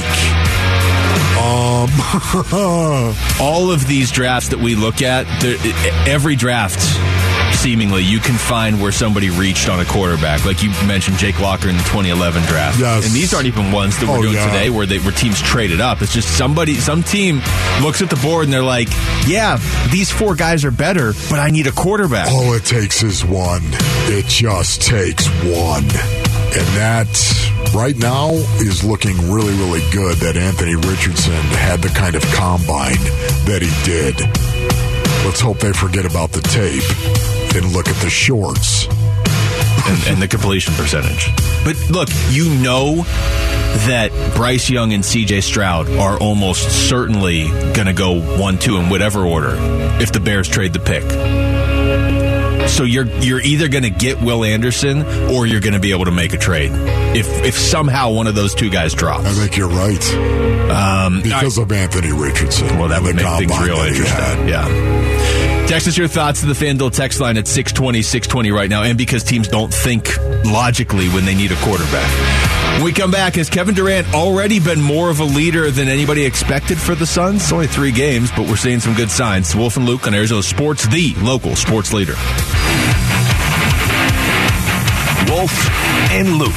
Um, 1.40 1.90
all 3.42 3.72
of 3.72 3.88
these 3.88 4.12
drafts 4.12 4.50
that 4.50 4.60
we 4.60 4.76
look 4.76 5.02
at, 5.02 5.26
every 6.08 6.36
draft, 6.36 6.80
seemingly, 7.60 8.04
you 8.04 8.20
can 8.20 8.36
find 8.36 8.82
where 8.82 8.92
somebody 8.92 9.30
reached 9.30 9.68
on 9.70 9.80
a 9.82 9.86
quarterback. 9.86 10.46
Like 10.46 10.64
you 10.64 10.70
mentioned, 10.88 11.18
Jake 11.18 11.40
Locker 11.40 11.68
in 11.70 11.76
the 11.76 11.84
2011 11.84 12.44
draft. 12.44 12.80
Yes. 12.80 13.06
And 13.06 13.14
these 13.14 13.34
aren't 13.34 13.48
even 13.48 13.72
ones 13.72 13.98
that 14.00 14.08
we're 14.08 14.18
Oh, 14.20 14.22
doing 14.22 14.36
yeah. 14.36 14.46
today 14.48 14.70
where 14.70 14.86
they 14.86 15.00
where 15.00 15.12
teams 15.12 15.42
traded 15.42 15.82
up. 15.82 16.02
It's 16.02 16.14
just 16.14 16.30
somebody, 16.38 16.76
some 16.76 17.04
team 17.04 17.42
looks 17.82 18.02
at 18.02 18.10
the 18.10 18.16
board 18.18 18.46
and 18.46 18.54
they're 18.54 18.64
like, 18.64 18.88
"Yeah, 19.28 19.60
these 19.92 20.10
four 20.12 20.36
guys 20.36 20.64
are 20.66 20.72
better, 20.72 21.14
but 21.30 21.40
I 21.40 21.50
need 21.50 21.68
a 21.68 21.72
quarterback." 21.72 22.30
All 22.32 22.54
it 22.54 22.64
takes 22.66 23.04
is 23.04 23.24
one. 23.26 23.62
It 24.08 24.26
just 24.28 24.82
takes 24.82 25.28
one. 25.44 25.84
And 26.52 26.66
that, 26.80 27.72
right 27.76 27.96
now, 27.98 28.32
is 28.60 28.84
looking 28.84 29.16
really, 29.32 29.54
really 29.58 29.84
good 29.92 30.18
that 30.18 30.36
Anthony 30.38 30.76
Richardson 30.76 31.34
had 31.34 31.82
the 31.82 31.90
kind 31.90 32.16
of 32.16 32.24
combine 32.34 32.98
that 33.46 33.60
he 33.62 33.70
did. 33.86 34.18
Let's 35.26 35.42
hope 35.42 35.60
they 35.60 35.74
forget 35.74 36.06
about 36.06 36.32
the 36.32 36.42
tape 36.42 36.82
and 37.56 37.72
look 37.74 37.88
at 37.88 37.96
the 38.02 38.10
shorts. 38.10 38.86
and, 38.88 40.08
and 40.08 40.22
the 40.22 40.28
completion 40.28 40.74
percentage. 40.76 41.28
But 41.64 41.76
look, 41.90 42.10
you 42.30 42.50
know 42.62 43.04
that 43.88 44.12
Bryce 44.36 44.70
Young 44.70 44.94
and 44.94 45.04
CJ 45.04 45.42
Stroud 45.44 45.90
are 45.92 46.18
almost 46.20 46.90
certainly 46.90 47.48
going 47.74 47.86
to 47.88 47.94
go 47.94 48.20
one, 48.40 48.58
two 48.60 48.78
in 48.78 48.90
whatever 48.90 49.26
order 49.26 49.56
if 50.02 50.12
the 50.12 50.20
Bears 50.20 50.48
trade 50.48 50.74
the 50.74 50.80
pick. 50.80 51.04
So 52.70 52.84
you're 52.84 53.06
you're 53.20 53.42
either 53.42 53.68
going 53.68 53.84
to 53.84 53.90
get 53.90 54.22
Will 54.22 54.44
Anderson 54.44 55.02
or 55.32 55.48
you're 55.48 55.60
going 55.62 55.74
to 55.74 55.80
be 55.80 55.92
able 55.92 56.06
to 56.06 56.12
make 56.12 56.34
a 56.34 56.38
trade 56.38 56.72
if 57.16 57.28
if 57.44 57.56
somehow 57.58 58.12
one 58.12 58.28
of 58.28 58.36
those 58.36 58.54
two 58.54 58.70
guys 58.70 58.94
drops. 58.94 59.26
I 59.26 59.32
think 59.32 59.58
you're 59.58 59.70
right. 59.70 60.14
Um, 60.70 61.22
Because 61.24 61.58
of 61.58 61.72
Anthony 61.72 62.12
Richardson. 62.12 62.68
well, 62.78 62.90
that 62.90 63.02
would 63.02 63.16
make 63.16 63.26
things 63.26 63.60
real 63.60 63.78
interesting. 63.78 64.48
Yeah. 64.50 64.68
Text 65.70 65.88
us 65.88 65.96
your 65.96 66.08
thoughts 66.08 66.40
to 66.40 66.48
the 66.48 66.54
FanDuel 66.54 66.92
text 66.92 67.20
line 67.20 67.38
at 67.38 67.48
620, 67.48 68.02
620 68.02 68.50
right 68.50 68.72
now, 68.72 68.82
and 68.82 68.98
because 68.98 69.24
teams 69.24 69.48
don't 69.48 69.72
think 69.72 70.18
logically 70.44 71.08
when 71.10 71.26
they 71.26 71.36
need 71.36 71.52
a 71.52 71.56
quarterback. 71.58 72.10
When 72.74 72.84
we 72.86 72.92
come 72.92 73.12
back, 73.12 73.36
has 73.36 73.52
Kevin 73.52 73.76
Durant 73.76 74.12
already 74.12 74.60
been 74.60 74.82
more 74.82 75.12
of 75.12 75.20
a 75.20 75.24
leader 75.24 75.70
than 75.70 75.88
anybody 75.88 76.26
expected 76.26 76.80
for 76.80 76.96
the 76.96 77.06
Suns? 77.06 77.44
It's 77.44 77.52
only 77.52 77.68
three 77.68 77.92
games, 77.92 78.32
but 78.32 78.50
we're 78.50 78.56
seeing 78.56 78.80
some 78.80 78.96
good 78.96 79.12
signs. 79.12 79.56
Wolf 79.56 79.78
and 79.78 79.86
Luke 79.86 80.08
on 80.08 80.16
Arizona 80.16 80.42
Sports, 80.42 80.88
the 80.88 81.14
local 81.22 81.56
sports 81.56 81.94
leader. 81.94 82.16
Wolf 85.30 85.54
and 86.10 86.32
Luke. 86.32 86.50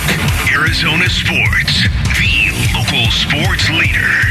Arizona 0.51 1.07
Sports, 1.11 1.83
the 2.17 2.49
local 2.73 3.11
sports 3.11 3.69
leader. 3.69 4.23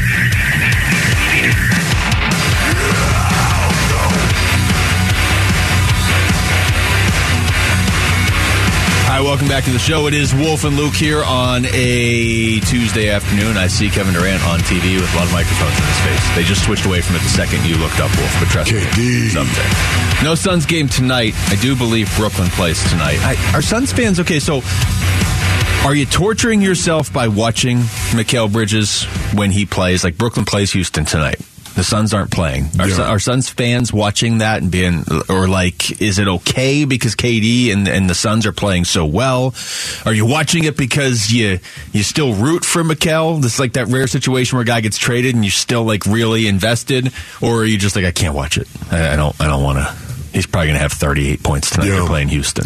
Hi, 9.12 9.20
welcome 9.20 9.46
back 9.46 9.64
to 9.64 9.70
the 9.70 9.78
show. 9.78 10.06
It 10.06 10.14
is 10.14 10.34
Wolf 10.34 10.64
and 10.64 10.74
Luke 10.74 10.94
here 10.94 11.22
on 11.22 11.66
a 11.66 12.60
Tuesday 12.60 13.10
afternoon. 13.10 13.58
I 13.58 13.66
see 13.66 13.90
Kevin 13.90 14.14
Durant 14.14 14.42
on 14.46 14.60
TV 14.60 14.98
with 14.98 15.12
a 15.12 15.16
lot 15.18 15.26
of 15.26 15.32
microphones 15.32 15.76
in 15.76 15.84
his 15.84 16.00
face. 16.00 16.34
They 16.34 16.42
just 16.44 16.64
switched 16.64 16.86
away 16.86 17.02
from 17.02 17.16
it 17.16 17.18
the 17.18 17.28
second 17.28 17.62
you 17.66 17.76
looked 17.76 18.00
up, 18.00 18.10
Wolf, 18.16 18.34
but 18.40 18.48
trust 18.48 18.70
KD. 18.70 18.96
me, 18.96 19.28
someday. 19.28 20.24
No 20.24 20.34
Suns 20.34 20.64
game 20.64 20.88
tonight. 20.88 21.34
I 21.48 21.56
do 21.56 21.76
believe 21.76 22.10
Brooklyn 22.16 22.48
plays 22.48 22.82
tonight. 22.90 23.18
I, 23.20 23.36
are 23.52 23.60
Suns 23.60 23.92
fans 23.92 24.18
okay? 24.18 24.40
So, 24.40 24.62
are 25.86 25.94
you 25.94 26.06
torturing 26.06 26.62
yourself 26.62 27.12
by 27.12 27.28
watching 27.28 27.80
Mikal 28.16 28.50
Bridges 28.50 29.04
when 29.34 29.50
he 29.50 29.66
plays? 29.66 30.04
Like 30.04 30.16
Brooklyn 30.16 30.46
plays 30.46 30.72
Houston 30.72 31.04
tonight. 31.04 31.38
The 31.74 31.84
Suns 31.84 32.12
aren't 32.12 32.30
playing. 32.30 32.66
Are, 32.78 32.88
Yeah. 32.88 33.02
Are 33.02 33.18
Suns 33.18 33.48
fans 33.48 33.92
watching 33.92 34.38
that 34.38 34.60
and 34.60 34.70
being, 34.70 35.04
or 35.28 35.48
like, 35.48 36.00
is 36.02 36.18
it 36.18 36.28
okay 36.28 36.84
because 36.84 37.14
KD 37.14 37.72
and, 37.72 37.88
and 37.88 38.10
the 38.10 38.14
Suns 38.14 38.46
are 38.46 38.52
playing 38.52 38.84
so 38.84 39.06
well? 39.06 39.54
Are 40.04 40.12
you 40.12 40.26
watching 40.26 40.64
it 40.64 40.76
because 40.76 41.32
you 41.32 41.60
you 41.92 42.02
still 42.02 42.34
root 42.34 42.64
for 42.64 42.82
Mikal? 42.82 43.40
This 43.40 43.54
is 43.54 43.60
like 43.60 43.72
that 43.74 43.88
rare 43.88 44.06
situation 44.06 44.56
where 44.56 44.62
a 44.62 44.66
guy 44.66 44.80
gets 44.82 44.98
traded 44.98 45.34
and 45.34 45.44
you're 45.44 45.50
still 45.50 45.84
like 45.84 46.04
really 46.06 46.46
invested, 46.46 47.12
or 47.40 47.62
are 47.62 47.64
you 47.64 47.78
just 47.78 47.96
like, 47.96 48.04
I 48.04 48.12
can't 48.12 48.34
watch 48.34 48.58
it. 48.58 48.68
I, 48.90 49.14
I 49.14 49.16
don't. 49.16 49.34
I 49.40 49.46
don't 49.46 49.62
want 49.62 49.78
to. 49.78 50.11
He's 50.32 50.46
probably 50.46 50.68
going 50.68 50.76
to 50.76 50.82
have 50.82 50.92
38 50.92 51.42
points 51.42 51.70
tonight. 51.70 51.88
Yeah. 51.88 51.96
They're 51.96 52.06
playing 52.06 52.28
Houston. 52.28 52.64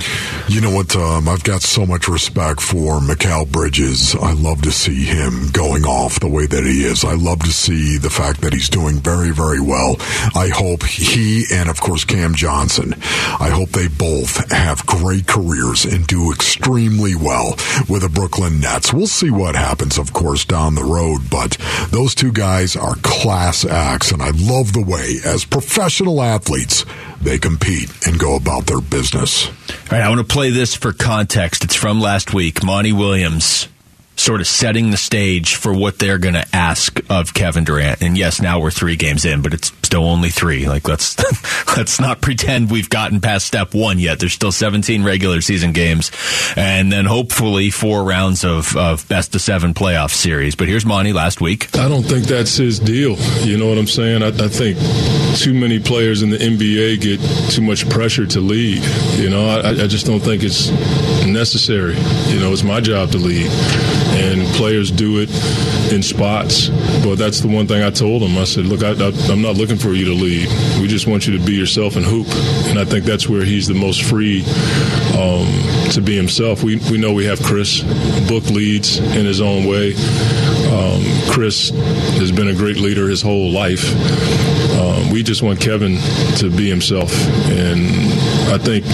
You 0.48 0.60
know 0.60 0.70
what? 0.70 0.94
Um, 0.94 1.28
I've 1.28 1.44
got 1.44 1.62
so 1.62 1.84
much 1.84 2.08
respect 2.08 2.60
for 2.60 3.00
Mikal 3.00 3.50
Bridges. 3.50 4.14
I 4.14 4.32
love 4.32 4.62
to 4.62 4.70
see 4.70 5.04
him 5.04 5.48
going 5.52 5.84
off 5.84 6.20
the 6.20 6.28
way 6.28 6.46
that 6.46 6.64
he 6.64 6.84
is. 6.84 7.04
I 7.04 7.14
love 7.14 7.40
to 7.40 7.52
see 7.52 7.98
the 7.98 8.10
fact 8.10 8.40
that 8.42 8.52
he's 8.52 8.68
doing 8.68 8.96
very, 8.96 9.30
very 9.30 9.60
well. 9.60 9.96
I 10.34 10.50
hope 10.54 10.84
he 10.84 11.44
and, 11.52 11.68
of 11.68 11.80
course, 11.80 12.04
Cam 12.04 12.34
Johnson, 12.34 12.94
I 13.40 13.50
hope 13.50 13.70
they 13.70 13.88
both 13.88 14.50
have 14.52 14.86
great 14.86 15.26
careers 15.26 15.84
and 15.84 16.06
do 16.06 16.32
extremely 16.32 17.14
well 17.14 17.56
with 17.88 18.02
the 18.02 18.08
Brooklyn 18.12 18.60
Nets. 18.60 18.92
We'll 18.92 19.06
see 19.06 19.30
what 19.30 19.54
happens, 19.54 19.98
of 19.98 20.12
course, 20.12 20.44
down 20.44 20.74
the 20.74 20.84
road, 20.84 21.22
but 21.30 21.56
those 21.90 22.14
two 22.14 22.32
guys 22.32 22.76
are 22.76 22.94
class 23.02 23.64
acts, 23.64 24.12
and 24.12 24.22
I 24.22 24.30
love 24.30 24.72
the 24.72 24.84
way, 24.86 25.16
as 25.24 25.44
professional 25.44 26.22
athletes, 26.22 26.84
they 27.20 27.38
compete 27.56 28.06
and 28.06 28.18
go 28.18 28.36
about 28.36 28.66
their 28.66 28.80
business. 28.80 29.48
All 29.48 29.52
right, 29.92 30.02
I 30.02 30.08
want 30.08 30.26
to 30.26 30.32
play 30.32 30.50
this 30.50 30.74
for 30.74 30.92
context. 30.92 31.64
It's 31.64 31.74
from 31.74 32.00
last 32.00 32.34
week. 32.34 32.62
Monty 32.62 32.92
Williams 32.92 33.68
sort 34.26 34.40
of 34.40 34.46
setting 34.48 34.90
the 34.90 34.96
stage 34.96 35.54
for 35.54 35.72
what 35.72 36.00
they're 36.00 36.18
going 36.18 36.34
to 36.34 36.44
ask 36.52 37.00
of 37.08 37.32
Kevin 37.32 37.62
Durant. 37.62 38.02
And 38.02 38.18
yes, 38.18 38.42
now 38.42 38.58
we're 38.58 38.72
three 38.72 38.96
games 38.96 39.24
in, 39.24 39.40
but 39.40 39.54
it's 39.54 39.72
still 39.84 40.04
only 40.04 40.30
three. 40.30 40.68
Like 40.68 40.88
let's 40.88 41.16
let's 41.76 42.00
not 42.00 42.20
pretend 42.20 42.68
we've 42.68 42.90
gotten 42.90 43.20
past 43.20 43.46
step 43.46 43.72
one 43.72 44.00
yet. 44.00 44.18
There's 44.18 44.32
still 44.32 44.50
17 44.50 45.04
regular 45.04 45.40
season 45.40 45.72
games, 45.72 46.10
and 46.56 46.90
then 46.90 47.04
hopefully 47.04 47.70
four 47.70 48.02
rounds 48.02 48.44
of, 48.44 48.76
of 48.76 49.08
best 49.08 49.34
of 49.36 49.40
seven 49.40 49.74
playoff 49.74 50.10
series. 50.10 50.56
But 50.56 50.66
here's 50.66 50.84
Monty 50.84 51.12
last 51.12 51.40
week. 51.40 51.74
I 51.76 51.88
don't 51.88 52.02
think 52.02 52.24
that's 52.24 52.56
his 52.56 52.80
deal. 52.80 53.16
You 53.44 53.56
know 53.56 53.68
what 53.68 53.78
I'm 53.78 53.86
saying? 53.86 54.24
I, 54.24 54.28
I 54.28 54.48
think 54.48 54.76
too 55.36 55.54
many 55.54 55.78
players 55.78 56.22
in 56.22 56.30
the 56.30 56.38
NBA 56.38 57.00
get 57.00 57.20
too 57.52 57.62
much 57.62 57.88
pressure 57.88 58.26
to 58.26 58.40
lead. 58.40 58.82
You 59.18 59.30
know, 59.30 59.46
I, 59.46 59.84
I 59.84 59.86
just 59.86 60.06
don't 60.06 60.20
think 60.20 60.42
it's 60.42 60.70
necessary. 61.26 61.94
You 62.28 62.40
know, 62.40 62.52
it's 62.52 62.64
my 62.64 62.80
job 62.80 63.12
to 63.12 63.18
lead, 63.18 63.50
and 64.16 64.46
players 64.54 64.90
do 64.90 65.18
it 65.20 65.30
in 65.92 66.02
spots. 66.02 66.68
But 67.04 67.16
that's 67.16 67.40
the 67.40 67.48
one 67.48 67.66
thing 67.66 67.82
I 67.82 67.90
told 67.90 68.22
him. 68.22 68.38
I 68.38 68.44
said, 68.44 68.66
look, 68.66 68.82
I, 68.82 68.92
I'm 69.30 69.42
not 69.42 69.56
looking 69.56 69.76
for 69.76 69.92
you 69.92 70.06
to 70.06 70.14
lead. 70.14 70.48
We 70.80 70.88
just 70.88 71.06
want 71.06 71.26
you 71.26 71.38
to 71.38 71.44
be 71.44 71.52
yourself 71.52 71.96
and 71.96 72.04
hoop. 72.04 72.26
And 72.68 72.78
I 72.78 72.84
think 72.84 73.04
that's 73.04 73.28
where 73.28 73.44
he's 73.44 73.66
the 73.68 73.74
most 73.74 74.02
free 74.02 74.42
um, 75.16 75.46
to 75.92 76.00
be 76.02 76.16
himself. 76.16 76.62
We 76.62 76.76
we 76.90 76.98
know 76.98 77.12
we 77.12 77.26
have 77.26 77.42
Chris. 77.42 77.82
Book 78.28 78.44
leads 78.50 78.98
in 78.98 79.26
his 79.26 79.40
own 79.40 79.66
way. 79.66 79.94
Um, 80.72 81.04
Chris 81.30 81.70
has 82.18 82.32
been 82.32 82.48
a 82.48 82.54
great 82.54 82.76
leader 82.76 83.08
his 83.08 83.22
whole 83.22 83.50
life. 83.50 83.84
Um, 84.76 85.10
we 85.10 85.22
just 85.22 85.42
want 85.42 85.60
Kevin 85.60 85.96
to 86.36 86.50
be 86.50 86.68
himself, 86.68 87.12
and 87.48 87.80
I 88.52 88.58
think 88.58 88.84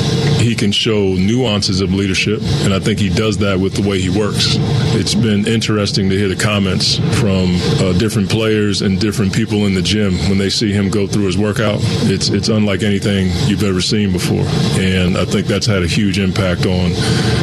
he 0.40 0.54
can 0.54 0.72
show 0.72 1.14
nuances 1.14 1.80
of 1.80 1.92
leadership, 1.92 2.40
and 2.62 2.72
I 2.72 2.78
think 2.78 2.98
he 2.98 3.08
does 3.08 3.38
that 3.38 3.58
with 3.58 3.74
the 3.74 3.88
way 3.88 4.00
he 4.00 4.08
works. 4.08 4.56
It's 4.94 5.14
been 5.14 5.46
interesting 5.46 6.08
to 6.10 6.16
hear 6.16 6.28
the 6.28 6.36
comments 6.36 6.98
from 7.20 7.56
uh, 7.80 7.92
different 7.98 8.30
players 8.30 8.82
and 8.82 9.00
different 9.00 9.32
people 9.32 9.66
in 9.66 9.74
the 9.74 9.82
gym 9.82 10.14
when 10.28 10.38
they 10.38 10.50
see 10.50 10.72
him 10.72 10.88
go 10.88 11.06
through 11.06 11.24
his 11.24 11.36
workout. 11.36 11.78
It's 12.08 12.28
it's 12.28 12.48
unlike 12.48 12.82
anything 12.82 13.30
you've 13.48 13.64
ever 13.64 13.80
seen 13.80 14.12
before, 14.12 14.46
and 14.80 15.16
I 15.16 15.24
think 15.24 15.46
that's 15.46 15.66
had 15.66 15.82
a 15.82 15.88
huge 15.88 16.18
impact 16.18 16.66
on 16.66 16.92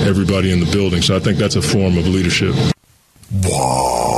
everybody 0.08 0.52
in 0.52 0.60
the 0.60 0.72
building. 0.72 1.02
So 1.02 1.16
I 1.16 1.20
think 1.20 1.38
that's 1.38 1.56
a 1.56 1.62
form 1.62 1.98
of 1.98 2.08
leadership. 2.08 2.56
Whoa, 3.32 4.09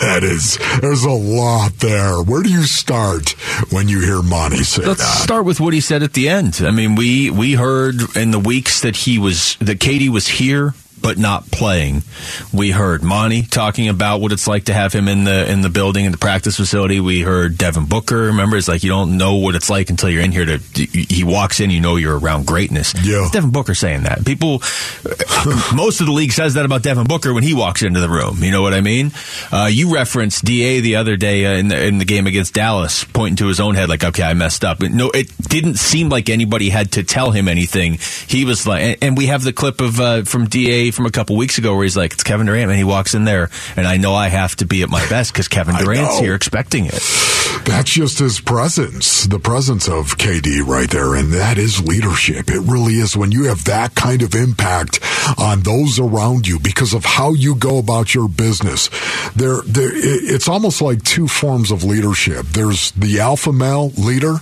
that 0.00 0.22
is, 0.22 0.58
there's 0.80 1.04
a 1.04 1.10
lot 1.10 1.72
there. 1.78 2.22
Where 2.22 2.42
do 2.42 2.50
you 2.50 2.64
start 2.64 3.30
when 3.72 3.88
you 3.88 4.00
hear 4.00 4.22
Monty 4.22 4.62
say 4.64 4.84
Let's 4.84 5.00
that? 5.00 5.22
start 5.22 5.44
with 5.44 5.60
what 5.60 5.74
he 5.74 5.80
said 5.80 6.02
at 6.02 6.12
the 6.12 6.28
end. 6.28 6.60
I 6.62 6.70
mean, 6.70 6.94
we 6.94 7.30
we 7.30 7.54
heard 7.54 7.96
in 8.16 8.30
the 8.30 8.38
weeks 8.38 8.80
that 8.82 8.96
he 8.96 9.18
was 9.18 9.56
that 9.60 9.78
KD 9.78 10.08
was 10.08 10.28
here 10.28 10.74
but 11.00 11.18
not 11.18 11.50
playing. 11.50 12.02
We 12.52 12.70
heard 12.70 13.02
Monty 13.02 13.42
talking 13.42 13.88
about 13.88 14.20
what 14.20 14.32
it's 14.32 14.46
like 14.46 14.64
to 14.64 14.74
have 14.74 14.92
him 14.92 15.08
in 15.08 15.24
the 15.24 15.50
in 15.50 15.60
the 15.60 15.68
building 15.68 16.04
in 16.04 16.12
the 16.12 16.18
practice 16.18 16.56
facility. 16.56 17.00
We 17.00 17.22
heard 17.22 17.58
Devin 17.58 17.86
Booker. 17.86 18.16
Remember, 18.16 18.56
it's 18.56 18.68
like 18.68 18.82
you 18.82 18.90
don't 18.90 19.16
know 19.16 19.36
what 19.36 19.54
it's 19.54 19.70
like 19.70 19.90
until 19.90 20.10
you're 20.10 20.22
in 20.22 20.32
here. 20.32 20.44
To 20.46 20.58
he 20.58 21.24
walks 21.24 21.60
in, 21.60 21.70
you 21.70 21.80
know 21.80 21.96
you're 21.96 22.18
around 22.18 22.46
greatness. 22.46 22.94
Yeah, 23.04 23.22
it's 23.22 23.30
Devin 23.30 23.50
Booker 23.50 23.74
saying 23.74 24.04
that. 24.04 24.24
People, 24.24 24.58
most 25.74 26.00
of 26.00 26.06
the 26.06 26.12
league 26.12 26.32
says 26.32 26.54
that 26.54 26.64
about 26.64 26.82
Devin 26.82 27.06
Booker 27.06 27.32
when 27.34 27.42
he 27.42 27.54
walks 27.54 27.82
into 27.82 28.00
the 28.00 28.08
room. 28.08 28.42
You 28.42 28.50
know 28.50 28.62
what 28.62 28.74
I 28.74 28.80
mean? 28.80 29.12
Uh, 29.52 29.68
you 29.70 29.94
referenced 29.94 30.44
DA 30.44 30.80
the 30.80 30.96
other 30.96 31.16
day 31.16 31.46
uh, 31.46 31.58
in 31.58 31.68
the 31.68 31.86
in 31.86 31.98
the 31.98 32.04
game 32.04 32.26
against 32.26 32.54
Dallas, 32.54 33.04
pointing 33.04 33.36
to 33.36 33.48
his 33.48 33.60
own 33.60 33.74
head 33.74 33.88
like, 33.88 34.04
"Okay, 34.04 34.22
I 34.22 34.34
messed 34.34 34.64
up." 34.64 34.78
But 34.80 34.92
no, 34.92 35.10
it 35.10 35.36
didn't 35.38 35.76
seem 35.76 36.08
like 36.08 36.28
anybody 36.28 36.68
had 36.70 36.92
to 36.92 37.02
tell 37.02 37.30
him 37.30 37.48
anything. 37.48 37.98
He 38.26 38.44
was 38.44 38.66
like, 38.66 38.82
and, 38.82 38.96
and 39.02 39.16
we 39.16 39.26
have 39.26 39.42
the 39.44 39.52
clip 39.52 39.80
of 39.80 40.00
uh, 40.00 40.22
from 40.24 40.46
DA 40.46 40.87
from 40.90 41.06
a 41.06 41.10
couple 41.10 41.36
weeks 41.36 41.58
ago 41.58 41.74
where 41.74 41.84
he's 41.84 41.96
like, 41.96 42.12
"It's 42.12 42.22
Kevin 42.22 42.46
Durant," 42.46 42.70
and 42.70 42.78
he 42.78 42.84
walks 42.84 43.14
in 43.14 43.24
there, 43.24 43.50
and 43.76 43.86
I 43.86 43.96
know 43.96 44.14
I 44.14 44.28
have 44.28 44.56
to 44.56 44.66
be 44.66 44.82
at 44.82 44.88
my 44.88 45.06
best 45.08 45.32
because 45.32 45.48
Kevin 45.48 45.76
Durant's 45.78 46.18
here 46.18 46.34
expecting 46.34 46.86
it. 46.86 47.02
That's 47.64 47.90
just 47.90 48.18
his 48.18 48.40
presence, 48.40 49.24
the 49.24 49.38
presence 49.38 49.88
of 49.88 50.16
KD 50.16 50.66
right 50.66 50.88
there. 50.88 51.14
And 51.14 51.32
that 51.32 51.58
is 51.58 51.86
leadership. 51.86 52.50
It 52.50 52.60
really 52.60 52.94
is 52.94 53.16
when 53.16 53.32
you 53.32 53.44
have 53.44 53.64
that 53.64 53.94
kind 53.94 54.22
of 54.22 54.34
impact 54.34 55.00
on 55.38 55.60
those 55.60 55.98
around 55.98 56.46
you 56.46 56.58
because 56.58 56.94
of 56.94 57.04
how 57.04 57.34
you 57.34 57.54
go 57.54 57.78
about 57.78 58.14
your 58.14 58.28
business. 58.28 58.88
There, 59.34 59.60
there, 59.62 59.90
it's 59.92 60.48
almost 60.48 60.80
like 60.80 61.02
two 61.04 61.28
forms 61.28 61.70
of 61.70 61.84
leadership. 61.84 62.46
There's 62.46 62.92
the 62.92 63.20
alpha 63.20 63.52
male 63.52 63.90
leader, 63.90 64.36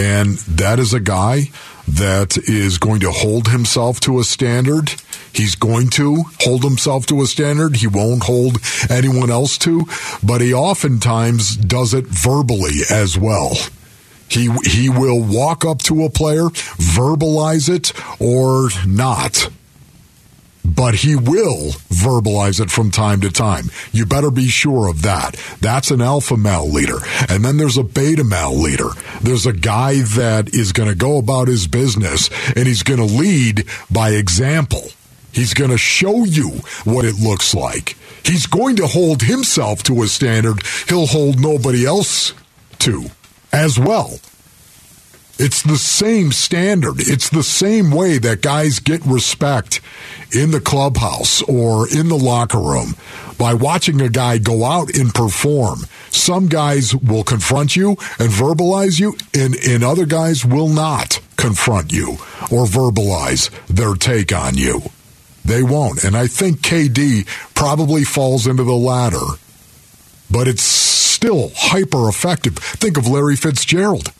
and 0.00 0.38
that 0.38 0.78
is 0.78 0.92
a 0.92 1.00
guy 1.00 1.50
that 1.88 2.36
is 2.36 2.78
going 2.78 3.00
to 3.00 3.10
hold 3.10 3.48
himself 3.48 4.00
to 4.00 4.18
a 4.18 4.24
standard. 4.24 4.94
He's 5.32 5.54
going 5.54 5.88
to 5.90 6.24
hold 6.40 6.62
himself 6.62 7.06
to 7.06 7.22
a 7.22 7.26
standard 7.26 7.76
he 7.76 7.86
won't 7.86 8.24
hold 8.24 8.58
anyone 8.90 9.30
else 9.30 9.58
to, 9.58 9.86
but 10.22 10.40
he 10.40 10.52
oftentimes 10.52 11.56
does 11.56 11.94
it 11.94 12.06
verbally 12.06 12.80
as 12.90 13.18
well. 13.18 13.56
He 14.28 14.50
he 14.64 14.88
will 14.88 15.22
walk 15.22 15.64
up 15.64 15.78
to 15.84 16.04
a 16.04 16.10
player, 16.10 16.44
verbalize 16.44 17.68
it 17.68 17.92
or 18.20 18.70
not. 18.86 19.50
But 20.66 20.96
he 20.96 21.14
will 21.14 21.72
verbalize 21.88 22.60
it 22.60 22.70
from 22.70 22.90
time 22.90 23.20
to 23.20 23.30
time. 23.30 23.70
You 23.92 24.04
better 24.04 24.30
be 24.30 24.48
sure 24.48 24.88
of 24.88 25.02
that. 25.02 25.36
That's 25.60 25.90
an 25.90 26.00
alpha 26.00 26.36
male 26.36 26.68
leader. 26.68 26.98
And 27.28 27.44
then 27.44 27.56
there's 27.56 27.78
a 27.78 27.84
beta 27.84 28.24
male 28.24 28.54
leader. 28.54 28.90
There's 29.22 29.46
a 29.46 29.52
guy 29.52 30.00
that 30.00 30.50
is 30.52 30.72
going 30.72 30.88
to 30.88 30.94
go 30.94 31.18
about 31.18 31.48
his 31.48 31.66
business 31.66 32.30
and 32.56 32.66
he's 32.66 32.82
going 32.82 32.98
to 32.98 33.14
lead 33.14 33.64
by 33.90 34.10
example. 34.10 34.82
He's 35.32 35.54
going 35.54 35.70
to 35.70 35.78
show 35.78 36.24
you 36.24 36.60
what 36.84 37.04
it 37.04 37.16
looks 37.16 37.54
like. 37.54 37.96
He's 38.24 38.46
going 38.46 38.76
to 38.76 38.86
hold 38.86 39.22
himself 39.22 39.82
to 39.84 40.02
a 40.02 40.08
standard 40.08 40.62
he'll 40.88 41.06
hold 41.06 41.40
nobody 41.40 41.86
else 41.86 42.32
to 42.80 43.06
as 43.52 43.78
well. 43.78 44.18
It's 45.38 45.62
the 45.62 45.76
same 45.76 46.32
standard. 46.32 46.94
It's 46.98 47.28
the 47.28 47.42
same 47.42 47.90
way 47.90 48.16
that 48.18 48.40
guys 48.40 48.78
get 48.78 49.04
respect 49.04 49.82
in 50.32 50.50
the 50.50 50.60
clubhouse 50.60 51.42
or 51.42 51.86
in 51.88 52.08
the 52.08 52.16
locker 52.16 52.58
room 52.58 52.94
by 53.38 53.52
watching 53.52 54.00
a 54.00 54.08
guy 54.08 54.38
go 54.38 54.64
out 54.64 54.94
and 54.96 55.12
perform. 55.12 55.80
Some 56.08 56.48
guys 56.48 56.94
will 56.94 57.22
confront 57.22 57.76
you 57.76 57.90
and 58.18 58.30
verbalize 58.30 58.98
you, 58.98 59.14
and, 59.34 59.54
and 59.56 59.84
other 59.84 60.06
guys 60.06 60.44
will 60.44 60.68
not 60.68 61.20
confront 61.36 61.92
you 61.92 62.12
or 62.50 62.64
verbalize 62.64 63.50
their 63.66 63.94
take 63.94 64.32
on 64.32 64.56
you. 64.56 64.80
They 65.44 65.62
won't. 65.62 66.02
And 66.02 66.16
I 66.16 66.28
think 66.28 66.60
KD 66.60 67.26
probably 67.54 68.04
falls 68.04 68.46
into 68.46 68.64
the 68.64 68.72
latter. 68.72 69.26
But 70.30 70.48
it's 70.48 70.62
still 70.62 71.52
hyper 71.54 72.08
effective. 72.08 72.56
Think 72.56 72.96
of 72.96 73.06
Larry 73.06 73.36
Fitzgerald. 73.36 74.12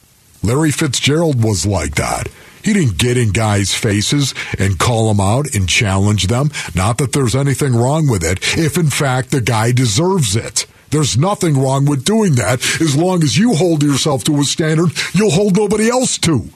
Larry 0.46 0.70
Fitzgerald 0.70 1.42
was 1.42 1.66
like 1.66 1.96
that. 1.96 2.28
He 2.62 2.72
didn't 2.72 2.98
get 2.98 3.16
in 3.16 3.30
guys' 3.30 3.74
faces 3.74 4.35
and 4.59 4.78
call 4.78 5.09
them 5.09 5.20
out 5.20 5.54
and 5.54 5.68
challenge 5.68 6.28
them. 6.28 6.50
Not 6.74 6.98
that 6.98 7.12
there's 7.12 7.35
anything 7.35 7.74
wrong 7.74 8.09
with 8.09 8.24
it, 8.24 8.38
if 8.56 8.78
in 8.78 8.90
fact 8.90 9.30
the 9.30 9.40
guy 9.40 9.72
deserves 9.72 10.37
it. 10.37 10.66
There's 10.90 11.18
nothing 11.18 11.61
wrong 11.61 11.85
with 11.85 12.04
doing 12.04 12.37
that 12.37 12.64
as 12.80 12.96
long 12.96 13.22
as 13.24 13.37
you 13.37 13.54
hold 13.54 13.82
yourself 13.82 14.22
to 14.24 14.38
a 14.40 14.44
standard 14.44 14.90
you'll 15.12 15.32
hold 15.32 15.56
nobody 15.56 15.88
else 15.88 16.16
to. 16.18 16.48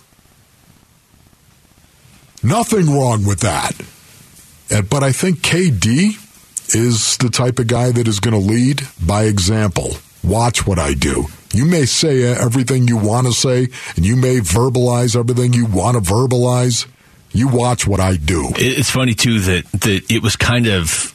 Nothing 2.43 2.95
wrong 2.95 3.27
with 3.27 3.41
that. 3.41 3.73
But 4.89 5.03
I 5.03 5.13
think 5.13 5.41
KD 5.41 6.17
is 6.75 7.17
the 7.19 7.29
type 7.29 7.59
of 7.59 7.67
guy 7.67 7.91
that 7.91 8.07
is 8.07 8.21
going 8.21 8.41
to 8.41 8.53
lead 8.53 8.83
by 9.05 9.25
example. 9.25 9.97
Watch 10.23 10.67
what 10.67 10.79
I 10.79 10.95
do. 10.95 11.27
You 11.53 11.65
may 11.65 11.85
say 11.85 12.23
everything 12.23 12.87
you 12.87 12.97
want 12.97 13.27
to 13.27 13.33
say, 13.33 13.69
and 13.97 14.07
you 14.07 14.17
may 14.17 14.37
verbalize 14.37 15.19
everything 15.19 15.53
you 15.53 15.67
want 15.67 15.97
to 15.97 16.13
verbalize. 16.13 16.87
You 17.33 17.49
watch 17.49 17.87
what 17.87 18.01
I 18.01 18.17
do. 18.17 18.51
It's 18.57 18.91
funny 18.91 19.15
too 19.15 19.41
that 19.41 19.65
that 19.73 20.11
it 20.11 20.23
was 20.23 20.37
kind 20.37 20.67
of 20.67 21.15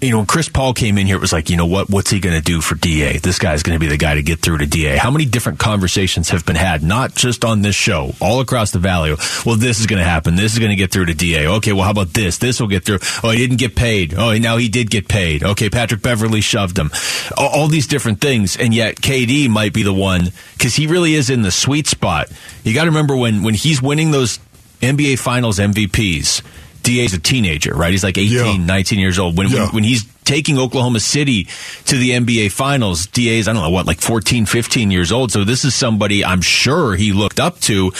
you 0.00 0.10
know 0.10 0.18
when 0.18 0.26
Chris 0.26 0.48
Paul 0.48 0.72
came 0.72 0.98
in 0.98 1.06
here 1.06 1.16
it 1.16 1.20
was 1.20 1.32
like 1.32 1.50
you 1.50 1.56
know 1.56 1.66
what 1.66 1.90
what's 1.90 2.10
he 2.10 2.20
going 2.20 2.36
to 2.36 2.42
do 2.42 2.60
for 2.60 2.74
DA 2.74 3.18
this 3.18 3.38
guy's 3.38 3.62
going 3.62 3.76
to 3.76 3.80
be 3.80 3.86
the 3.86 3.96
guy 3.96 4.14
to 4.14 4.22
get 4.22 4.40
through 4.40 4.58
to 4.58 4.66
DA 4.66 4.96
how 4.96 5.10
many 5.10 5.24
different 5.24 5.58
conversations 5.58 6.30
have 6.30 6.46
been 6.46 6.56
had 6.56 6.82
not 6.82 7.14
just 7.14 7.44
on 7.44 7.62
this 7.62 7.74
show 7.74 8.12
all 8.20 8.40
across 8.40 8.70
the 8.70 8.78
valley? 8.78 9.14
Well 9.44 9.56
this 9.56 9.80
is 9.80 9.86
going 9.86 9.98
to 9.98 10.08
happen. 10.08 10.36
This 10.36 10.52
is 10.52 10.58
going 10.58 10.70
to 10.70 10.76
get 10.76 10.90
through 10.90 11.06
to 11.06 11.14
DA 11.14 11.46
okay 11.46 11.72
well 11.72 11.84
how 11.84 11.90
about 11.90 12.14
this? 12.14 12.38
This 12.38 12.60
will 12.60 12.68
get 12.68 12.84
through. 12.84 12.98
Oh 13.22 13.30
he 13.30 13.38
didn't 13.38 13.58
get 13.58 13.76
paid. 13.76 14.14
Oh 14.14 14.36
now 14.38 14.56
he 14.56 14.68
did 14.68 14.90
get 14.90 15.08
paid. 15.08 15.42
Okay 15.42 15.68
Patrick 15.68 16.02
Beverley 16.02 16.40
shoved 16.40 16.78
him. 16.78 16.90
All, 17.36 17.48
all 17.48 17.68
these 17.68 17.86
different 17.86 18.20
things 18.20 18.56
and 18.56 18.74
yet 18.74 18.96
KD 18.96 19.48
might 19.48 19.72
be 19.72 19.82
the 19.82 19.92
one 19.92 20.32
because 20.54 20.74
he 20.74 20.86
really 20.86 21.14
is 21.14 21.30
in 21.30 21.42
the 21.42 21.50
sweet 21.50 21.86
spot. 21.86 22.28
You 22.64 22.74
got 22.74 22.84
to 22.84 22.90
remember 22.90 23.16
when 23.16 23.42
when 23.42 23.54
he's 23.54 23.82
winning 23.82 24.10
those 24.10 24.38
NBA 24.80 25.18
Finals 25.18 25.58
MVPs. 25.58 26.42
DA's 26.82 27.14
a 27.14 27.18
teenager, 27.18 27.74
right? 27.74 27.90
He's 27.90 28.04
like 28.04 28.18
18, 28.18 28.66
19 28.66 28.98
years 28.98 29.18
old. 29.18 29.36
When, 29.36 29.48
when, 29.52 29.68
when 29.74 29.84
he's 29.84 30.04
taking 30.30 30.58
Oklahoma 30.58 31.00
City 31.00 31.48
to 31.86 31.96
the 31.96 32.10
NBA 32.10 32.52
Finals, 32.52 33.08
DA's, 33.08 33.48
I 33.48 33.52
don't 33.52 33.62
know 33.64 33.70
what, 33.70 33.86
like 33.88 34.00
14, 34.00 34.46
15 34.46 34.92
years 34.92 35.10
old. 35.10 35.32
So 35.32 35.42
this 35.42 35.64
is 35.64 35.74
somebody 35.74 36.24
I'm 36.24 36.40
sure 36.40 36.94
he 36.94 37.12
looked 37.12 37.40
up 37.40 37.58
to. 37.62 37.90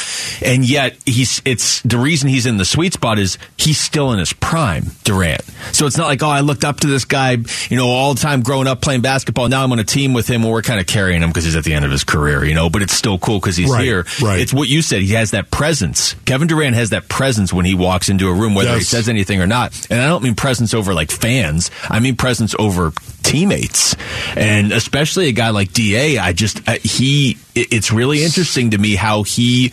And 0.40 0.68
yet 0.68 0.96
he's, 1.04 1.42
it's 1.44 1.80
the 1.82 1.98
reason 1.98 2.28
he's 2.28 2.46
in 2.46 2.56
the 2.56 2.64
sweet 2.64 2.92
spot 2.92 3.18
is 3.18 3.36
he's 3.56 3.80
still 3.80 4.12
in 4.12 4.20
his 4.20 4.32
prime, 4.32 4.92
Durant. 5.02 5.42
So 5.72 5.86
it's 5.86 5.96
not 5.96 6.06
like, 6.06 6.22
oh, 6.22 6.28
I 6.28 6.38
looked 6.40 6.62
up 6.64 6.78
to 6.80 6.86
this 6.86 7.04
guy, 7.04 7.32
you 7.68 7.76
know, 7.76 7.88
all 7.88 8.14
the 8.14 8.20
time 8.20 8.42
growing 8.42 8.68
up 8.68 8.80
playing 8.80 9.00
basketball. 9.00 9.48
Now 9.48 9.64
I'm 9.64 9.72
on 9.72 9.80
a 9.80 9.84
team 9.84 10.12
with 10.12 10.28
him 10.28 10.42
and 10.44 10.52
we're 10.52 10.62
kind 10.62 10.78
of 10.78 10.86
carrying 10.86 11.22
him 11.22 11.30
because 11.30 11.42
he's 11.44 11.56
at 11.56 11.64
the 11.64 11.74
end 11.74 11.84
of 11.84 11.90
his 11.90 12.04
career, 12.04 12.44
you 12.44 12.54
know, 12.54 12.70
but 12.70 12.80
it's 12.82 12.94
still 12.94 13.18
cool 13.18 13.40
because 13.40 13.56
he's 13.56 13.68
Right, 13.70 13.82
here. 13.84 14.06
right. 14.22 14.38
It's 14.38 14.54
what 14.54 14.68
you 14.68 14.82
said. 14.82 15.02
He 15.02 15.14
has 15.14 15.32
that 15.32 15.50
presence. 15.50 16.14
Kevin 16.26 16.46
Durant 16.46 16.76
has 16.76 16.90
that 16.90 17.08
presence 17.08 17.52
when 17.52 17.64
he 17.64 17.74
walks 17.74 18.08
into 18.08 18.28
a 18.28 18.32
room, 18.34 18.54
whether 18.54 18.74
he 18.76 18.82
says 18.82 19.08
anything 19.08 19.40
or 19.40 19.48
not. 19.48 19.74
And 19.90 20.00
I 20.00 20.06
don't 20.06 20.22
mean 20.22 20.36
presence 20.36 20.74
over 20.74 20.94
like 20.94 21.10
fans. 21.10 21.70
I 21.88 21.98
mean 21.98 22.16
presence 22.20 22.54
over 22.58 22.92
teammates. 23.22 23.96
And 24.36 24.72
especially 24.72 25.28
a 25.28 25.32
guy 25.32 25.50
like 25.50 25.72
DA, 25.72 26.18
I 26.18 26.34
just, 26.34 26.68
uh, 26.68 26.76
he, 26.82 27.38
it's 27.54 27.90
really 27.90 28.22
interesting 28.22 28.72
to 28.72 28.78
me 28.78 28.94
how 28.94 29.22
he, 29.22 29.72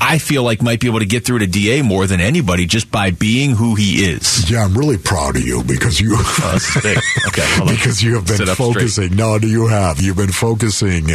I 0.00 0.18
feel 0.18 0.42
like 0.42 0.62
might 0.62 0.80
be 0.80 0.86
able 0.88 0.98
to 1.00 1.06
get 1.06 1.24
through 1.24 1.40
to 1.40 1.46
DA 1.46 1.82
more 1.82 2.06
than 2.06 2.20
anybody 2.20 2.66
just 2.66 2.90
by 2.90 3.10
being 3.10 3.52
who 3.56 3.74
he 3.74 4.04
is. 4.04 4.50
Yeah, 4.50 4.64
I'm 4.64 4.76
really 4.76 4.98
proud 4.98 5.36
of 5.36 5.42
you 5.42 5.62
because 5.64 6.00
you 6.00 6.16
Oh. 6.18 6.58
Okay, 7.28 7.46
because 7.68 8.02
you 8.02 8.14
have 8.14 8.26
been 8.26 8.42
up 8.48 8.56
straight. 8.56 8.74
focusing. 8.74 9.16
No, 9.16 9.38
do 9.38 9.48
you 9.48 9.66
have. 9.68 10.00
You've 10.00 10.16
been 10.16 10.32
focusing 10.32 11.10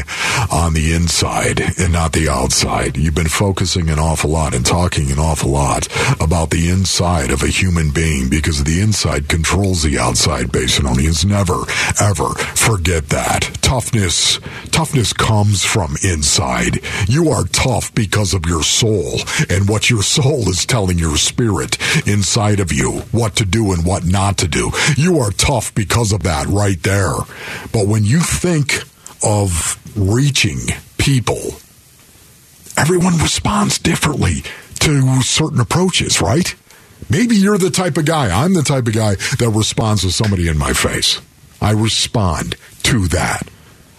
on 0.52 0.74
the 0.74 0.94
inside 0.94 1.62
and 1.80 1.94
not 1.94 2.12
the 2.14 2.28
outside. 2.30 2.98
You've 2.98 3.16
been 3.16 3.28
focusing 3.30 3.90
an 3.90 4.00
awful 4.00 4.30
lot 4.32 4.54
and 4.54 4.66
talking 4.66 5.12
an 5.12 5.20
awful 5.20 5.52
lot 5.52 5.88
about 6.20 6.50
the 6.50 6.70
inside 6.70 7.32
of 7.32 7.44
a 7.44 7.48
human 7.48 7.92
being 7.92 8.30
because 8.30 8.64
the 8.64 8.82
inside 8.82 9.30
controls 9.30 9.84
the 9.84 9.98
outside. 10.00 10.48
Basinonians 10.48 11.24
never 11.26 11.64
ever 12.02 12.30
forget 12.56 13.10
that. 13.10 13.50
Toughness, 13.62 14.40
toughness 14.72 15.14
comes 15.14 15.64
from 15.64 15.96
inside. 16.04 16.80
You 17.08 17.30
are 17.30 17.46
tough 17.46 17.94
because 17.94 18.34
of 18.34 18.46
your 18.46 18.64
soul 18.72 19.20
and 19.50 19.68
what 19.68 19.90
your 19.90 20.02
soul 20.04 20.50
is 20.50 20.66
telling 20.66 20.98
your 20.98 21.18
spirit 21.18 21.78
inside 22.08 22.60
of 22.60 22.72
you 22.72 23.02
what 23.12 23.36
to 23.36 23.46
do 23.46 23.72
and 23.74 23.86
what 23.86 24.06
not 24.06 24.38
to 24.40 24.48
do. 24.48 24.72
You 24.98 25.20
are 25.20 25.32
tough 25.32 25.74
because 25.76 26.12
of 26.12 26.24
that 26.24 26.48
right 26.48 26.82
there. 26.84 27.14
But 27.72 27.88
when 27.88 28.04
you 28.04 28.20
think 28.20 28.84
of 29.24 29.80
reaching 29.96 30.60
people, 30.98 31.56
everyone 32.78 33.18
responds 33.18 33.78
differently 33.78 34.44
to 34.80 35.22
certain 35.22 35.60
approaches, 35.60 36.22
right? 36.22 36.56
Maybe 37.10 37.36
you're 37.36 37.58
the 37.58 37.70
type 37.70 37.98
of 37.98 38.06
guy, 38.06 38.30
I'm 38.32 38.54
the 38.54 38.64
type 38.64 38.88
of 38.88 38.94
guy 38.94 39.16
that 39.16 39.52
responds 39.54 40.02
to 40.04 40.12
somebody 40.12 40.48
in 40.48 40.58
my 40.58 40.74
face. 40.74 41.20
I 41.62 41.72
respond 41.72 42.56
to 42.84 43.08
that. 43.10 43.48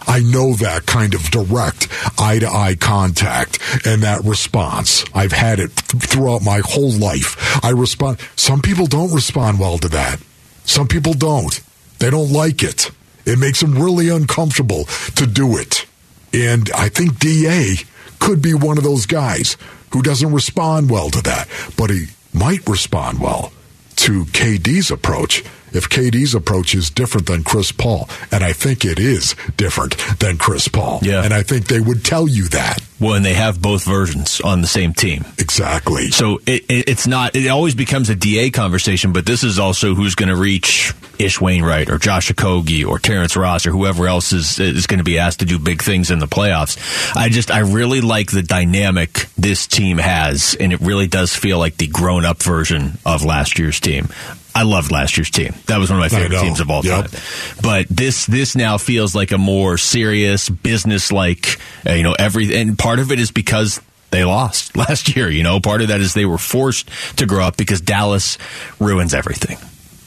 I 0.07 0.19
know 0.19 0.53
that 0.53 0.85
kind 0.85 1.13
of 1.13 1.21
direct 1.31 1.87
eye 2.19 2.39
to 2.39 2.47
eye 2.47 2.75
contact 2.79 3.59
and 3.85 4.03
that 4.03 4.23
response. 4.23 5.05
I've 5.13 5.31
had 5.31 5.59
it 5.59 5.75
th- 5.75 6.03
throughout 6.03 6.41
my 6.43 6.61
whole 6.63 6.91
life. 6.91 7.63
I 7.63 7.69
respond. 7.71 8.19
Some 8.35 8.61
people 8.61 8.85
don't 8.87 9.13
respond 9.13 9.59
well 9.59 9.77
to 9.79 9.89
that. 9.89 10.19
Some 10.65 10.87
people 10.87 11.13
don't. 11.13 11.59
They 11.99 12.09
don't 12.09 12.31
like 12.31 12.63
it. 12.63 12.91
It 13.25 13.39
makes 13.39 13.61
them 13.61 13.77
really 13.81 14.09
uncomfortable 14.09 14.85
to 15.15 15.25
do 15.25 15.57
it. 15.57 15.85
And 16.33 16.69
I 16.75 16.89
think 16.89 17.19
DA 17.19 17.75
could 18.19 18.41
be 18.41 18.53
one 18.53 18.77
of 18.77 18.83
those 18.83 19.05
guys 19.05 19.57
who 19.91 20.01
doesn't 20.01 20.31
respond 20.33 20.89
well 20.89 21.09
to 21.11 21.21
that, 21.21 21.47
but 21.77 21.89
he 21.89 22.07
might 22.33 22.67
respond 22.67 23.19
well 23.19 23.53
to 23.97 24.25
KD's 24.25 24.91
approach 24.91 25.43
if 25.73 25.89
KD's 25.89 26.35
approach 26.35 26.75
is 26.75 26.89
different 26.89 27.27
than 27.27 27.43
Chris 27.43 27.71
Paul. 27.71 28.09
And 28.31 28.43
I 28.43 28.53
think 28.53 28.85
it 28.85 28.99
is 28.99 29.35
different 29.57 29.97
than 30.19 30.37
Chris 30.37 30.67
Paul. 30.67 30.99
Yeah. 31.01 31.23
And 31.23 31.33
I 31.33 31.43
think 31.43 31.67
they 31.67 31.79
would 31.79 32.05
tell 32.05 32.27
you 32.27 32.47
that. 32.49 32.79
Well, 32.99 33.15
and 33.15 33.25
they 33.25 33.33
have 33.33 33.61
both 33.61 33.83
versions 33.83 34.39
on 34.39 34.61
the 34.61 34.67
same 34.67 34.93
team. 34.93 35.25
Exactly. 35.37 36.09
So 36.09 36.39
it, 36.45 36.63
it, 36.69 36.89
it's 36.89 37.05
not, 37.05 37.35
it 37.35 37.49
always 37.49 37.75
becomes 37.75 38.09
a 38.09 38.15
DA 38.15 38.49
conversation, 38.49 39.11
but 39.11 39.25
this 39.25 39.43
is 39.43 39.59
also 39.59 39.93
who's 39.93 40.15
going 40.15 40.29
to 40.29 40.37
reach 40.37 40.93
Ish 41.19 41.41
Wainwright 41.41 41.89
or 41.89 41.97
Josh 41.97 42.31
Okogie 42.31 42.87
or 42.87 42.99
Terrence 42.99 43.35
Ross 43.35 43.65
or 43.65 43.71
whoever 43.71 44.07
else 44.07 44.31
is, 44.31 44.57
is 44.57 44.87
going 44.87 44.99
to 44.99 45.03
be 45.03 45.19
asked 45.19 45.39
to 45.39 45.45
do 45.45 45.59
big 45.59 45.81
things 45.81 46.11
in 46.11 46.19
the 46.19 46.27
playoffs. 46.27 46.77
I 47.13 47.27
just, 47.27 47.51
I 47.51 47.59
really 47.59 47.99
like 47.99 48.31
the 48.31 48.41
dynamic 48.41 49.27
this 49.37 49.67
team 49.67 49.97
has, 49.97 50.55
and 50.57 50.71
it 50.71 50.79
really 50.79 51.07
does 51.07 51.35
feel 51.35 51.59
like 51.59 51.75
the 51.75 51.87
grown 51.87 52.23
up 52.23 52.41
version 52.41 52.99
of 53.05 53.25
last 53.25 53.59
year's 53.59 53.81
team. 53.81 54.07
I 54.55 54.63
loved 54.63 54.91
last 54.91 55.17
year's 55.17 55.31
team. 55.31 55.53
That 55.65 55.77
was 55.79 55.89
one 55.89 55.97
of 55.99 56.01
my 56.01 56.09
favorite 56.09 56.39
teams 56.39 56.59
of 56.59 56.69
all 56.69 56.85
Yep. 56.85 57.09
time. 57.11 57.21
But 57.63 57.87
this 57.89 58.25
this 58.27 58.55
now 58.55 58.77
feels 58.77 59.15
like 59.15 59.31
a 59.31 59.37
more 59.37 59.77
serious, 59.77 60.47
business 60.49 61.11
like, 61.11 61.59
uh, 61.87 61.93
you 61.93 62.03
know, 62.03 62.13
every 62.17 62.55
and 62.55 62.77
part 62.77 62.99
of 62.99 63.11
it 63.11 63.19
is 63.19 63.31
because 63.31 63.81
they 64.11 64.23
lost 64.23 64.77
last 64.77 65.15
year. 65.15 65.29
You 65.29 65.41
know, 65.43 65.59
part 65.59 65.81
of 65.81 65.87
that 65.87 66.01
is 66.01 66.13
they 66.13 66.25
were 66.25 66.37
forced 66.37 66.87
to 67.17 67.25
grow 67.25 67.43
up 67.43 67.57
because 67.57 67.81
Dallas 67.81 68.37
ruins 68.79 69.13
everything, 69.15 69.57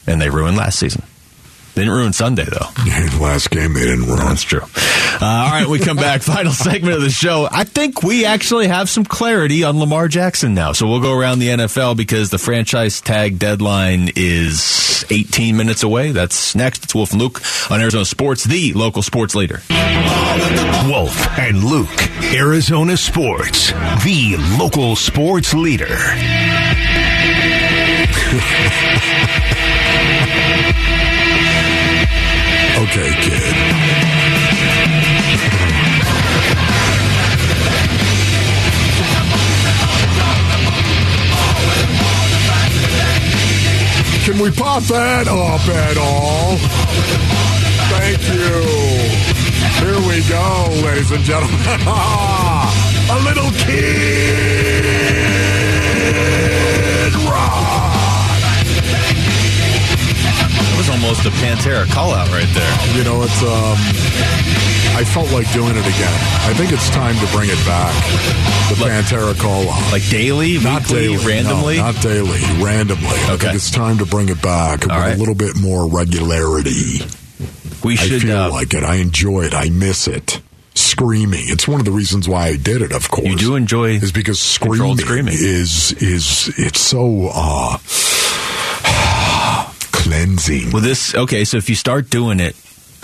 and 0.07 0.21
they 0.21 0.29
ruined 0.29 0.55
last 0.55 0.79
season. 0.79 1.03
They 1.77 1.83
didn't 1.83 1.95
ruin 1.95 2.11
Sunday 2.13 2.45
though. 2.45 2.65
Yeah, 2.87 3.05
the 3.09 3.21
last 3.21 3.51
game 3.51 3.73
they 3.73 3.81
didn't 3.81 4.05
ruin. 4.05 4.17
That's 4.17 4.41
true. 4.41 4.61
Uh, 4.61 5.19
all 5.21 5.51
right, 5.51 5.67
we 5.67 5.77
come 5.77 5.97
back. 5.97 6.21
Final 6.23 6.53
segment 6.53 6.95
of 6.95 7.01
the 7.01 7.09
show. 7.09 7.47
I 7.51 7.65
think 7.65 8.01
we 8.01 8.25
actually 8.25 8.67
have 8.67 8.89
some 8.89 9.03
clarity 9.05 9.63
on 9.63 9.77
Lamar 9.77 10.07
Jackson 10.07 10.53
now. 10.55 10.71
So 10.71 10.87
we'll 10.87 11.01
go 11.01 11.13
around 11.13 11.39
the 11.39 11.49
NFL 11.49 11.97
because 11.97 12.29
the 12.31 12.37
franchise 12.39 13.01
tag 13.01 13.37
deadline 13.37 14.09
is 14.15 15.05
18 15.11 15.55
minutes 15.57 15.83
away. 15.83 16.11
That's 16.13 16.55
next. 16.55 16.85
It's 16.85 16.95
Wolf 16.95 17.11
and 17.11 17.21
Luke 17.21 17.41
on 17.69 17.81
Arizona 17.81 18.05
Sports, 18.05 18.45
the 18.45 18.73
local 18.73 19.01
sports 19.03 19.35
leader. 19.35 19.61
Wolf 20.89 21.27
and 21.37 21.63
Luke, 21.63 22.09
Arizona 22.33 22.95
Sports, 22.97 23.71
the 24.03 24.37
local 24.57 24.95
sports 24.95 25.53
leader. 25.53 25.87
Okay, 32.77 33.09
kid. 33.21 33.41
Can 44.25 44.37
we 44.39 44.51
pop 44.51 44.83
that 44.83 45.27
up 45.27 45.67
at 45.67 45.97
all? 45.97 46.57
Thank 47.89 48.21
you. 48.29 48.61
Here 49.81 49.99
we 50.07 50.21
go, 50.29 50.69
ladies 50.85 51.11
and 51.11 51.23
gentlemen. 51.23 51.57
A 53.09 53.17
little 53.23 53.51
kid. 53.65 54.87
Almost 60.97 61.25
a 61.25 61.29
Pantera 61.29 61.87
call 61.91 62.11
out 62.13 62.27
right 62.29 62.47
there. 62.53 62.97
You 62.97 63.03
know, 63.03 63.21
it's 63.23 63.41
um 63.43 63.77
I 64.97 65.03
felt 65.03 65.31
like 65.31 65.51
doing 65.53 65.75
it 65.75 65.85
again. 65.85 66.17
I 66.49 66.53
think 66.55 66.71
it's 66.71 66.89
time 66.89 67.15
to 67.15 67.27
bring 67.35 67.49
it 67.49 67.61
back. 67.65 67.93
The 68.69 68.75
Pantera 68.83 69.37
call 69.39 69.69
out. 69.69 69.91
Like 69.91 70.07
daily, 70.09 70.57
Not 70.59 70.81
weekly, 70.83 71.07
daily, 71.17 71.25
randomly? 71.25 71.77
No, 71.77 71.91
not 71.91 72.01
daily, 72.01 72.39
randomly. 72.63 73.05
I 73.07 73.33
Okay. 73.33 73.45
think 73.45 73.55
it's 73.55 73.69
time 73.71 73.99
to 73.99 74.05
bring 74.05 74.29
it 74.29 74.41
back 74.41 74.81
with 74.81 74.89
right. 74.89 75.15
a 75.15 75.17
little 75.17 75.35
bit 75.35 75.55
more 75.59 75.87
regularity. 75.87 77.01
we 77.83 77.93
I 77.93 77.95
should. 77.95 78.21
feel 78.23 78.37
Uh, 78.37 78.49
like 78.49 78.73
it. 78.73 78.83
I 78.83 78.95
enjoy 78.95 79.41
it. 79.43 79.53
I 79.53 79.69
miss 79.69 80.07
it. 80.07 80.41
Screaming. 80.73 81.43
It's 81.45 81.67
one 81.67 81.79
of 81.79 81.85
the 81.85 81.91
reasons 81.91 82.27
why 82.27 82.47
I 82.47 82.55
did 82.55 82.81
it. 82.81 82.91
Of 82.91 83.09
course, 83.09 83.27
you 83.27 83.35
do 83.35 83.55
enjoy 83.55 83.91
is 83.91 84.11
because 84.11 84.39
screaming, 84.39 84.97
screaming. 84.97 85.33
is 85.37 85.91
is 85.93 86.53
it's 86.57 86.79
so 86.79 87.29
uh 87.33 87.77
cleansing. 90.07 90.71
Well, 90.71 90.81
this 90.81 91.13
okay. 91.15 91.43
So 91.45 91.57
if 91.57 91.69
you 91.69 91.75
start 91.75 92.09
doing 92.09 92.39
it, 92.39 92.55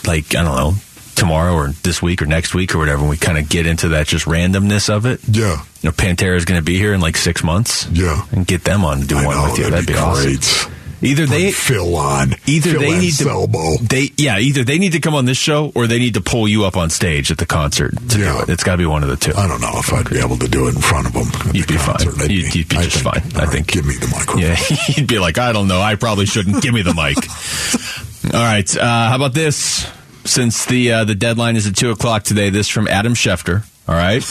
like 0.06 0.36
I 0.36 0.44
don't 0.44 0.56
know, 0.56 0.74
tomorrow 1.16 1.54
or 1.54 1.70
this 1.84 2.02
week 2.02 2.22
or 2.22 2.26
next 2.26 2.54
week 2.56 2.74
or 2.76 2.78
whatever, 2.80 3.02
and 3.02 3.10
we 3.10 3.18
kind 3.18 3.38
of 3.38 3.50
get 3.50 3.66
into 3.68 3.90
that 3.90 4.08
just 4.08 4.26
randomness 4.26 4.90
of 4.90 5.06
it. 5.06 5.20
Yeah, 5.28 5.64
You 5.82 5.90
know, 5.90 5.92
Pantera 5.92 6.36
is 6.36 6.46
going 6.46 6.60
to 6.60 6.66
be 6.66 6.78
here 6.78 6.94
in 6.94 7.02
like 7.02 7.18
six 7.18 7.44
months. 7.44 7.88
Yeah. 7.92 8.26
and 8.32 8.46
get 8.48 8.64
them 8.64 8.84
on 8.84 9.02
to 9.02 9.08
do 9.08 9.18
I 9.18 9.26
one 9.26 9.36
know, 9.36 9.44
with 9.50 9.58
you. 9.60 9.64
that'd 9.70 9.74
That'd, 9.74 9.88
be 9.88 9.94
be, 9.94 10.00
awesome. 10.00 10.73
Either 11.04 11.26
they, 11.26 11.52
Phil 11.52 11.96
on. 11.98 12.34
either 12.48 12.72
Phil 12.72 12.80
they 12.80 13.00
need 13.00 13.14
to, 13.14 13.24
Anselmo. 13.30 13.76
they, 13.82 14.10
yeah, 14.18 14.40
either 14.40 14.64
they 14.64 14.78
need 14.78 14.94
to 14.94 15.00
come 15.00 15.14
on 15.16 15.26
this 15.26 15.38
show 15.38 15.72
or 15.76 15.86
they 15.88 16.00
need 16.00 16.14
to 16.14 16.22
pull 16.22 16.48
you 16.48 16.64
up 16.66 16.78
on 16.78 16.90
stage 16.90 17.30
at 17.32 17.38
the 17.38 17.46
concert 17.46 17.92
to 18.10 18.20
Yeah. 18.20 18.34
do 18.38 18.44
it. 18.44 18.50
It's 18.50 18.64
got 18.64 18.74
to 18.74 18.78
be 18.78 18.86
one 18.86 19.04
of 19.04 19.10
the 19.10 19.18
two. 19.18 19.34
I 19.36 19.48
don't 19.48 19.62
know 19.62 19.72
if 19.76 19.92
I'd 19.94 20.10
be 20.10 20.20
able 20.20 20.38
to 20.38 20.48
do 20.48 20.68
it 20.68 20.76
in 20.76 20.82
front 20.82 21.08
of 21.08 21.14
them. 21.14 21.28
You'd 21.54 21.68
the 21.68 21.74
be 21.74 21.78
fine. 21.78 21.98
concert. 21.98 22.22
I'd 22.24 22.32
You'd- 22.32 22.58
you'd 22.58 22.70
be 22.70 22.78
I 22.78 22.84
just 22.84 23.04
think- 23.04 23.14
fine, 23.24 23.32
I 23.36 23.46
right, 23.46 23.50
think. 23.54 23.68
Give 23.68 23.86
me 23.86 23.96
the 23.96 24.08
microphone. 24.08 24.40
Yeah, 24.42 24.58
you'd 24.96 25.08
be 25.08 25.20
like, 25.20 25.38
I 25.38 25.52
don't 25.52 25.68
know. 25.68 25.82
I 25.82 25.96
probably 25.96 26.26
shouldn't. 26.26 26.62
Give 26.64 26.74
me 26.74 26.82
the 26.84 26.94
mic. 26.94 27.18
All 28.34 28.40
right. 28.42 28.78
Uh, 28.78 29.10
how 29.10 29.16
about 29.18 29.34
this? 29.34 29.86
Since 30.26 30.66
the 30.68 30.92
uh, 30.94 31.04
the 31.04 31.16
deadline 31.16 31.58
is 31.58 31.68
at 31.68 31.76
two 31.76 31.92
o'clock 31.92 32.24
today, 32.24 32.50
this 32.50 32.70
from 32.70 32.88
Adam 32.88 33.14
Schefter. 33.14 33.66
All 33.90 33.96
right. 33.96 34.24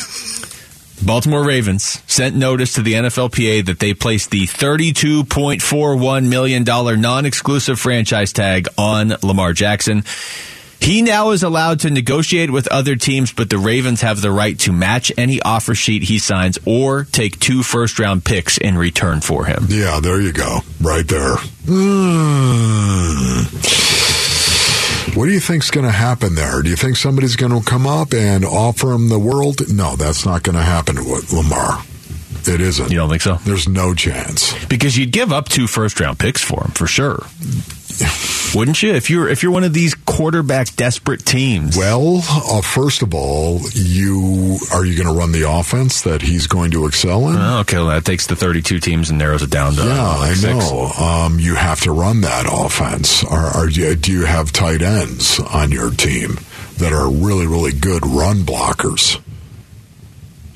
Baltimore 1.05 1.45
Ravens 1.45 2.01
sent 2.07 2.37
notice 2.37 2.75
to 2.75 2.83
the 2.83 2.95
NFLPA 2.95 3.67
that 3.67 3.81
they 3.81 3.93
placed 3.93 4.31
the 4.31 4.47
$32.41 4.47 6.29
million 6.29 7.01
non 7.01 7.27
exclusive 7.27 7.81
franchise 7.81 8.33
tag 8.33 8.69
on 8.79 9.15
Lamar 9.23 9.53
Jackson. 9.53 10.05
He 10.81 11.03
now 11.03 11.31
is 11.31 11.43
allowed 11.43 11.81
to 11.81 11.91
negotiate 11.91 12.51
with 12.51 12.67
other 12.69 12.97
teams, 12.97 13.33
but 13.33 13.51
the 13.51 13.59
Ravens 13.59 14.01
have 14.01 14.21
the 14.21 14.33
right 14.33 14.59
to 14.61 14.73
match 14.73 15.13
any 15.17 15.41
offer 15.43 15.75
sheet 15.75 16.05
he 16.05 16.19
signs 16.19 16.59
or 16.65 17.05
take 17.05 17.39
two 17.39 17.63
first 17.63 17.99
round 17.99 18.25
picks 18.25 18.59
in 18.59 18.79
return 18.79 19.21
for 19.21 19.45
him. 19.45 19.67
Yeah, 19.69 20.01
there 20.01 20.21
you 20.21 20.33
go. 20.33 20.61
Right 20.81 21.07
there. 21.07 21.37
Mm. 23.73 23.92
What 25.15 25.27
do 25.27 25.33
you 25.33 25.41
think's 25.41 25.71
going 25.71 25.85
to 25.85 25.93
happen 25.93 26.35
there? 26.35 26.63
Do 26.63 26.71
you 26.71 26.77
think 26.77 26.97
somebody's 26.97 27.37
going 27.37 27.53
to 27.53 27.63
come 27.63 27.87
up 27.87 28.15
and 28.15 28.47
offer 28.47 28.93
him 28.93 29.11
the 29.11 29.19
world? 29.19 29.61
No, 29.71 29.95
that's 29.95 30.25
not 30.25 30.43
going 30.43 30.57
to 30.57 30.63
happen 30.63 30.97
with 30.97 31.31
Lamar. 31.35 31.83
It 32.47 32.63
isn't. 32.63 32.91
You 32.91 32.97
don't 32.97 33.11
think 33.11 33.21
so? 33.21 33.35
There's 33.45 33.69
no 33.69 33.93
chance. 33.93 34.53
Because 34.67 34.97
you'd 34.97 35.13
give 35.13 35.31
up 35.31 35.51
two 35.51 35.67
first 35.67 36.01
round 36.01 36.19
picks 36.19 36.43
for 36.43 36.65
him 36.65 36.71
for 36.71 36.87
sure. 36.87 37.27
Wouldn't 38.55 38.83
you? 38.83 38.93
If 38.93 39.09
you're 39.09 39.29
if 39.29 39.43
you're 39.43 39.53
one 39.53 39.65
of 39.65 39.73
these 39.73 39.95
quarterback 39.95 40.77
desperate 40.77 41.25
teams. 41.25 41.77
Well, 41.77 42.19
uh, 42.29 42.61
first 42.61 43.01
of 43.03 43.15
all, 43.15 43.61
you 43.73 44.59
are 44.73 44.85
you 44.85 44.95
going 44.95 45.09
to 45.09 45.19
run 45.19 45.33
the 45.33 45.51
offense 45.51 46.03
that 46.03 46.21
he's 46.21 46.47
going 46.47 46.71
to 46.73 46.87
excel 46.87 47.29
in? 47.31 47.37
Oh, 47.37 47.61
okay, 47.61 47.77
well, 47.79 47.87
that 47.87 48.05
takes 48.05 48.27
the 48.27 48.37
32 48.37 48.79
teams 48.81 49.09
and 49.09 49.19
narrows 49.19 49.43
it 49.43 49.49
down 49.51 49.73
to 49.75 49.83
Yeah, 49.85 50.07
like 50.19 50.31
I 50.31 50.35
six. 50.35 50.55
know. 50.71 50.87
Um, 50.89 51.39
you 51.39 51.55
have 51.55 51.81
to 51.83 51.93
run 51.93 52.21
that 52.23 52.45
offense. 52.51 53.25
Are, 53.25 53.47
are 53.47 53.69
you, 53.71 53.95
do 53.95 54.13
you 54.13 54.27
have 54.27 54.53
tight 54.53 54.83
ends 54.83 55.41
on 55.41 55.73
your 55.73 55.91
team 55.91 56.39
that 56.77 56.93
are 56.93 57.11
really, 57.11 57.47
really 57.47 57.73
good 57.73 58.05
run 58.07 58.39
blockers? 58.41 59.19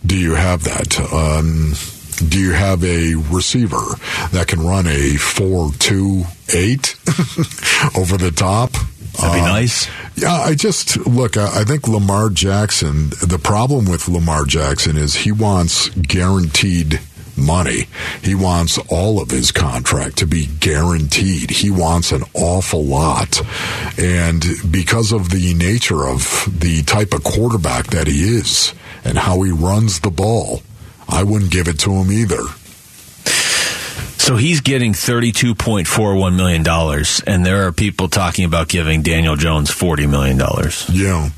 Do 0.04 0.16
you 0.18 0.34
have 0.34 0.64
that? 0.64 1.00
Um, 1.12 1.72
do 2.28 2.38
you 2.38 2.52
have 2.52 2.84
a 2.84 3.14
receiver 3.30 3.80
that 4.32 4.46
can 4.48 4.60
run 4.66 4.86
a 4.86 5.16
four-two-eight 6.50 6.96
over 7.96 8.16
the 8.16 8.30
top? 8.30 8.72
That'd 8.72 9.32
be 9.34 9.40
Uh, 9.40 9.46
nice. 9.46 9.88
Yeah, 10.16 10.32
I 10.32 10.54
just 10.54 10.96
look. 11.06 11.36
I 11.36 11.60
I 11.60 11.64
think 11.64 11.88
Lamar 11.88 12.28
Jackson. 12.30 13.10
The 13.22 13.38
problem 13.42 13.86
with 13.86 14.08
Lamar 14.08 14.44
Jackson 14.44 14.96
is 14.96 15.14
he 15.14 15.32
wants 15.32 15.88
guaranteed 15.90 17.00
money. 17.36 17.86
He 18.22 18.34
wants 18.34 18.78
all 18.88 19.20
of 19.20 19.30
his 19.30 19.52
contract 19.52 20.16
to 20.18 20.26
be 20.26 20.46
guaranteed. 20.60 21.50
He 21.50 21.70
wants 21.70 22.12
an 22.12 22.24
awful 22.34 22.84
lot, 22.84 23.40
and 23.98 24.44
because 24.70 25.12
of 25.12 25.30
the 25.30 25.54
nature 25.54 26.06
of 26.06 26.46
the 26.60 26.82
type 26.82 27.12
of 27.14 27.24
quarterback 27.24 27.88
that 27.88 28.06
he 28.06 28.22
is 28.36 28.72
and 29.04 29.18
how 29.18 29.42
he 29.42 29.50
runs 29.52 30.00
the 30.00 30.10
ball, 30.10 30.62
I 31.08 31.22
wouldn't 31.24 31.50
give 31.50 31.68
it 31.68 31.78
to 31.80 31.90
him 31.92 32.10
either. 32.10 32.42
So 34.26 34.34
he's 34.34 34.60
getting 34.60 34.92
$32.41 34.92 36.34
million, 36.34 36.66
and 37.28 37.46
there 37.46 37.68
are 37.68 37.70
people 37.70 38.08
talking 38.08 38.44
about 38.44 38.66
giving 38.66 39.02
Daniel 39.02 39.36
Jones 39.36 39.70
$40 39.70 40.10
million. 40.10 40.36
Yeah. 40.90 41.30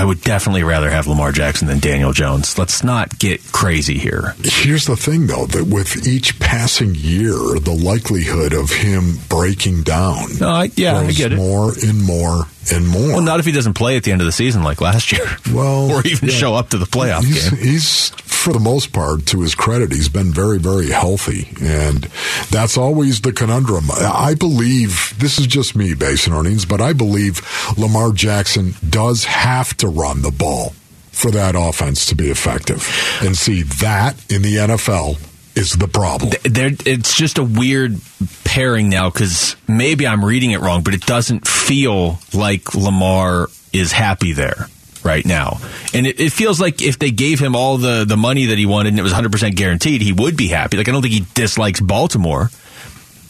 I 0.00 0.04
would 0.06 0.22
definitely 0.22 0.62
rather 0.62 0.88
have 0.88 1.06
Lamar 1.06 1.30
Jackson 1.30 1.68
than 1.68 1.78
Daniel 1.78 2.14
Jones. 2.14 2.56
Let's 2.56 2.82
not 2.82 3.18
get 3.18 3.42
crazy 3.52 3.98
here. 3.98 4.34
Here's 4.42 4.86
the 4.86 4.96
thing, 4.96 5.26
though, 5.26 5.44
that 5.44 5.64
with 5.64 6.08
each 6.08 6.40
passing 6.40 6.94
year, 6.94 7.34
the 7.34 7.78
likelihood 7.78 8.54
of 8.54 8.70
him 8.70 9.18
breaking 9.28 9.82
down 9.82 10.42
I, 10.42 10.70
yeah, 10.74 10.98
I 10.98 11.12
get 11.12 11.34
it. 11.34 11.36
more 11.36 11.72
and 11.84 12.02
more 12.02 12.46
and 12.72 12.88
more. 12.88 13.08
Well, 13.08 13.20
not 13.20 13.40
if 13.40 13.46
he 13.46 13.52
doesn't 13.52 13.74
play 13.74 13.96
at 13.96 14.04
the 14.04 14.12
end 14.12 14.22
of 14.22 14.26
the 14.26 14.32
season 14.32 14.62
like 14.62 14.80
last 14.80 15.12
year. 15.12 15.26
Well, 15.52 15.90
or 15.92 16.06
even 16.06 16.28
yeah. 16.28 16.34
show 16.34 16.54
up 16.54 16.70
to 16.70 16.78
the 16.78 16.86
playoff 16.86 17.24
he's, 17.24 17.50
game. 17.50 17.58
he's, 17.58 18.08
for 18.10 18.52
the 18.52 18.60
most 18.60 18.92
part, 18.92 19.26
to 19.26 19.40
his 19.40 19.54
credit, 19.54 19.92
he's 19.92 20.08
been 20.08 20.32
very, 20.32 20.58
very 20.58 20.88
healthy. 20.88 21.48
And 21.60 22.04
that's 22.50 22.78
always 22.78 23.20
the 23.20 23.32
conundrum. 23.32 23.90
I 23.90 24.34
believe, 24.34 25.14
this 25.18 25.38
is 25.38 25.46
just 25.46 25.76
me 25.76 25.94
basing 25.94 26.32
on 26.32 26.44
things, 26.44 26.64
but 26.64 26.80
I 26.80 26.92
believe 26.92 27.42
Lamar 27.76 28.12
Jackson 28.12 28.74
does 28.88 29.24
have 29.24 29.76
to 29.78 29.88
run 29.90 30.22
the 30.22 30.30
ball 30.30 30.70
for 31.10 31.30
that 31.32 31.54
offense 31.56 32.06
to 32.06 32.14
be 32.14 32.30
effective. 32.30 32.86
And 33.22 33.36
see, 33.36 33.62
that 33.62 34.14
in 34.30 34.42
the 34.42 34.56
NFL 34.56 35.20
is 35.56 35.72
the 35.72 35.88
problem. 35.88 36.32
There, 36.44 36.70
it's 36.86 37.14
just 37.14 37.38
a 37.38 37.44
weird 37.44 38.00
pairing 38.44 38.88
now 38.88 39.10
because 39.10 39.56
maybe 39.68 40.06
I'm 40.06 40.24
reading 40.24 40.52
it 40.52 40.60
wrong, 40.60 40.82
but 40.82 40.94
it 40.94 41.04
doesn't 41.06 41.46
feel 41.46 42.18
like 42.32 42.74
Lamar 42.74 43.48
is 43.72 43.92
happy 43.92 44.32
there 44.32 44.66
right 45.02 45.24
now. 45.24 45.58
And 45.92 46.06
it, 46.06 46.20
it 46.20 46.32
feels 46.32 46.60
like 46.60 46.82
if 46.82 46.98
they 46.98 47.10
gave 47.10 47.40
him 47.40 47.56
all 47.56 47.78
the, 47.78 48.04
the 48.04 48.16
money 48.16 48.46
that 48.46 48.58
he 48.58 48.66
wanted 48.66 48.90
and 48.90 48.98
it 48.98 49.02
was 49.02 49.12
100% 49.12 49.56
guaranteed, 49.56 50.02
he 50.02 50.12
would 50.12 50.36
be 50.36 50.48
happy. 50.48 50.76
Like, 50.76 50.88
I 50.88 50.92
don't 50.92 51.02
think 51.02 51.14
he 51.14 51.26
dislikes 51.34 51.80
Baltimore. 51.80 52.50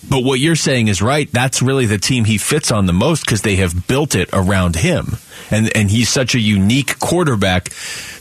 But 0.08 0.24
what 0.24 0.40
you're 0.40 0.56
saying 0.56 0.88
is 0.88 1.02
right. 1.02 1.30
That's 1.30 1.60
really 1.60 1.86
the 1.86 1.98
team 1.98 2.24
he 2.24 2.38
fits 2.38 2.72
on 2.72 2.86
the 2.86 2.92
most 2.92 3.24
because 3.24 3.42
they 3.42 3.56
have 3.56 3.86
built 3.86 4.14
it 4.14 4.30
around 4.32 4.76
him. 4.76 5.16
And, 5.50 5.74
and 5.76 5.90
he's 5.90 6.08
such 6.08 6.34
a 6.34 6.40
unique 6.40 6.98
quarterback 7.00 7.70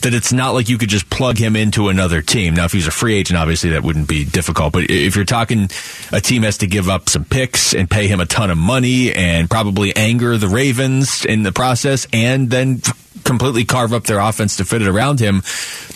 that 0.01 0.13
it's 0.13 0.33
not 0.33 0.51
like 0.51 0.67
you 0.67 0.77
could 0.77 0.89
just 0.89 1.09
plug 1.09 1.37
him 1.37 1.55
into 1.55 1.89
another 1.89 2.21
team. 2.21 2.55
Now, 2.55 2.65
if 2.65 2.71
he's 2.71 2.87
a 2.87 2.91
free 2.91 3.15
agent, 3.15 3.39
obviously 3.39 3.71
that 3.71 3.83
wouldn't 3.83 4.07
be 4.07 4.25
difficult. 4.25 4.73
But 4.73 4.89
if 4.89 5.15
you're 5.15 5.25
talking 5.25 5.69
a 6.11 6.19
team 6.19 6.43
has 6.43 6.57
to 6.59 6.67
give 6.67 6.89
up 6.89 7.07
some 7.07 7.23
picks 7.23 7.73
and 7.73 7.89
pay 7.89 8.07
him 8.07 8.19
a 8.19 8.25
ton 8.25 8.49
of 8.49 8.57
money 8.57 9.13
and 9.13 9.49
probably 9.49 9.95
anger 9.95 10.37
the 10.37 10.47
Ravens 10.47 11.23
in 11.23 11.43
the 11.43 11.51
process 11.51 12.07
and 12.11 12.49
then 12.49 12.81
completely 13.23 13.63
carve 13.63 13.93
up 13.93 14.05
their 14.05 14.19
offense 14.19 14.57
to 14.57 14.65
fit 14.65 14.81
it 14.81 14.87
around 14.87 15.19
him, 15.19 15.43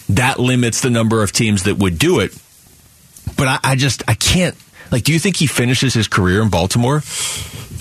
that 0.09 0.39
limits 0.39 0.81
the 0.81 0.89
number 0.89 1.23
of 1.23 1.31
teams 1.31 1.63
that 1.63 1.77
would 1.77 1.97
do 1.97 2.19
it. 2.19 2.37
But 3.37 3.47
I, 3.47 3.59
I 3.63 3.75
just, 3.75 4.03
I 4.07 4.13
can't. 4.13 4.55
Like, 4.93 5.03
do 5.05 5.11
you 5.11 5.17
think 5.17 5.37
he 5.37 5.47
finishes 5.47 5.95
his 5.95 6.07
career 6.07 6.43
in 6.43 6.49
Baltimore? 6.49 6.97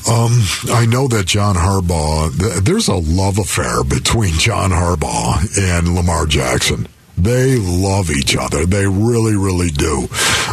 Um, 0.09 0.33
I 0.73 0.87
know 0.89 1.07
that 1.09 1.25
John 1.27 1.57
Harbaugh, 1.57 2.37
th- 2.37 2.65
there's 2.65 2.89
a 2.89 2.95
love 2.97 3.37
affair 3.39 3.85
between 3.85 4.33
John 4.33 4.71
Harbaugh 4.71 5.37
and 5.77 5.95
Lamar 5.95 6.25
Jackson. 6.25 6.89
They 7.19 7.57
love 7.59 8.11
each 8.11 8.35
other. 8.35 8.65
They 8.65 8.87
really, 8.87 9.37
really 9.37 9.69
do. 9.69 10.09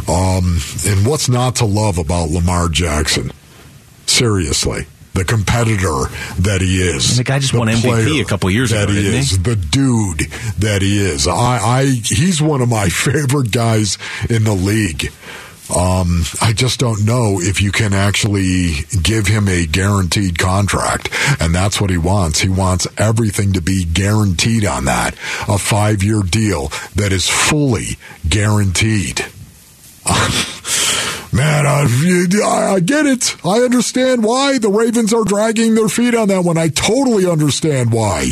Um, 0.10 0.60
and 0.86 1.08
what's 1.08 1.30
not 1.30 1.56
to 1.56 1.66
love 1.66 1.98
about 1.98 2.30
Lamar 2.30 2.68
Jackson? 2.68 3.32
Seriously. 4.06 4.86
The 5.14 5.24
competitor 5.24 6.10
that 6.40 6.60
he 6.60 6.82
is. 6.82 7.16
The 7.18 7.24
guy 7.24 7.40
just 7.40 7.54
won 7.54 7.70
MVP 7.70 8.22
a 8.22 8.26
couple 8.26 8.52
years 8.52 8.72
that 8.72 8.84
ago, 8.84 8.94
he 8.94 9.02
didn't 9.02 9.14
he? 9.14 9.20
is. 9.20 9.42
The 9.44 9.56
dude 9.56 10.20
that 10.60 10.82
he 10.82 11.00
is. 11.00 11.26
I, 11.26 11.34
I, 11.34 11.86
he's 11.86 12.42
one 12.42 12.62
of 12.62 12.68
my 12.68 12.90
favorite 12.90 13.52
guys 13.52 13.98
in 14.30 14.44
the 14.44 14.54
league. 14.54 15.10
Um, 15.76 16.24
I 16.42 16.54
just 16.54 16.80
don't 16.80 17.06
know 17.06 17.40
if 17.40 17.62
you 17.62 17.72
can 17.72 17.94
actually 17.94 18.72
give 19.04 19.28
him 19.28 19.48
a 19.48 19.68
guaranteed 19.68 20.40
contract. 20.40 21.10
And 21.40 21.54
that's 21.54 21.80
what 21.80 21.92
he 21.92 21.98
wants. 21.98 22.40
He 22.40 22.50
wants 22.50 22.88
everything 22.98 23.54
to 23.54 23.62
be 23.62 23.86
guaranteed 23.86 24.66
on 24.66 24.86
that. 24.86 25.14
A 25.48 25.60
five 25.60 26.02
year 26.04 26.22
deal 26.22 26.70
that 26.96 27.12
is 27.12 27.30
fully 27.30 27.98
guaranteed. 28.28 29.26
Man, 31.32 31.68
I, 31.68 31.86
I 32.74 32.80
get 32.80 33.06
it. 33.06 33.36
I 33.46 33.60
understand 33.60 34.24
why 34.24 34.58
the 34.58 34.70
Ravens 34.70 35.14
are 35.14 35.24
dragging 35.24 35.76
their 35.76 35.90
feet 35.90 36.16
on 36.16 36.30
that 36.30 36.44
one. 36.44 36.58
I 36.58 36.70
totally 36.70 37.30
understand 37.30 37.94
why. 37.94 38.32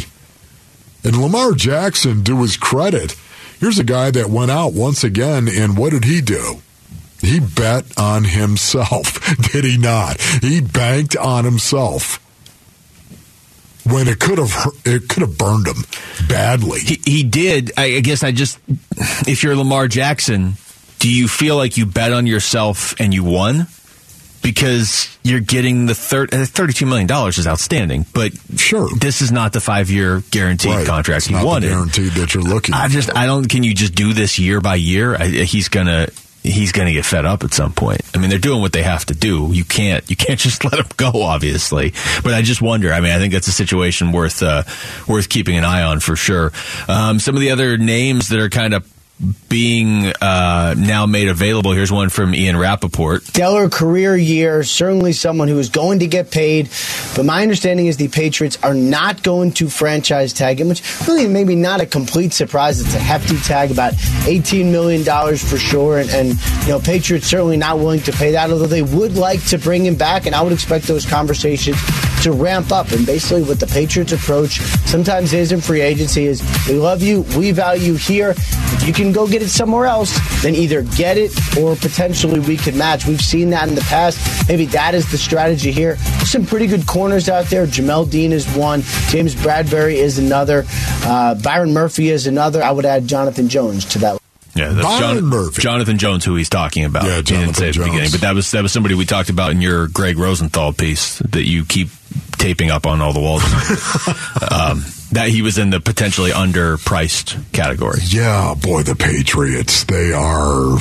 And 1.04 1.22
Lamar 1.22 1.52
Jackson, 1.52 2.24
to 2.24 2.42
his 2.42 2.58
credit, 2.58 3.16
here's 3.60 3.78
a 3.78 3.84
guy 3.84 4.10
that 4.12 4.32
went 4.32 4.50
out 4.50 4.74
once 4.74 5.04
again, 5.04 5.48
and 5.48 5.78
what 5.78 5.92
did 5.92 6.06
he 6.06 6.22
do? 6.22 6.62
He 7.22 7.40
bet 7.40 7.86
on 7.98 8.24
himself, 8.24 9.36
did 9.52 9.66
he 9.66 9.78
not? 9.78 10.22
He 10.42 10.62
banked 10.62 11.16
on 11.16 11.46
himself 11.46 12.24
when 13.92 14.08
it 14.08 14.20
could 14.20 14.38
have 14.38 14.54
it 14.86 15.08
could 15.10 15.22
have 15.22 15.38
burned 15.38 15.68
him 15.68 15.84
badly. 16.28 16.80
He, 16.80 17.00
he 17.06 17.24
did. 17.24 17.72
I 17.78 18.00
guess 18.02 18.24
I 18.24 18.32
just 18.32 18.60
if 19.28 19.44
you're 19.44 19.56
Lamar 19.56 19.88
Jackson, 19.88 20.54
do 21.00 21.10
you 21.10 21.28
feel 21.28 21.56
like 21.56 21.78
you 21.78 21.86
bet 21.86 22.14
on 22.14 22.28
yourself 22.28 23.00
and 23.00 23.14
you 23.14 23.24
won? 23.24 23.68
Because 24.44 25.18
you're 25.24 25.42
getting 25.42 25.88
the 25.88 25.96
thir- 25.96 26.24
uh, 26.24 26.46
$32 26.46 26.88
million 26.88 27.10
is 27.28 27.48
outstanding, 27.48 28.06
but 28.14 28.32
sure, 28.56 28.88
this 28.96 29.22
is 29.22 29.30
not 29.30 29.52
the 29.52 29.60
five 29.60 29.90
year 29.90 30.24
guaranteed 30.32 30.72
right. 30.72 30.88
contract 30.88 31.18
it's 31.18 31.28
he 31.28 31.34
not 31.34 31.46
wanted. 31.46 31.70
Guaranteed 31.70 32.12
that 32.14 32.34
you're 32.34 32.44
looking. 32.44 32.74
I 32.74 32.88
just. 32.88 33.14
I 33.14 33.26
don't. 33.26 33.50
Can 33.50 33.64
you 33.64 33.74
just 33.74 33.94
do 33.94 34.14
this 34.14 34.40
year 34.40 34.62
by 34.62 34.76
year? 34.76 35.16
I, 35.16 35.28
he's 35.28 35.68
gonna, 35.68 36.08
he's 36.48 36.72
gonna 36.72 36.94
get 36.94 37.06
fed 37.06 37.26
up 37.26 37.44
at 37.44 37.54
some 37.54 37.74
point. 37.74 38.02
I 38.16 38.20
mean, 38.20 38.30
they're 38.30 38.40
doing 38.40 38.62
what 38.62 38.74
they 38.74 38.84
have 38.84 39.06
to 39.08 39.14
do. 39.16 39.50
You 39.52 39.66
can't, 39.66 40.10
you 40.10 40.16
can't 40.16 40.40
just 40.48 40.64
let 40.64 40.80
him 40.80 40.88
go, 40.98 41.12
obviously. 41.22 41.94
But 42.24 42.34
I 42.34 42.42
just 42.42 42.62
wonder. 42.62 42.94
I 42.94 43.02
mean, 43.02 43.12
I 43.12 43.20
think 43.20 43.34
that's 43.34 43.48
a 43.48 43.52
situation 43.52 44.12
worth, 44.12 44.42
uh, 44.42 44.64
worth 45.08 45.30
keeping 45.30 45.58
an 45.58 45.64
eye 45.66 45.84
on 45.84 46.00
for 46.00 46.16
sure. 46.16 46.52
Um, 46.88 47.20
some 47.20 47.36
of 47.36 47.42
the 47.42 47.52
other 47.52 47.78
names 47.78 48.30
that 48.30 48.40
are 48.40 48.50
kind 48.50 48.74
of 48.74 48.88
being 49.50 50.14
uh, 50.22 50.76
now 50.78 51.06
made 51.06 51.28
available. 51.28 51.72
Here's 51.72 51.92
one 51.92 52.10
from 52.10 52.36
Ian 52.36 52.56
Rapoport. 52.58 53.24
Stellar 53.24 53.70
career 53.70 54.16
year, 54.16 54.64
certainly 54.64 55.12
someone 55.12 55.48
who 55.48 55.58
is 55.58 55.70
going 55.70 56.00
to 56.00 56.08
get 56.08 56.30
paid. 56.30 56.70
But 57.16 57.26
my 57.26 57.42
understanding 57.42 57.88
is 57.88 57.98
the 57.98 58.10
Patriots 58.10 58.60
are 58.62 58.76
not 58.76 59.24
going 59.24 59.54
to 59.54 59.70
franchise 59.70 60.34
tag 60.34 60.62
him, 60.62 60.68
which 60.68 60.84
really 61.08 61.28
maybe 61.28 61.56
not 61.56 61.82
a 61.82 61.86
complete 61.86 62.32
surprise. 62.34 62.80
It's 62.80 62.94
a 62.94 63.00
hefty 63.00 63.38
tag, 63.38 63.72
about 63.72 63.94
$18 63.94 64.72
million 64.72 65.04
for 65.38 65.58
sure. 65.58 65.98
And, 65.98 66.10
and 66.12 66.30
you 66.62 66.70
know, 66.70 66.80
Patriots 66.80 67.26
certainly 67.26 67.58
not 67.58 67.80
willing 67.80 68.02
to 68.02 68.12
pay 68.12 68.32
that, 68.32 68.52
although 68.52 68.68
they 68.68 68.84
would 68.84 69.16
like 69.16 69.44
to 69.48 69.58
bring 69.58 69.84
him 69.84 69.96
back. 69.96 70.28
And 70.28 70.36
I 70.36 70.44
would 70.44 70.54
expect 70.54 70.86
those 70.86 71.06
conversations 71.06 71.78
to 72.22 72.32
ramp 72.32 72.72
up. 72.72 72.92
And 72.92 73.06
basically, 73.06 73.44
what 73.44 73.60
the 73.60 73.68
Patriots 73.68 74.12
approach 74.12 74.60
sometimes 74.86 75.34
is 75.34 75.52
in 75.52 75.62
free 75.62 75.82
agency 75.82 76.26
is 76.26 76.44
we 76.68 76.76
love 76.76 77.02
you, 77.02 77.22
we 77.36 77.52
value 77.52 77.96
here. 77.96 78.36
If 78.38 78.86
you 78.86 78.94
can 78.94 79.07
go 79.14 79.28
get 79.28 79.42
it 79.42 79.50
somewhere 79.50 79.86
else, 79.86 80.18
then 80.42 80.56
either 80.56 80.82
get 80.84 81.18
it 81.18 81.32
or 81.58 81.76
potentially 81.76 82.40
we 82.40 82.58
could 82.58 82.76
match. 82.76 83.06
We've 83.06 83.22
seen 83.22 83.50
that 83.52 83.68
in 83.68 83.76
the 83.76 83.82
past. 83.82 84.48
Maybe 84.48 84.66
that 84.68 84.96
is 84.96 85.10
the 85.12 85.18
strategy 85.18 85.72
here. 85.72 85.98
Some 86.26 86.46
pretty 86.46 86.68
good 86.68 86.86
corners 86.88 87.30
out 87.30 87.46
there. 87.46 87.66
Jamel 87.68 88.10
Dean 88.10 88.32
is 88.32 88.48
one. 88.56 88.82
James 89.10 89.36
Bradberry 89.36 89.96
is 89.96 90.18
another. 90.20 90.66
Uh, 91.04 91.36
Byron 91.36 91.74
Murphy 91.74 92.10
is 92.10 92.28
another. 92.28 92.64
I 92.64 92.72
would 92.72 92.86
add 92.86 93.08
Jonathan 93.08 93.50
Jones 93.50 93.86
to 93.86 94.00
that. 94.00 94.20
Yeah, 94.56 94.70
that's 94.70 94.88
Byron 94.88 95.18
Jon- 95.18 95.26
Murphy. 95.26 95.62
Jonathan 95.62 95.98
Jones, 96.00 96.26
who 96.26 96.34
he's 96.36 96.50
talking 96.50 96.84
about. 96.84 97.04
Yeah, 97.06 97.18
He 97.18 97.22
didn't 97.22 97.54
say 97.54 97.70
Jonathan 97.70 97.70
at 97.70 97.74
the 97.74 97.80
beginning, 97.80 98.00
Jones. 98.00 98.12
but 98.14 98.22
that 98.22 98.34
was 98.36 98.52
that 98.52 98.64
was 98.64 98.72
somebody 98.72 98.96
we 98.96 99.06
talked 99.06 99.30
about 99.30 99.52
in 99.52 99.62
your 99.62 99.88
Gregg 99.88 100.18
Rosenthal 100.18 100.74
piece 100.74 101.20
that 101.20 101.44
you 101.46 101.64
keep 101.64 101.90
taping 102.38 102.72
up 102.72 102.86
on 102.86 103.02
all 103.02 103.14
the 103.14 103.20
walls. 103.20 103.44
um, 104.52 104.84
that 105.12 105.30
he 105.30 105.42
was 105.42 105.58
in 105.58 105.70
the 105.70 105.80
potentially 105.80 106.32
underpriced 106.32 107.40
category. 107.54 108.00
Yeah, 108.04 108.56
boy, 108.56 108.84
the 108.84 108.96
Patriots, 108.96 109.86
they 109.86 110.12
are 110.12 110.78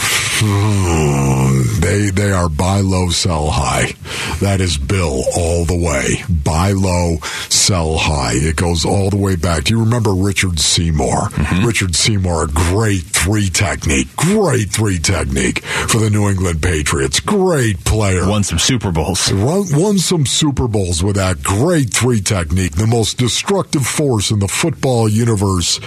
they 1.80 2.10
they 2.10 2.32
are 2.32 2.48
buy 2.48 2.80
low, 2.80 3.10
sell 3.10 3.50
high. 3.50 3.92
That 4.40 4.60
is 4.60 4.78
Bill 4.78 5.22
all 5.36 5.64
the 5.64 5.76
way. 5.76 6.22
Buy 6.28 6.72
low, 6.72 7.18
sell 7.48 7.96
high. 7.96 8.34
It 8.34 8.56
goes 8.56 8.84
all 8.84 9.10
the 9.10 9.16
way 9.16 9.36
back. 9.36 9.64
Do 9.64 9.74
you 9.74 9.80
remember 9.80 10.12
Richard 10.12 10.58
Seymour? 10.58 11.28
Mm-hmm. 11.28 11.66
Richard 11.66 11.94
Seymour, 11.94 12.44
a 12.44 12.48
great 12.48 13.02
three 13.02 13.48
technique, 13.48 14.14
great 14.16 14.70
three 14.70 14.98
technique 14.98 15.64
for 15.64 15.98
the 15.98 16.10
New 16.10 16.28
England 16.28 16.62
Patriots. 16.62 17.20
Great 17.20 17.84
player. 17.84 18.28
Won 18.28 18.44
some 18.44 18.58
Super 18.58 18.90
Bowls. 18.90 19.32
Won, 19.32 19.64
won 19.72 19.98
some 19.98 20.26
Super 20.26 20.68
Bowls 20.68 21.02
with 21.02 21.16
that 21.16 21.42
great 21.42 21.92
three 21.92 22.20
technique, 22.20 22.72
the 22.72 22.86
most 22.86 23.18
destructive 23.18 23.86
force 23.86 24.30
in 24.30 24.38
the 24.38 24.48
football 24.48 25.08
universe. 25.08 25.80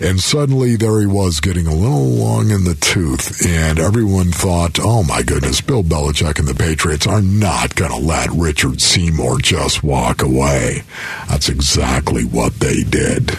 And 0.00 0.18
suddenly 0.18 0.76
there 0.76 0.98
he 1.00 1.06
was 1.06 1.40
getting 1.40 1.66
a 1.66 1.74
little 1.74 2.06
long 2.06 2.50
in 2.50 2.64
the 2.64 2.74
tooth. 2.74 3.44
And 3.46 3.78
everyone 3.78 4.32
thought, 4.32 4.78
oh 4.80 5.02
my 5.02 5.22
goodness, 5.22 5.60
Bill 5.60 5.82
Belichick 5.82 6.38
and 6.38 6.48
the 6.48 6.54
Patriots 6.54 7.06
are 7.06 7.20
not 7.20 7.74
going 7.74 7.90
to 7.90 7.98
let 7.98 8.30
Richard 8.30 8.80
Seymour 8.80 9.38
just 9.40 9.82
walk 9.82 10.22
away. 10.22 10.84
That's 11.28 11.50
exactly 11.50 12.24
what 12.24 12.54
they 12.54 12.82
did. 12.82 13.32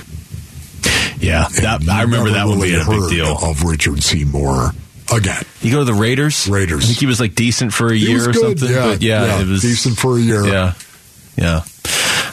Yeah, 1.20 1.48
that, 1.62 1.82
I 1.90 2.04
remember 2.04 2.32
that 2.32 2.46
one 2.48 2.60
really 2.60 2.72
being 2.72 2.82
a 2.86 2.90
big 2.90 3.10
deal. 3.10 3.38
Of 3.42 3.64
Richard 3.64 4.02
Seymour 4.04 4.72
again. 5.14 5.44
You 5.62 5.72
go 5.72 5.80
to 5.80 5.86
the 5.86 5.94
Raiders. 5.94 6.48
Raiders. 6.48 6.84
I 6.84 6.88
think 6.88 7.00
he 7.00 7.06
was 7.06 7.20
like 7.20 7.36
decent 7.36 7.74
for 7.74 7.90
a 7.92 7.96
He 7.96 8.08
year 8.10 8.30
or 8.30 8.34
good, 8.34 8.60
something. 8.60 8.70
yeah, 8.70 8.86
but 8.86 9.02
yeah, 9.02 9.26
yeah, 9.26 9.42
it 9.42 9.48
was 9.48 9.62
decent 9.62 9.98
for 9.98 10.18
a 10.18 10.20
year. 10.20 10.46
Yeah, 10.48 10.74
yeah. 11.36 11.62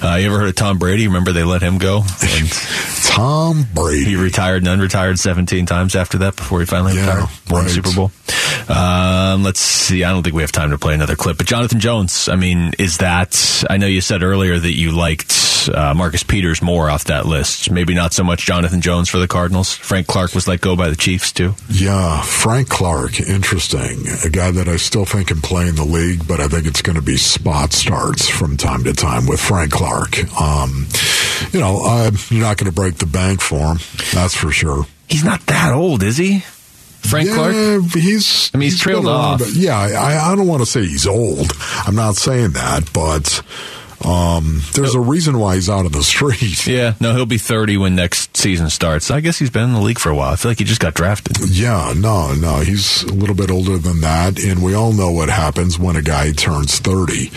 Uh, 0.02 0.14
you 0.16 0.26
ever 0.28 0.38
heard 0.38 0.48
of 0.48 0.54
Tom 0.54 0.78
Brady? 0.78 1.06
Remember 1.08 1.32
they 1.32 1.44
let 1.44 1.60
him 1.62 1.78
go? 1.78 2.02
And 2.22 2.50
Tom 3.04 3.64
Brady. 3.74 4.04
he 4.04 4.16
retired 4.16 4.64
and 4.66 4.80
unretired 4.80 5.18
17 5.18 5.66
times 5.66 5.96
after 5.96 6.18
that 6.18 6.36
before 6.36 6.60
he 6.60 6.66
finally 6.66 6.94
Yeah, 6.94 7.06
retired. 7.06 7.28
Won 7.50 7.64
the 7.64 7.66
right. 7.66 7.70
Super 7.70 7.94
Bowl. 7.94 8.10
Um, 8.68 9.42
let's 9.42 9.60
see. 9.60 10.04
I 10.04 10.10
don't 10.10 10.22
think 10.22 10.34
we 10.36 10.42
have 10.42 10.52
time 10.52 10.70
to 10.70 10.78
play 10.78 10.94
another 10.94 11.16
clip. 11.16 11.38
But 11.38 11.46
Jonathan 11.46 11.80
Jones, 11.80 12.28
I 12.28 12.36
mean, 12.36 12.72
is 12.78 12.98
that. 12.98 13.64
I 13.68 13.76
know 13.78 13.86
you 13.86 14.00
said 14.00 14.22
earlier 14.22 14.58
that 14.58 14.74
you 14.74 14.92
liked 14.92 15.57
uh, 15.68 15.94
Marcus 15.94 16.22
Peters 16.22 16.62
more 16.62 16.90
off 16.90 17.04
that 17.04 17.26
list. 17.26 17.70
Maybe 17.70 17.94
not 17.94 18.12
so 18.12 18.24
much 18.24 18.46
Jonathan 18.46 18.80
Jones 18.80 19.08
for 19.08 19.18
the 19.18 19.28
Cardinals. 19.28 19.74
Frank 19.74 20.06
Clark 20.06 20.34
was 20.34 20.48
let 20.48 20.60
go 20.60 20.76
by 20.76 20.88
the 20.88 20.96
Chiefs, 20.96 21.32
too. 21.32 21.54
Yeah, 21.68 22.22
Frank 22.22 22.68
Clark, 22.68 23.20
interesting. 23.20 24.06
A 24.24 24.30
guy 24.30 24.50
that 24.50 24.68
I 24.68 24.76
still 24.76 25.04
think 25.04 25.28
can 25.28 25.40
play 25.40 25.68
in 25.68 25.74
the 25.74 25.84
league, 25.84 26.26
but 26.26 26.40
I 26.40 26.48
think 26.48 26.66
it's 26.66 26.82
going 26.82 26.96
to 26.96 27.02
be 27.02 27.16
spot 27.16 27.72
starts 27.72 28.28
from 28.28 28.56
time 28.56 28.84
to 28.84 28.92
time 28.92 29.26
with 29.26 29.40
Frank 29.40 29.72
Clark. 29.72 30.18
Um, 30.40 30.86
you 31.52 31.60
know, 31.60 31.82
uh, 31.84 32.10
you're 32.30 32.42
not 32.42 32.56
going 32.56 32.70
to 32.70 32.74
break 32.74 32.96
the 32.96 33.06
bank 33.06 33.40
for 33.40 33.74
him, 33.74 33.78
that's 34.12 34.34
for 34.34 34.50
sure. 34.50 34.86
He's 35.08 35.24
not 35.24 35.46
that 35.46 35.72
old, 35.72 36.02
is 36.02 36.16
he? 36.16 36.40
Frank 37.00 37.28
yeah, 37.28 37.34
Clark? 37.34 37.84
He's. 37.94 38.50
I 38.52 38.58
mean, 38.58 38.70
he's 38.70 38.80
trailed 38.80 39.04
been 39.04 39.12
around, 39.12 39.42
off. 39.42 39.54
Yeah, 39.54 39.78
I, 39.78 40.32
I 40.32 40.36
don't 40.36 40.46
want 40.48 40.62
to 40.62 40.66
say 40.66 40.80
he's 40.80 41.06
old. 41.06 41.52
I'm 41.86 41.94
not 41.94 42.16
saying 42.16 42.50
that, 42.50 42.92
but 42.92 43.42
um, 44.04 44.62
there's 44.74 44.94
a 44.94 45.00
reason 45.00 45.38
why 45.38 45.56
he's 45.56 45.68
out 45.68 45.84
on 45.86 45.92
the 45.92 46.02
street. 46.02 46.66
Yeah, 46.68 46.94
no, 47.00 47.14
he'll 47.14 47.24
be 47.26 47.38
30 47.38 47.78
when 47.78 47.96
next 47.96 48.36
season 48.36 48.68
starts. 48.68 49.10
I 49.10 49.20
guess 49.20 49.38
he's 49.38 49.48
been 49.50 49.64
in 49.64 49.72
the 49.72 49.80
league 49.80 49.98
for 49.98 50.10
a 50.10 50.14
while. 50.14 50.32
I 50.32 50.36
feel 50.36 50.50
like 50.50 50.58
he 50.58 50.64
just 50.64 50.80
got 50.80 50.92
drafted. 50.94 51.38
Yeah, 51.50 51.94
no, 51.96 52.34
no, 52.34 52.56
he's 52.58 53.04
a 53.04 53.12
little 53.12 53.34
bit 53.34 53.50
older 53.50 53.78
than 53.78 54.00
that, 54.02 54.38
and 54.38 54.62
we 54.62 54.74
all 54.74 54.92
know 54.92 55.10
what 55.10 55.30
happens 55.30 55.78
when 55.78 55.96
a 55.96 56.02
guy 56.02 56.32
turns 56.32 56.78
30. 56.78 57.30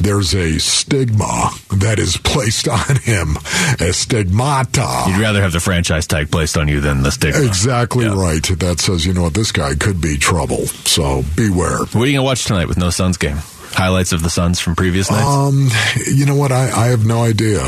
There's 0.00 0.34
a 0.34 0.58
stigma 0.58 1.50
that 1.72 1.98
is 1.98 2.16
placed 2.16 2.68
on 2.68 2.96
him, 3.02 3.36
a 3.80 3.92
stigmata. 3.92 5.04
You'd 5.08 5.20
rather 5.20 5.42
have 5.42 5.52
the 5.52 5.60
franchise 5.60 6.06
tag 6.06 6.30
placed 6.30 6.56
on 6.56 6.68
you 6.68 6.80
than 6.80 7.02
the 7.02 7.10
stigma. 7.10 7.44
Exactly 7.44 8.06
right. 8.06 8.42
That 8.58 8.78
says, 8.80 9.04
you 9.04 9.12
know 9.14 9.22
what, 9.22 9.34
this 9.34 9.52
guy 9.52 9.74
could 9.74 10.00
be 10.00 10.16
trouble, 10.16 10.66
so 10.66 11.24
beware. 11.34 11.78
What 11.78 11.94
are 11.94 11.98
you 12.06 12.12
going 12.12 12.14
to 12.16 12.22
watch 12.22 12.44
tonight 12.44 12.68
with 12.68 12.78
no 12.78 12.90
Suns 12.90 13.16
game? 13.16 13.38
Highlights 13.76 14.12
of 14.12 14.22
the 14.22 14.30
Suns 14.30 14.58
from 14.58 14.74
previous 14.74 15.10
nights? 15.10 15.26
Um, 15.26 15.68
you 16.06 16.24
know 16.26 16.34
what, 16.34 16.50
I, 16.50 16.70
I 16.70 16.86
have 16.86 17.04
no 17.04 17.22
idea. 17.22 17.60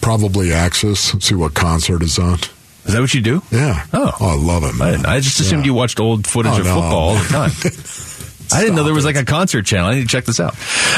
Probably 0.00 0.48
AXS, 0.48 1.22
see 1.22 1.34
what 1.34 1.54
concert 1.54 2.02
is 2.02 2.18
on. 2.18 2.38
Is 2.86 2.94
that 2.94 3.00
what 3.00 3.12
you 3.12 3.20
do? 3.20 3.42
Yeah. 3.52 3.84
Oh. 3.92 4.10
I 4.20 4.34
love 4.36 4.62
him. 4.64 4.80
I, 4.80 5.16
I 5.16 5.20
just 5.20 5.38
assumed 5.38 5.62
Yeah. 5.64 5.72
you 5.72 5.74
watched 5.74 6.00
old 6.00 6.26
footage 6.26 6.52
Oh, 6.54 6.60
of 6.60 6.64
no. 6.64 6.74
football 6.74 7.08
all 7.10 7.14
the 7.14 7.28
time. 7.28 7.50
I 8.52 8.62
didn't 8.62 8.74
know 8.74 8.82
there 8.82 8.94
was 8.94 9.04
like 9.04 9.14
a 9.14 9.24
concert 9.24 9.62
channel. 9.64 9.90
I 9.90 9.94
need 9.94 10.00
to 10.00 10.08
check 10.08 10.24
this 10.24 10.40
out. 10.40 10.54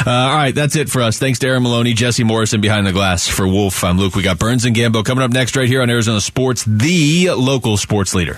Uh, 0.07 0.09
all 0.09 0.35
right, 0.35 0.55
that's 0.55 0.75
it 0.75 0.89
for 0.89 1.03
us. 1.03 1.19
Thanks 1.19 1.37
to 1.39 1.47
Aaron 1.47 1.61
Maloney, 1.61 1.93
Jesse 1.93 2.23
Morrison 2.23 2.61
behind 2.61 2.87
the 2.87 2.91
glass. 2.93 3.27
For 3.27 3.47
Wolf, 3.47 3.83
I'm 3.83 3.99
Luke. 3.99 4.15
We 4.15 4.23
got 4.23 4.39
Burns 4.39 4.65
and 4.65 4.75
Gambo 4.75 5.05
coming 5.05 5.23
up 5.23 5.29
next 5.29 5.55
right 5.55 5.67
here 5.67 5.83
on 5.83 5.89
Arizona 5.91 6.19
Sports, 6.19 6.63
the 6.65 7.29
local 7.31 7.77
sports 7.77 8.15
leader. 8.15 8.37